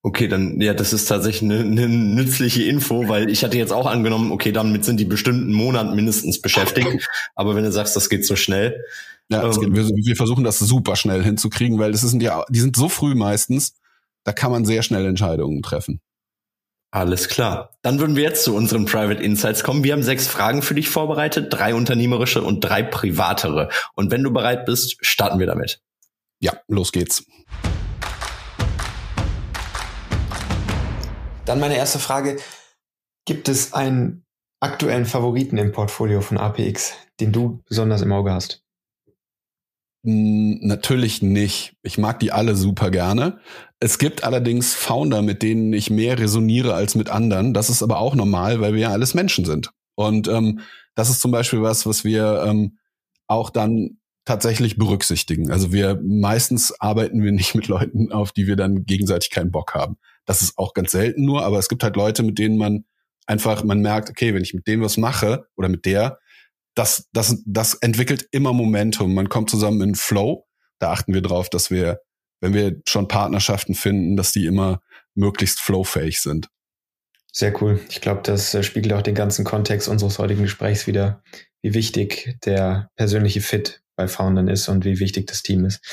Okay, 0.03 0.29
dann 0.29 0.61
ja, 0.61 0.75
das 0.75 0.93
ist 0.93 1.07
tatsächlich 1.07 1.51
eine, 1.51 1.61
eine 1.61 1.89
nützliche 1.89 2.63
Info, 2.63 3.09
weil 3.09 3.29
ich 3.31 3.43
hatte 3.43 3.59
jetzt 3.59 3.73
auch 3.73 3.87
angenommen, 3.87 4.31
okay, 4.31 4.53
damit 4.53 4.85
sind 4.85 4.99
die 4.99 5.05
bestimmten 5.05 5.53
Monaten 5.53 5.97
mindestens 5.97 6.41
beschäftigt. 6.41 7.09
Aber 7.35 7.57
wenn 7.57 7.65
du 7.65 7.73
sagst, 7.73 7.97
das 7.97 8.09
geht 8.09 8.25
so 8.25 8.37
schnell. 8.37 8.85
Ja, 9.29 9.45
ähm, 9.45 9.61
geht, 9.61 9.75
wir, 9.75 9.89
wir, 9.89 10.17
versuchen 10.17 10.45
das 10.45 10.61
super 10.61 10.95
schnell 10.95 11.25
hinzukriegen, 11.25 11.79
weil 11.79 11.93
das 11.93 12.03
sind 12.03 12.23
ja, 12.23 12.45
die 12.49 12.61
sind 12.61 12.77
so 12.77 12.89
früh 12.89 13.15
meistens, 13.15 13.75
da 14.25 14.33
kann 14.33 14.53
man 14.53 14.65
sehr 14.65 14.83
schnell 14.83 15.05
Entscheidungen 15.05 15.63
treffen. 15.63 16.01
Alles 16.91 17.29
klar. 17.29 17.77
Dann 17.83 17.99
würden 17.99 18.17
wir 18.17 18.23
jetzt 18.23 18.45
zu 18.45 18.55
unseren 18.55 18.87
Private 18.87 19.23
Insights 19.23 19.63
kommen. 19.63 19.85
Wir 19.85 19.93
haben 19.93 20.03
sechs 20.03 20.27
Fragen 20.27 20.63
für 20.63 20.75
dich 20.75 20.89
vorbereitet, 20.89 21.53
drei 21.53 21.75
unternehmerische 21.75 22.43
und 22.43 22.61
drei 22.61 22.83
privatere. 22.83 23.69
Und 23.95 24.11
wenn 24.11 24.23
du 24.23 24.33
bereit 24.33 24.65
bist, 24.65 24.97
starten 25.01 25.39
wir 25.39 25.47
damit. 25.47 25.83
Ja, 26.41 26.55
los 26.69 26.93
geht's. 26.93 27.27
Dann 31.49 31.61
meine 31.61 31.79
erste 31.79 31.99
Frage. 31.99 32.37
Gibt 33.25 33.49
es 33.49 33.73
einen 33.73 34.27
aktuellen 34.61 35.07
Favoriten 35.07 35.57
im 35.57 35.73
Portfolio 35.73 36.21
von 36.21 36.37
APX, 36.37 36.93
den 37.21 37.33
du 37.33 37.63
besonders 37.67 38.03
im 38.03 38.13
Auge 38.13 38.33
hast? 38.33 38.63
Natürlich 40.03 41.23
nicht. 41.23 41.75
Ich 41.83 41.97
mag 41.97 42.21
die 42.21 42.33
alle 42.33 42.55
super 42.55 42.91
gerne. 42.91 43.41
Es 43.81 43.99
gibt 43.99 44.25
allerdings 44.25 44.75
Founder, 44.75 45.23
mit 45.23 45.43
denen 45.43 45.73
ich 45.73 45.89
mehr 45.89 46.19
resoniere 46.19 46.75
als 46.75 46.95
mit 46.95 47.09
anderen. 47.09 47.55
Das 47.55 47.71
ist 47.71 47.83
aber 47.83 47.99
auch 47.99 48.15
normal, 48.15 48.61
weil 48.61 48.75
wir 48.75 48.81
ja 48.81 48.91
alles 48.91 49.15
Menschen 49.15 49.47
sind. 49.47 49.71
Und 49.95 50.29
ähm, 50.29 50.61
das 50.95 51.09
ist 51.09 51.21
zum 51.21 51.31
Beispiel 51.31 51.63
was, 51.63 51.87
was 51.87 52.05
wir 52.05 52.45
ähm, 52.47 52.79
auch 53.27 53.49
dann 53.49 53.98
tatsächlich 54.29 54.77
berücksichtigen. 54.77 55.51
Also 55.51 55.73
wir 55.73 55.99
meistens 56.05 56.79
arbeiten 56.81 57.23
wir 57.23 57.33
nicht 57.33 57.55
mit 57.55 57.67
Leuten, 57.67 58.13
auf 58.13 58.31
die 58.31 58.47
wir 58.47 58.57
dann 58.57 58.85
gegenseitig 58.85 59.31
keinen 59.31 59.51
Bock 59.51 59.73
haben. 59.75 59.97
Das 60.27 60.43
ist 60.43 60.59
auch 60.59 60.75
ganz 60.75 60.93
selten 60.93 61.25
nur, 61.25 61.45
aber 61.45 61.59
es 61.59 61.71
gibt 61.71 61.83
halt 61.83 61.97
Leute, 61.97 62.23
mit 62.23 62.39
denen 62.39 62.59
man 62.59 62.85
einfach, 63.27 63.65
man 63.65 63.81
merkt, 63.81 64.11
okay, 64.11 64.35
wenn 64.35 64.43
ich 64.43 64.53
mit 64.53 64.67
dem 64.67 64.83
was 64.83 64.99
mache 64.99 65.47
oder 65.57 65.71
mit 65.71 65.87
der, 65.87 66.19
das, 66.75 67.09
das, 67.15 67.43
das 67.47 67.73
entwickelt 67.75 68.29
immer 68.31 68.53
Momentum. 68.53 69.15
Man 69.15 69.31
kommt 69.31 69.49
zusammen 69.49 69.81
in 69.81 69.95
Flow. 69.95 70.47
Da 70.79 70.93
achten 70.93 71.15
wir 71.15 71.23
drauf, 71.23 71.49
dass 71.49 71.71
wir, 71.71 72.03
wenn 72.41 72.53
wir 72.53 72.83
schon 72.87 73.09
Partnerschaften 73.09 73.75
finden, 73.75 74.17
dass 74.17 74.33
die 74.33 74.45
immer 74.45 74.83
möglichst 75.15 75.59
flowfähig 75.59 76.21
sind. 76.21 76.51
Sehr 77.33 77.61
cool. 77.63 77.81
Ich 77.89 78.03
glaube, 78.03 78.21
das 78.23 78.53
äh, 78.53 78.63
spiegelt 78.63 78.93
auch 78.93 79.03
den 79.03 79.15
ganzen 79.15 79.47
Kontext 79.47 79.89
unseres 79.89 80.19
heutigen 80.19 80.43
Gesprächs 80.43 80.87
wieder, 80.87 81.23
wie 81.63 81.73
wichtig 81.73 82.37
der 82.45 82.91
persönliche 82.95 83.41
Fit 83.41 83.83
bei 83.99 84.09
Foundern 84.09 84.49
ist 84.49 84.69
und 84.69 84.87
wie 84.87 84.99
wichtig 84.99 85.27
das 85.27 85.43
Team 85.43 85.67
ist. 85.67 85.85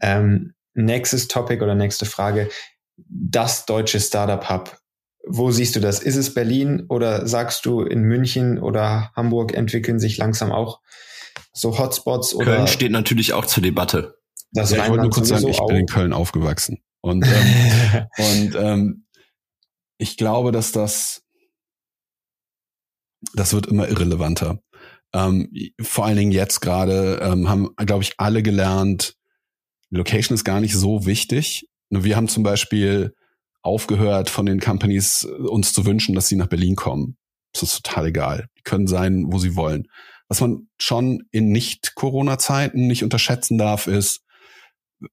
Ähm, 0.00 0.54
nächstes 0.74 1.26
Topic 1.26 1.60
oder 1.60 1.74
nächste 1.74 2.06
Frage. 2.06 2.48
Das 2.96 3.66
deutsche 3.66 3.98
Startup 3.98 4.48
Hub 4.48 4.78
wo 5.26 5.50
siehst 5.50 5.76
du 5.76 5.80
das? 5.80 6.00
Ist 6.00 6.16
es 6.16 6.32
Berlin 6.32 6.86
oder 6.88 7.26
sagst 7.26 7.66
du 7.66 7.82
in 7.82 8.02
München 8.02 8.58
oder 8.58 9.10
Hamburg 9.16 9.54
entwickeln 9.54 9.98
sich 9.98 10.16
langsam 10.16 10.52
auch 10.52 10.80
so 11.52 11.78
Hotspots? 11.78 12.34
Oder 12.34 12.56
Köln 12.56 12.66
steht 12.68 12.92
natürlich 12.92 13.32
auch 13.32 13.44
zur 13.44 13.62
Debatte. 13.62 14.18
Das 14.52 14.70
ja, 14.70 14.84
ich 14.84 14.88
wollte 14.88 15.02
nur 15.02 15.10
kurz 15.10 15.28
sagen, 15.28 15.48
ich 15.48 15.58
bin 15.66 15.76
in 15.76 15.86
Köln 15.86 16.12
aufgewachsen. 16.12 16.78
Und, 17.00 17.26
ähm, 17.26 18.06
und 18.16 18.54
ähm, 18.54 19.06
ich 19.98 20.16
glaube, 20.16 20.52
dass 20.52 20.70
das, 20.70 21.24
das 23.34 23.52
wird 23.52 23.66
immer 23.66 23.88
irrelevanter. 23.88 24.60
Ähm, 25.16 25.48
vor 25.80 26.04
allen 26.04 26.18
Dingen 26.18 26.32
jetzt 26.32 26.60
gerade 26.60 27.20
ähm, 27.22 27.48
haben, 27.48 27.70
glaube 27.76 28.02
ich, 28.02 28.12
alle 28.18 28.42
gelernt, 28.42 29.14
Location 29.88 30.34
ist 30.34 30.44
gar 30.44 30.60
nicht 30.60 30.74
so 30.74 31.06
wichtig. 31.06 31.66
Wir 31.88 32.16
haben 32.16 32.28
zum 32.28 32.42
Beispiel 32.42 33.14
aufgehört, 33.62 34.28
von 34.28 34.44
den 34.44 34.60
Companies 34.60 35.26
äh, 35.26 35.32
uns 35.32 35.72
zu 35.72 35.86
wünschen, 35.86 36.14
dass 36.14 36.28
sie 36.28 36.36
nach 36.36 36.48
Berlin 36.48 36.76
kommen. 36.76 37.16
Das 37.54 37.62
ist 37.62 37.82
total 37.82 38.06
egal. 38.06 38.48
Die 38.58 38.62
können 38.62 38.86
sein, 38.86 39.24
wo 39.28 39.38
sie 39.38 39.56
wollen. 39.56 39.88
Was 40.28 40.42
man 40.42 40.68
schon 40.78 41.22
in 41.30 41.50
Nicht-Corona-Zeiten 41.50 42.86
nicht 42.86 43.02
unterschätzen 43.02 43.56
darf, 43.56 43.86
ist, 43.86 44.20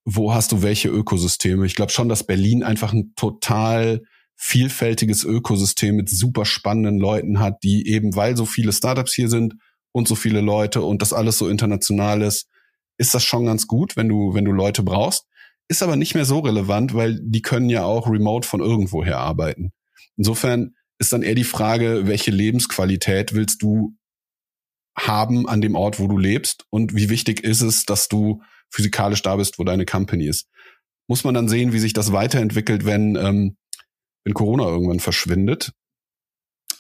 wo 0.04 0.34
hast 0.34 0.52
du 0.52 0.63
welche 0.63 0.89
Ökosysteme? 0.89 1.66
Ich 1.66 1.76
glaube 1.76 1.94
schon, 1.94 2.10
dass 2.10 2.26
Berlin 2.26 2.63
einfach 2.63 2.92
ein 2.92 3.13
total 3.16 4.02
vielfältiges 4.36 5.24
Ökosystem 5.24 5.96
mit 5.96 6.10
super 6.10 6.44
spannenden 6.44 6.98
Leuten 6.98 7.39
hat, 7.39 7.63
die 7.63 7.88
eben, 7.88 8.16
weil 8.18 8.36
so 8.36 8.46
viele 8.46 8.74
Startups 8.74 9.13
hier 9.13 9.30
sind 9.30 9.54
und 9.94 10.08
so 10.08 10.16
viele 10.16 10.42
Leute 10.42 10.82
und 10.82 11.02
das 11.02 11.14
alles 11.14 11.38
so 11.38 11.48
international 11.48 12.22
ist, 12.22 12.50
ist 12.98 13.14
das 13.14 13.24
schon 13.24 13.46
ganz 13.46 13.68
gut, 13.68 13.96
wenn 13.96 14.10
du, 14.10 14.34
wenn 14.34 14.44
du 14.44 14.52
Leute 14.52 14.84
brauchst. 14.84 15.26
Ist 15.70 15.82
aber 15.82 15.96
nicht 15.96 16.14
mehr 16.14 16.26
so 16.26 16.40
relevant, 16.40 16.94
weil 16.94 17.20
die 17.22 17.42
können 17.42 17.70
ja 17.70 17.86
auch 17.86 18.10
remote 18.10 18.46
von 18.46 18.60
irgendwoher 18.60 19.20
arbeiten. 19.20 19.72
Insofern 20.18 20.76
ist 21.00 21.14
dann 21.14 21.24
eher 21.24 21.36
die 21.36 21.46
Frage, 21.46 22.06
welche 22.06 22.32
Lebensqualität 22.32 23.34
willst 23.34 23.62
du 23.62 23.96
haben 24.98 25.48
an 25.48 25.62
dem 25.62 25.76
Ort, 25.76 26.00
wo 26.00 26.08
du 26.08 26.18
lebst 26.18 26.66
und 26.70 26.96
wie 26.96 27.10
wichtig 27.10 27.44
ist 27.44 27.62
es, 27.62 27.86
dass 27.86 28.10
du 28.10 28.42
physikalisch 28.70 29.22
da 29.22 29.36
bist, 29.36 29.58
wo 29.58 29.64
deine 29.64 29.86
Company 29.86 30.28
ist. 30.28 30.48
Muss 31.08 31.24
man 31.24 31.34
dann 31.34 31.50
sehen, 31.50 31.74
wie 31.74 31.80
sich 31.80 31.94
das 31.94 32.12
weiterentwickelt, 32.12 32.86
wenn, 32.86 33.16
ähm, 33.16 33.58
wenn 34.24 34.34
Corona 34.34 34.66
irgendwann 34.66 35.00
verschwindet. 35.00 35.72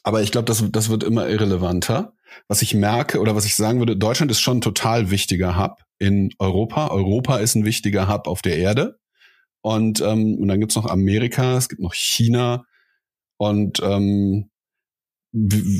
Aber 0.03 0.21
ich 0.21 0.31
glaube, 0.31 0.45
das, 0.45 0.63
das 0.71 0.89
wird 0.89 1.03
immer 1.03 1.27
irrelevanter. 1.27 2.13
Was 2.47 2.61
ich 2.61 2.73
merke 2.73 3.19
oder 3.19 3.35
was 3.35 3.45
ich 3.45 3.55
sagen 3.55 3.79
würde, 3.79 3.97
Deutschland 3.97 4.31
ist 4.31 4.41
schon 4.41 4.57
ein 4.57 4.61
total 4.61 5.11
wichtiger 5.11 5.57
Hub 5.57 5.83
in 5.99 6.31
Europa. 6.39 6.89
Europa 6.89 7.37
ist 7.37 7.55
ein 7.55 7.65
wichtiger 7.65 8.07
Hub 8.07 8.27
auf 8.27 8.41
der 8.41 8.57
Erde. 8.57 8.99
Und, 9.61 10.01
ähm, 10.01 10.37
und 10.39 10.47
dann 10.47 10.59
gibt's 10.59 10.75
noch 10.75 10.85
Amerika, 10.85 11.57
es 11.57 11.69
gibt 11.69 11.81
noch 11.81 11.93
China 11.93 12.65
und 13.37 13.81
ähm, 13.81 14.49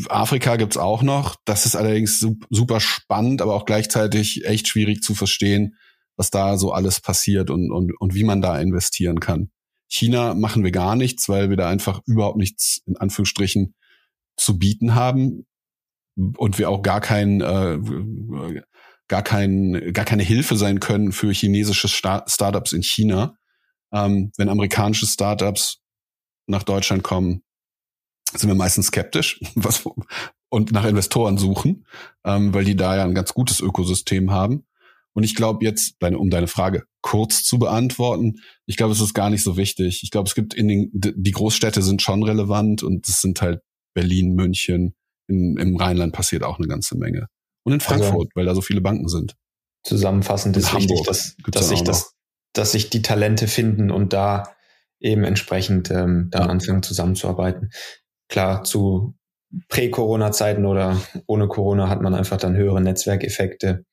Afrika 0.10 0.56
gibt's 0.56 0.78
auch 0.78 1.04
noch. 1.04 1.36
Das 1.46 1.66
ist 1.66 1.76
allerdings 1.76 2.26
super 2.50 2.80
spannend, 2.80 3.42
aber 3.42 3.54
auch 3.54 3.66
gleichzeitig 3.66 4.46
echt 4.46 4.68
schwierig 4.68 5.04
zu 5.04 5.14
verstehen, 5.14 5.76
was 6.16 6.32
da 6.32 6.58
so 6.58 6.72
alles 6.72 7.02
passiert 7.02 7.50
und, 7.50 7.72
und, 7.72 7.92
und 8.00 8.16
wie 8.16 8.24
man 8.24 8.42
da 8.42 8.58
investieren 8.58 9.20
kann. 9.20 9.52
China 9.90 10.34
machen 10.34 10.64
wir 10.64 10.72
gar 10.72 10.96
nichts, 10.96 11.30
weil 11.30 11.50
wir 11.50 11.58
da 11.58 11.70
einfach 11.70 12.02
überhaupt 12.08 12.38
nichts 12.38 12.82
in 12.88 12.98
Anführungsstrichen 12.98 13.76
zu 14.38 14.58
bieten 14.58 14.96
haben 14.96 15.46
und 16.16 16.58
wir 16.60 16.70
auch 16.70 16.82
gar 16.82 17.02
kein 17.02 17.42
äh, 17.42 17.80
gar 19.08 19.24
kein 19.24 19.94
gar 19.94 20.06
keine 20.06 20.24
Hilfe 20.24 20.56
sein 20.56 20.80
können 20.80 21.12
für 21.12 21.32
chinesische 21.32 21.88
Star 21.88 22.26
Startups 22.28 22.74
in 22.74 22.84
China. 22.84 23.38
Ähm, 23.92 24.32
wenn 24.38 24.50
amerikanische 24.50 25.06
Startups 25.06 25.82
nach 26.48 26.64
Deutschland 26.64 27.04
kommen, 27.04 27.44
sind 28.34 28.50
wir 28.50 28.56
meistens 28.56 28.88
skeptisch 28.88 29.40
was, 29.56 29.84
und 30.50 30.72
nach 30.72 30.86
Investoren 30.86 31.38
suchen, 31.38 31.86
ähm, 32.26 32.54
weil 32.54 32.66
die 32.66 32.76
da 32.76 32.96
ja 32.96 33.04
ein 33.04 33.16
ganz 33.16 33.34
gutes 33.34 33.60
Ökosystem 33.60 34.32
haben. 34.32 34.66
Und 35.14 35.24
ich 35.24 35.36
glaube 35.36 35.64
jetzt, 35.64 35.96
deine, 36.00 36.18
um 36.18 36.30
deine 36.30 36.48
Frage 36.48 36.86
kurz 37.02 37.44
zu 37.44 37.60
beantworten, 37.60 38.40
ich 38.66 38.78
glaube, 38.78 38.94
es 38.94 39.02
ist 39.02 39.14
gar 39.14 39.30
nicht 39.30 39.44
so 39.44 39.58
wichtig. 39.58 40.02
Ich 40.04 40.12
glaube, 40.12 40.28
es 40.28 40.36
gibt 40.36 40.54
in 40.54 40.68
den, 40.68 40.92
die 40.94 41.32
Großstädte 41.32 41.82
sind 41.82 42.02
schon 42.02 42.24
relevant 42.24 42.84
und 42.84 43.08
es 43.08 43.22
sind 43.22 43.42
halt 43.42 43.62
Berlin, 43.94 44.34
München, 44.34 44.96
in, 45.28 45.58
im 45.58 45.76
Rheinland 45.76 46.14
passiert 46.14 46.44
auch 46.44 46.60
eine 46.60 46.68
ganze 46.68 46.98
Menge. 46.98 47.28
Und 47.64 47.74
in 47.74 47.80
also 47.80 47.88
Frankfurt, 47.88 48.14
also, 48.14 48.32
weil 48.36 48.46
da 48.46 48.56
so 48.56 48.62
viele 48.62 48.82
Banken 48.82 49.08
sind. 49.08 49.36
Zusammenfassend 49.84 50.56
ist 50.58 50.74
Hamburg 50.74 50.90
wichtig, 50.90 51.08
dass, 51.08 51.36
dass 51.48 51.70
sich 51.70 51.84
das, 51.84 52.14
dass 52.54 52.72
sich 52.72 52.90
die 52.90 53.02
Talente 53.02 53.48
finden 53.48 53.92
und 53.92 54.14
da 54.14 54.56
eben 55.00 55.24
entsprechend 55.24 55.92
ähm, 55.92 56.30
dann 56.32 56.44
ja. 56.44 56.50
anfangen 56.50 56.84
zusammenzuarbeiten. 56.84 57.72
Klar, 58.30 58.64
zu 58.64 59.16
Prä-Corona-Zeiten 59.68 60.66
oder 60.66 61.00
ohne 61.28 61.48
Corona 61.48 61.90
hat 61.90 62.02
man 62.02 62.16
einfach 62.16 62.38
dann 62.38 62.56
höhere 62.56 62.82
Netzwerkeffekte, 62.82 63.86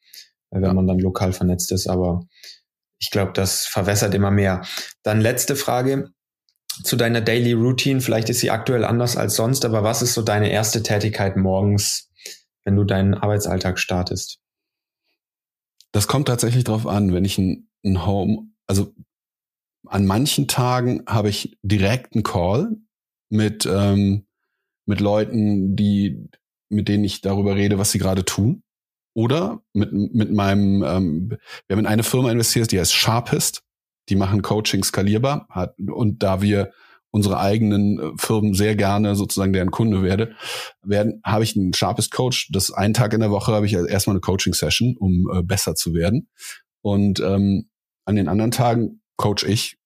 wenn 0.50 0.62
ja. 0.62 0.72
man 0.72 0.86
dann 0.86 0.98
lokal 0.98 1.32
vernetzt 1.32 1.72
ist. 1.72 1.88
Aber 1.88 2.22
ich 2.98 3.10
glaube, 3.10 3.32
das 3.32 3.66
verwässert 3.66 4.14
immer 4.14 4.30
mehr. 4.30 4.62
Dann 5.02 5.20
letzte 5.20 5.56
Frage 5.56 6.10
zu 6.82 6.96
deiner 6.96 7.20
Daily 7.20 7.52
Routine. 7.52 8.00
Vielleicht 8.00 8.30
ist 8.30 8.40
sie 8.40 8.50
aktuell 8.50 8.84
anders 8.84 9.16
als 9.16 9.36
sonst, 9.36 9.64
aber 9.64 9.82
was 9.82 10.02
ist 10.02 10.14
so 10.14 10.22
deine 10.22 10.50
erste 10.50 10.82
Tätigkeit 10.82 11.36
morgens, 11.36 12.10
wenn 12.64 12.76
du 12.76 12.84
deinen 12.84 13.14
Arbeitsalltag 13.14 13.78
startest? 13.78 14.38
Das 15.92 16.06
kommt 16.06 16.28
tatsächlich 16.28 16.64
drauf 16.64 16.86
an, 16.86 17.12
wenn 17.12 17.24
ich 17.24 17.38
ein, 17.38 17.68
ein 17.84 18.06
Home, 18.06 18.50
also 18.66 18.94
an 19.86 20.06
manchen 20.06 20.46
Tagen 20.46 21.02
habe 21.06 21.28
ich 21.30 21.58
direkt 21.62 22.14
einen 22.14 22.22
Call 22.22 22.76
mit, 23.28 23.66
ähm, 23.66 24.26
mit 24.86 25.00
Leuten, 25.00 25.74
die, 25.74 26.28
mit 26.68 26.88
denen 26.88 27.04
ich 27.04 27.22
darüber 27.22 27.56
rede, 27.56 27.78
was 27.78 27.90
sie 27.90 27.98
gerade 27.98 28.24
tun. 28.24 28.62
Oder 29.14 29.62
mit, 29.72 29.92
mit 29.92 30.30
meinem, 30.30 30.84
ähm, 30.84 31.30
wir 31.66 31.76
haben 31.76 31.80
in 31.80 31.86
eine 31.86 32.04
Firma 32.04 32.30
investiert, 32.30 32.70
die 32.70 32.78
heißt 32.78 32.94
Sharpest 32.94 33.64
die 34.10 34.16
machen 34.16 34.42
Coaching 34.42 34.84
skalierbar. 34.84 35.48
Und 35.78 36.22
da 36.22 36.42
wir 36.42 36.72
unsere 37.10 37.40
eigenen 37.40 37.98
äh, 37.98 38.10
Firmen 38.16 38.54
sehr 38.54 38.76
gerne 38.76 39.16
sozusagen 39.16 39.52
deren 39.52 39.70
Kunde 39.70 40.02
werde, 40.02 40.34
werden, 40.82 41.20
habe 41.24 41.44
ich 41.44 41.56
einen 41.56 41.72
Sharpest 41.72 42.12
Coach. 42.12 42.50
Das 42.52 42.70
einen 42.70 42.94
Tag 42.94 43.12
in 43.12 43.20
der 43.20 43.30
Woche 43.30 43.52
habe 43.52 43.66
ich 43.66 43.72
erstmal 43.72 44.14
eine 44.14 44.20
Coaching-Session, 44.20 44.96
um 44.98 45.28
äh, 45.32 45.42
besser 45.42 45.74
zu 45.74 45.94
werden. 45.94 46.28
Und 46.82 47.20
ähm, 47.20 47.68
an 48.04 48.16
den 48.16 48.28
anderen 48.28 48.50
Tagen 48.50 49.02
coach 49.16 49.44
ich 49.44 49.76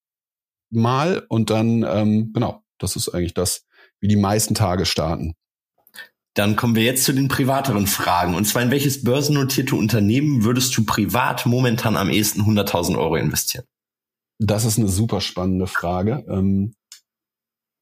mal 0.70 1.24
und 1.28 1.50
dann, 1.50 1.84
ähm, 1.88 2.32
genau, 2.32 2.62
das 2.78 2.96
ist 2.96 3.08
eigentlich 3.08 3.34
das, 3.34 3.66
wie 4.00 4.08
die 4.08 4.16
meisten 4.16 4.54
Tage 4.54 4.86
starten. 4.86 5.34
Dann 6.34 6.56
kommen 6.56 6.74
wir 6.74 6.82
jetzt 6.82 7.04
zu 7.04 7.12
den 7.12 7.28
privateren 7.28 7.86
Fragen. 7.86 8.34
Und 8.34 8.44
zwar, 8.44 8.62
in 8.62 8.70
welches 8.72 9.04
börsennotierte 9.04 9.76
Unternehmen 9.76 10.44
würdest 10.44 10.76
du 10.76 10.84
privat 10.84 11.46
momentan 11.46 11.96
am 11.96 12.10
ehesten 12.10 12.42
100.000 12.42 12.98
Euro 12.98 13.16
investieren? 13.16 13.64
Das 14.38 14.64
ist 14.64 14.78
eine 14.78 14.88
super 14.88 15.20
spannende 15.20 15.66
Frage. 15.66 16.24
Ähm, 16.28 16.74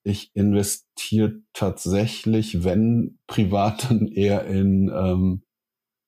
ich 0.05 0.31
investiere 0.35 1.41
tatsächlich, 1.53 2.65
wenn 2.65 3.19
privat, 3.27 3.91
dann 3.91 4.09
eher 4.09 4.47
in, 4.47 4.91
ähm, 4.95 5.45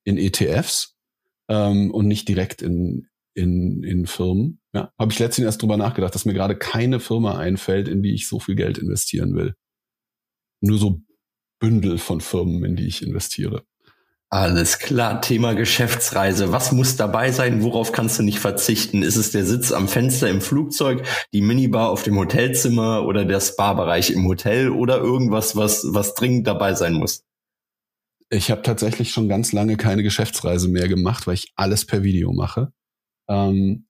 in 0.04 0.18
ETFs 0.18 0.96
ähm, 1.48 1.90
und 1.92 2.08
nicht 2.08 2.28
direkt 2.28 2.60
in, 2.62 3.08
in, 3.34 3.82
in 3.82 4.06
Firmen. 4.06 4.60
Ja, 4.72 4.92
habe 4.98 5.12
ich 5.12 5.18
letztens 5.18 5.44
erst 5.44 5.62
drüber 5.62 5.76
nachgedacht, 5.76 6.14
dass 6.14 6.24
mir 6.24 6.34
gerade 6.34 6.56
keine 6.56 7.00
Firma 7.00 7.38
einfällt, 7.38 7.88
in 7.88 8.02
die 8.02 8.14
ich 8.14 8.28
so 8.28 8.40
viel 8.40 8.56
Geld 8.56 8.78
investieren 8.78 9.34
will. 9.34 9.54
Nur 10.60 10.78
so 10.78 11.00
Bündel 11.60 11.98
von 11.98 12.20
Firmen, 12.20 12.64
in 12.64 12.76
die 12.76 12.86
ich 12.86 13.02
investiere. 13.02 13.64
Alles 14.34 14.80
klar, 14.80 15.20
Thema 15.20 15.54
Geschäftsreise. 15.54 16.50
Was 16.50 16.72
muss 16.72 16.96
dabei 16.96 17.30
sein? 17.30 17.62
Worauf 17.62 17.92
kannst 17.92 18.18
du 18.18 18.24
nicht 18.24 18.40
verzichten? 18.40 19.04
Ist 19.04 19.14
es 19.14 19.30
der 19.30 19.46
Sitz 19.46 19.70
am 19.70 19.86
Fenster 19.86 20.28
im 20.28 20.40
Flugzeug, 20.40 21.06
die 21.32 21.40
Minibar 21.40 21.90
auf 21.90 22.02
dem 22.02 22.18
Hotelzimmer 22.18 23.06
oder 23.06 23.24
der 23.24 23.38
Spa-Bereich 23.38 24.10
im 24.10 24.26
Hotel 24.26 24.70
oder 24.70 24.98
irgendwas, 24.98 25.54
was, 25.54 25.86
was 25.88 26.14
dringend 26.14 26.48
dabei 26.48 26.74
sein 26.74 26.94
muss? 26.94 27.22
Ich 28.28 28.50
habe 28.50 28.62
tatsächlich 28.62 29.12
schon 29.12 29.28
ganz 29.28 29.52
lange 29.52 29.76
keine 29.76 30.02
Geschäftsreise 30.02 30.66
mehr 30.66 30.88
gemacht, 30.88 31.28
weil 31.28 31.34
ich 31.34 31.52
alles 31.54 31.84
per 31.84 32.02
Video 32.02 32.32
mache. 32.32 32.72
Ähm, 33.28 33.86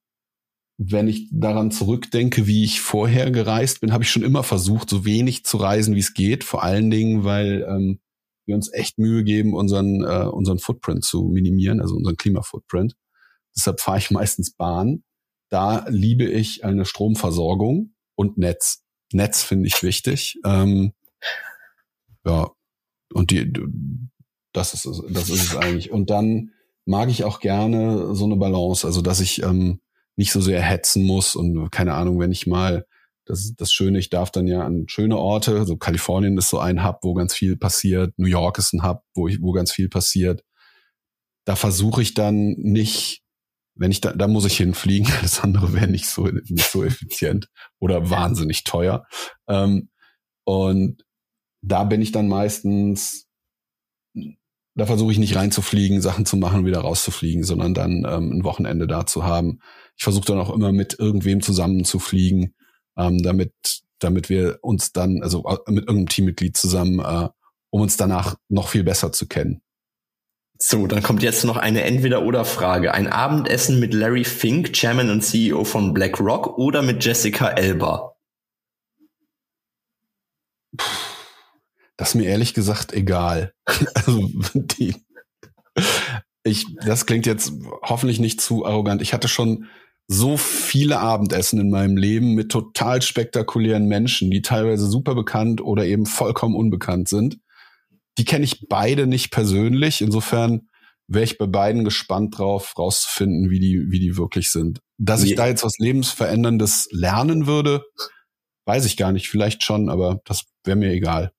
wenn 0.77 1.07
ich 1.07 1.27
daran 1.31 1.71
zurückdenke, 1.71 2.45
wie 2.45 2.65
ich 2.65 2.81
vorher 2.81 3.31
gereist 3.31 3.81
bin, 3.81 3.93
habe 3.93 4.03
ich 4.03 4.11
schon 4.11 4.21
immer 4.21 4.43
versucht, 4.43 4.91
so 4.91 5.05
wenig 5.05 5.43
zu 5.43 5.57
reisen, 5.57 5.95
wie 5.95 6.01
es 6.01 6.13
geht. 6.13 6.43
Vor 6.43 6.61
allen 6.61 6.91
Dingen, 6.91 7.23
weil 7.23 7.65
ähm, 7.67 7.99
wir 8.45 8.55
uns 8.55 8.71
echt 8.71 8.97
Mühe 8.97 9.23
geben, 9.23 9.53
unseren, 9.53 10.03
äh, 10.03 10.27
unseren 10.27 10.59
Footprint 10.59 11.03
zu 11.03 11.23
minimieren, 11.23 11.81
also 11.81 11.95
unseren 11.95 12.17
Klimafootprint. 12.17 12.95
Deshalb 13.55 13.79
fahre 13.79 13.97
ich 13.97 14.11
meistens 14.11 14.51
Bahn. 14.55 15.03
Da 15.49 15.85
liebe 15.87 16.25
ich 16.25 16.65
eine 16.65 16.85
Stromversorgung 16.85 17.93
und 18.15 18.37
Netz. 18.37 18.83
Netz 19.13 19.43
finde 19.43 19.67
ich 19.67 19.81
wichtig. 19.83 20.39
Ähm, 20.43 20.93
ja, 22.25 22.51
und 23.13 23.31
die, 23.31 23.51
das 24.51 24.73
ist 24.73 24.85
es, 24.85 25.01
das 25.09 25.29
ist 25.29 25.43
es 25.43 25.55
eigentlich. 25.55 25.91
Und 25.91 26.09
dann 26.09 26.51
mag 26.85 27.09
ich 27.09 27.23
auch 27.23 27.39
gerne 27.39 28.15
so 28.15 28.25
eine 28.25 28.35
Balance, 28.35 28.85
also 28.85 29.01
dass 29.01 29.19
ich 29.19 29.43
ähm, 29.43 29.79
nicht 30.15 30.31
so 30.31 30.41
sehr 30.41 30.61
hetzen 30.61 31.03
muss 31.03 31.35
und 31.35 31.71
keine 31.71 31.93
Ahnung, 31.93 32.19
wenn 32.19 32.31
ich 32.31 32.47
mal 32.47 32.85
das 33.25 33.39
ist 33.39 33.55
das 33.59 33.73
Schöne, 33.73 33.99
ich 33.99 34.09
darf 34.09 34.31
dann 34.31 34.47
ja 34.47 34.63
an 34.63 34.87
schöne 34.87 35.17
Orte, 35.17 35.65
so 35.65 35.77
Kalifornien 35.77 36.37
ist 36.37 36.49
so 36.49 36.59
ein 36.59 36.83
Hub, 36.83 36.99
wo 37.01 37.13
ganz 37.15 37.33
viel 37.33 37.57
passiert, 37.57 38.13
New 38.17 38.27
York 38.27 38.59
ist 38.59 38.73
ein 38.73 38.83
Hub, 38.83 39.01
wo 39.15 39.27
ich, 39.27 39.41
wo 39.41 39.51
ganz 39.51 39.71
viel 39.71 39.89
passiert. 39.89 40.43
Da 41.45 41.55
versuche 41.55 42.01
ich 42.01 42.13
dann 42.13 42.53
nicht, 42.57 43.23
wenn 43.75 43.91
ich 43.91 44.01
da, 44.01 44.13
da 44.13 44.27
muss 44.27 44.45
ich 44.45 44.57
hinfliegen, 44.57 45.11
das 45.21 45.41
andere 45.41 45.73
wäre 45.73 45.87
nicht 45.87 46.05
so, 46.05 46.25
nicht 46.27 46.69
so 46.69 46.83
effizient 46.83 47.49
oder 47.79 48.09
wahnsinnig 48.09 48.63
teuer. 48.63 49.05
Ähm, 49.47 49.89
und 50.45 51.03
da 51.63 51.83
bin 51.83 52.01
ich 52.01 52.11
dann 52.11 52.27
meistens, 52.27 53.27
da 54.75 54.85
versuche 54.85 55.11
ich 55.11 55.17
nicht 55.17 55.35
reinzufliegen, 55.35 55.99
Sachen 55.99 56.27
zu 56.27 56.37
machen, 56.37 56.65
wieder 56.65 56.81
rauszufliegen, 56.81 57.43
sondern 57.43 57.73
dann 57.73 58.05
ähm, 58.07 58.33
ein 58.33 58.43
Wochenende 58.43 58.85
da 58.85 59.07
zu 59.07 59.23
haben. 59.23 59.61
Ich 59.97 60.03
versuche 60.03 60.25
dann 60.25 60.37
auch 60.37 60.53
immer 60.53 60.71
mit 60.71 60.99
irgendwem 60.99 61.41
zusammen 61.41 61.85
zu 61.85 61.97
fliegen 61.97 62.53
ähm, 62.97 63.21
damit, 63.21 63.53
damit 63.99 64.29
wir 64.29 64.59
uns 64.61 64.91
dann, 64.91 65.21
also 65.23 65.45
äh, 65.47 65.71
mit 65.71 65.87
irgendeinem 65.87 66.09
Teammitglied 66.09 66.57
zusammen, 66.57 66.99
äh, 66.99 67.29
um 67.69 67.81
uns 67.81 67.97
danach 67.97 68.35
noch 68.49 68.69
viel 68.69 68.83
besser 68.83 69.11
zu 69.11 69.27
kennen. 69.27 69.61
So, 70.57 70.87
dann 70.87 71.03
kommt 71.03 71.21
jetzt 71.21 71.43
noch 71.43 71.57
eine 71.57 71.83
Entweder-Oder-Frage. 71.83 72.93
Ein 72.93 73.07
Abendessen 73.07 73.79
mit 73.79 73.93
Larry 73.93 74.23
Fink, 74.23 74.71
Chairman 74.73 75.09
und 75.09 75.21
CEO 75.21 75.65
von 75.65 75.93
BlackRock 75.93 76.57
oder 76.57 76.81
mit 76.81 77.03
Jessica 77.03 77.49
Elba? 77.49 78.15
Das 81.97 82.09
ist 82.09 82.15
mir 82.15 82.25
ehrlich 82.25 82.53
gesagt 82.53 82.93
egal. 82.93 83.53
also 83.93 84.29
die, 84.53 84.95
ich, 86.43 86.65
das 86.85 87.05
klingt 87.05 87.25
jetzt 87.25 87.53
hoffentlich 87.81 88.19
nicht 88.19 88.39
zu 88.39 88.65
arrogant. 88.65 89.01
Ich 89.01 89.13
hatte 89.13 89.27
schon 89.27 89.67
so 90.07 90.37
viele 90.37 90.99
Abendessen 90.99 91.59
in 91.59 91.69
meinem 91.69 91.97
Leben 91.97 92.33
mit 92.33 92.51
total 92.51 93.01
spektakulären 93.01 93.87
Menschen, 93.87 94.29
die 94.29 94.41
teilweise 94.41 94.87
super 94.87 95.15
bekannt 95.15 95.61
oder 95.61 95.85
eben 95.85 96.05
vollkommen 96.05 96.55
unbekannt 96.55 97.09
sind. 97.09 97.39
Die 98.17 98.25
kenne 98.25 98.45
ich 98.45 98.67
beide 98.69 99.07
nicht 99.07 99.31
persönlich. 99.31 100.01
Insofern 100.01 100.67
wäre 101.07 101.23
ich 101.23 101.37
bei 101.37 101.47
beiden 101.47 101.83
gespannt 101.83 102.37
drauf, 102.37 102.73
rauszufinden, 102.77 103.49
wie 103.49 103.59
die, 103.59 103.85
wie 103.89 103.99
die 103.99 104.17
wirklich 104.17 104.51
sind. 104.51 104.79
Dass 104.97 105.23
ich 105.23 105.35
da 105.35 105.47
jetzt 105.47 105.63
was 105.63 105.77
Lebensveränderndes 105.77 106.87
lernen 106.91 107.47
würde, 107.47 107.83
weiß 108.65 108.85
ich 108.85 108.97
gar 108.97 109.11
nicht. 109.11 109.29
Vielleicht 109.29 109.63
schon, 109.63 109.89
aber 109.89 110.21
das 110.25 110.43
wäre 110.63 110.77
mir 110.77 110.91
egal. 110.91 111.31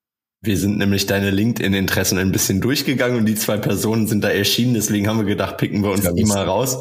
Wir 0.42 0.58
sind 0.58 0.76
nämlich 0.76 1.06
deine 1.06 1.30
LinkedIn-Interessen 1.30 2.18
ein 2.18 2.30
bisschen 2.30 2.60
durchgegangen 2.60 3.16
und 3.18 3.26
die 3.26 3.34
zwei 3.34 3.56
Personen 3.56 4.06
sind 4.06 4.22
da 4.22 4.28
erschienen. 4.28 4.74
Deswegen 4.74 5.08
haben 5.08 5.18
wir 5.18 5.24
gedacht, 5.24 5.56
picken 5.56 5.82
wir 5.82 5.90
uns 5.90 6.04
ja, 6.04 6.12
die 6.12 6.24
mal 6.24 6.44
raus. 6.44 6.78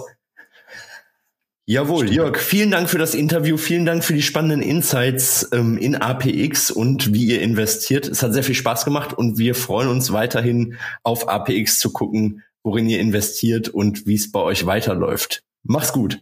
Jawohl, 1.68 2.12
Jörg, 2.12 2.38
vielen 2.38 2.70
Dank 2.70 2.92
für 2.92 3.00
das 3.00 3.16
Interview, 3.16 3.58
vielen 3.58 3.86
Dank 3.86 4.04
für 4.04 4.14
die 4.14 4.22
spannenden 4.22 4.62
Insights 4.62 5.50
ähm, 5.52 5.80
in 5.80 5.96
APX 5.96 6.70
und 6.70 7.12
wie 7.12 7.26
ihr 7.26 7.42
investiert. 7.42 8.08
Es 8.08 8.22
hat 8.22 8.34
sehr 8.34 8.44
viel 8.44 8.54
Spaß 8.54 8.86
gemacht 8.86 9.14
und 9.14 9.40
wir 9.40 9.56
freuen 9.56 9.88
uns 9.90 10.14
weiterhin 10.14 10.78
auf 11.02 11.28
APX 11.28 11.80
zu 11.80 11.92
gucken, 11.92 12.44
worin 12.64 12.88
ihr 12.88 13.00
investiert 13.00 13.68
und 13.68 14.06
wie 14.06 14.14
es 14.14 14.32
bei 14.32 14.42
euch 14.42 14.68
weiterläuft. 14.68 15.42
Mach's 15.64 15.92
gut. 15.92 16.22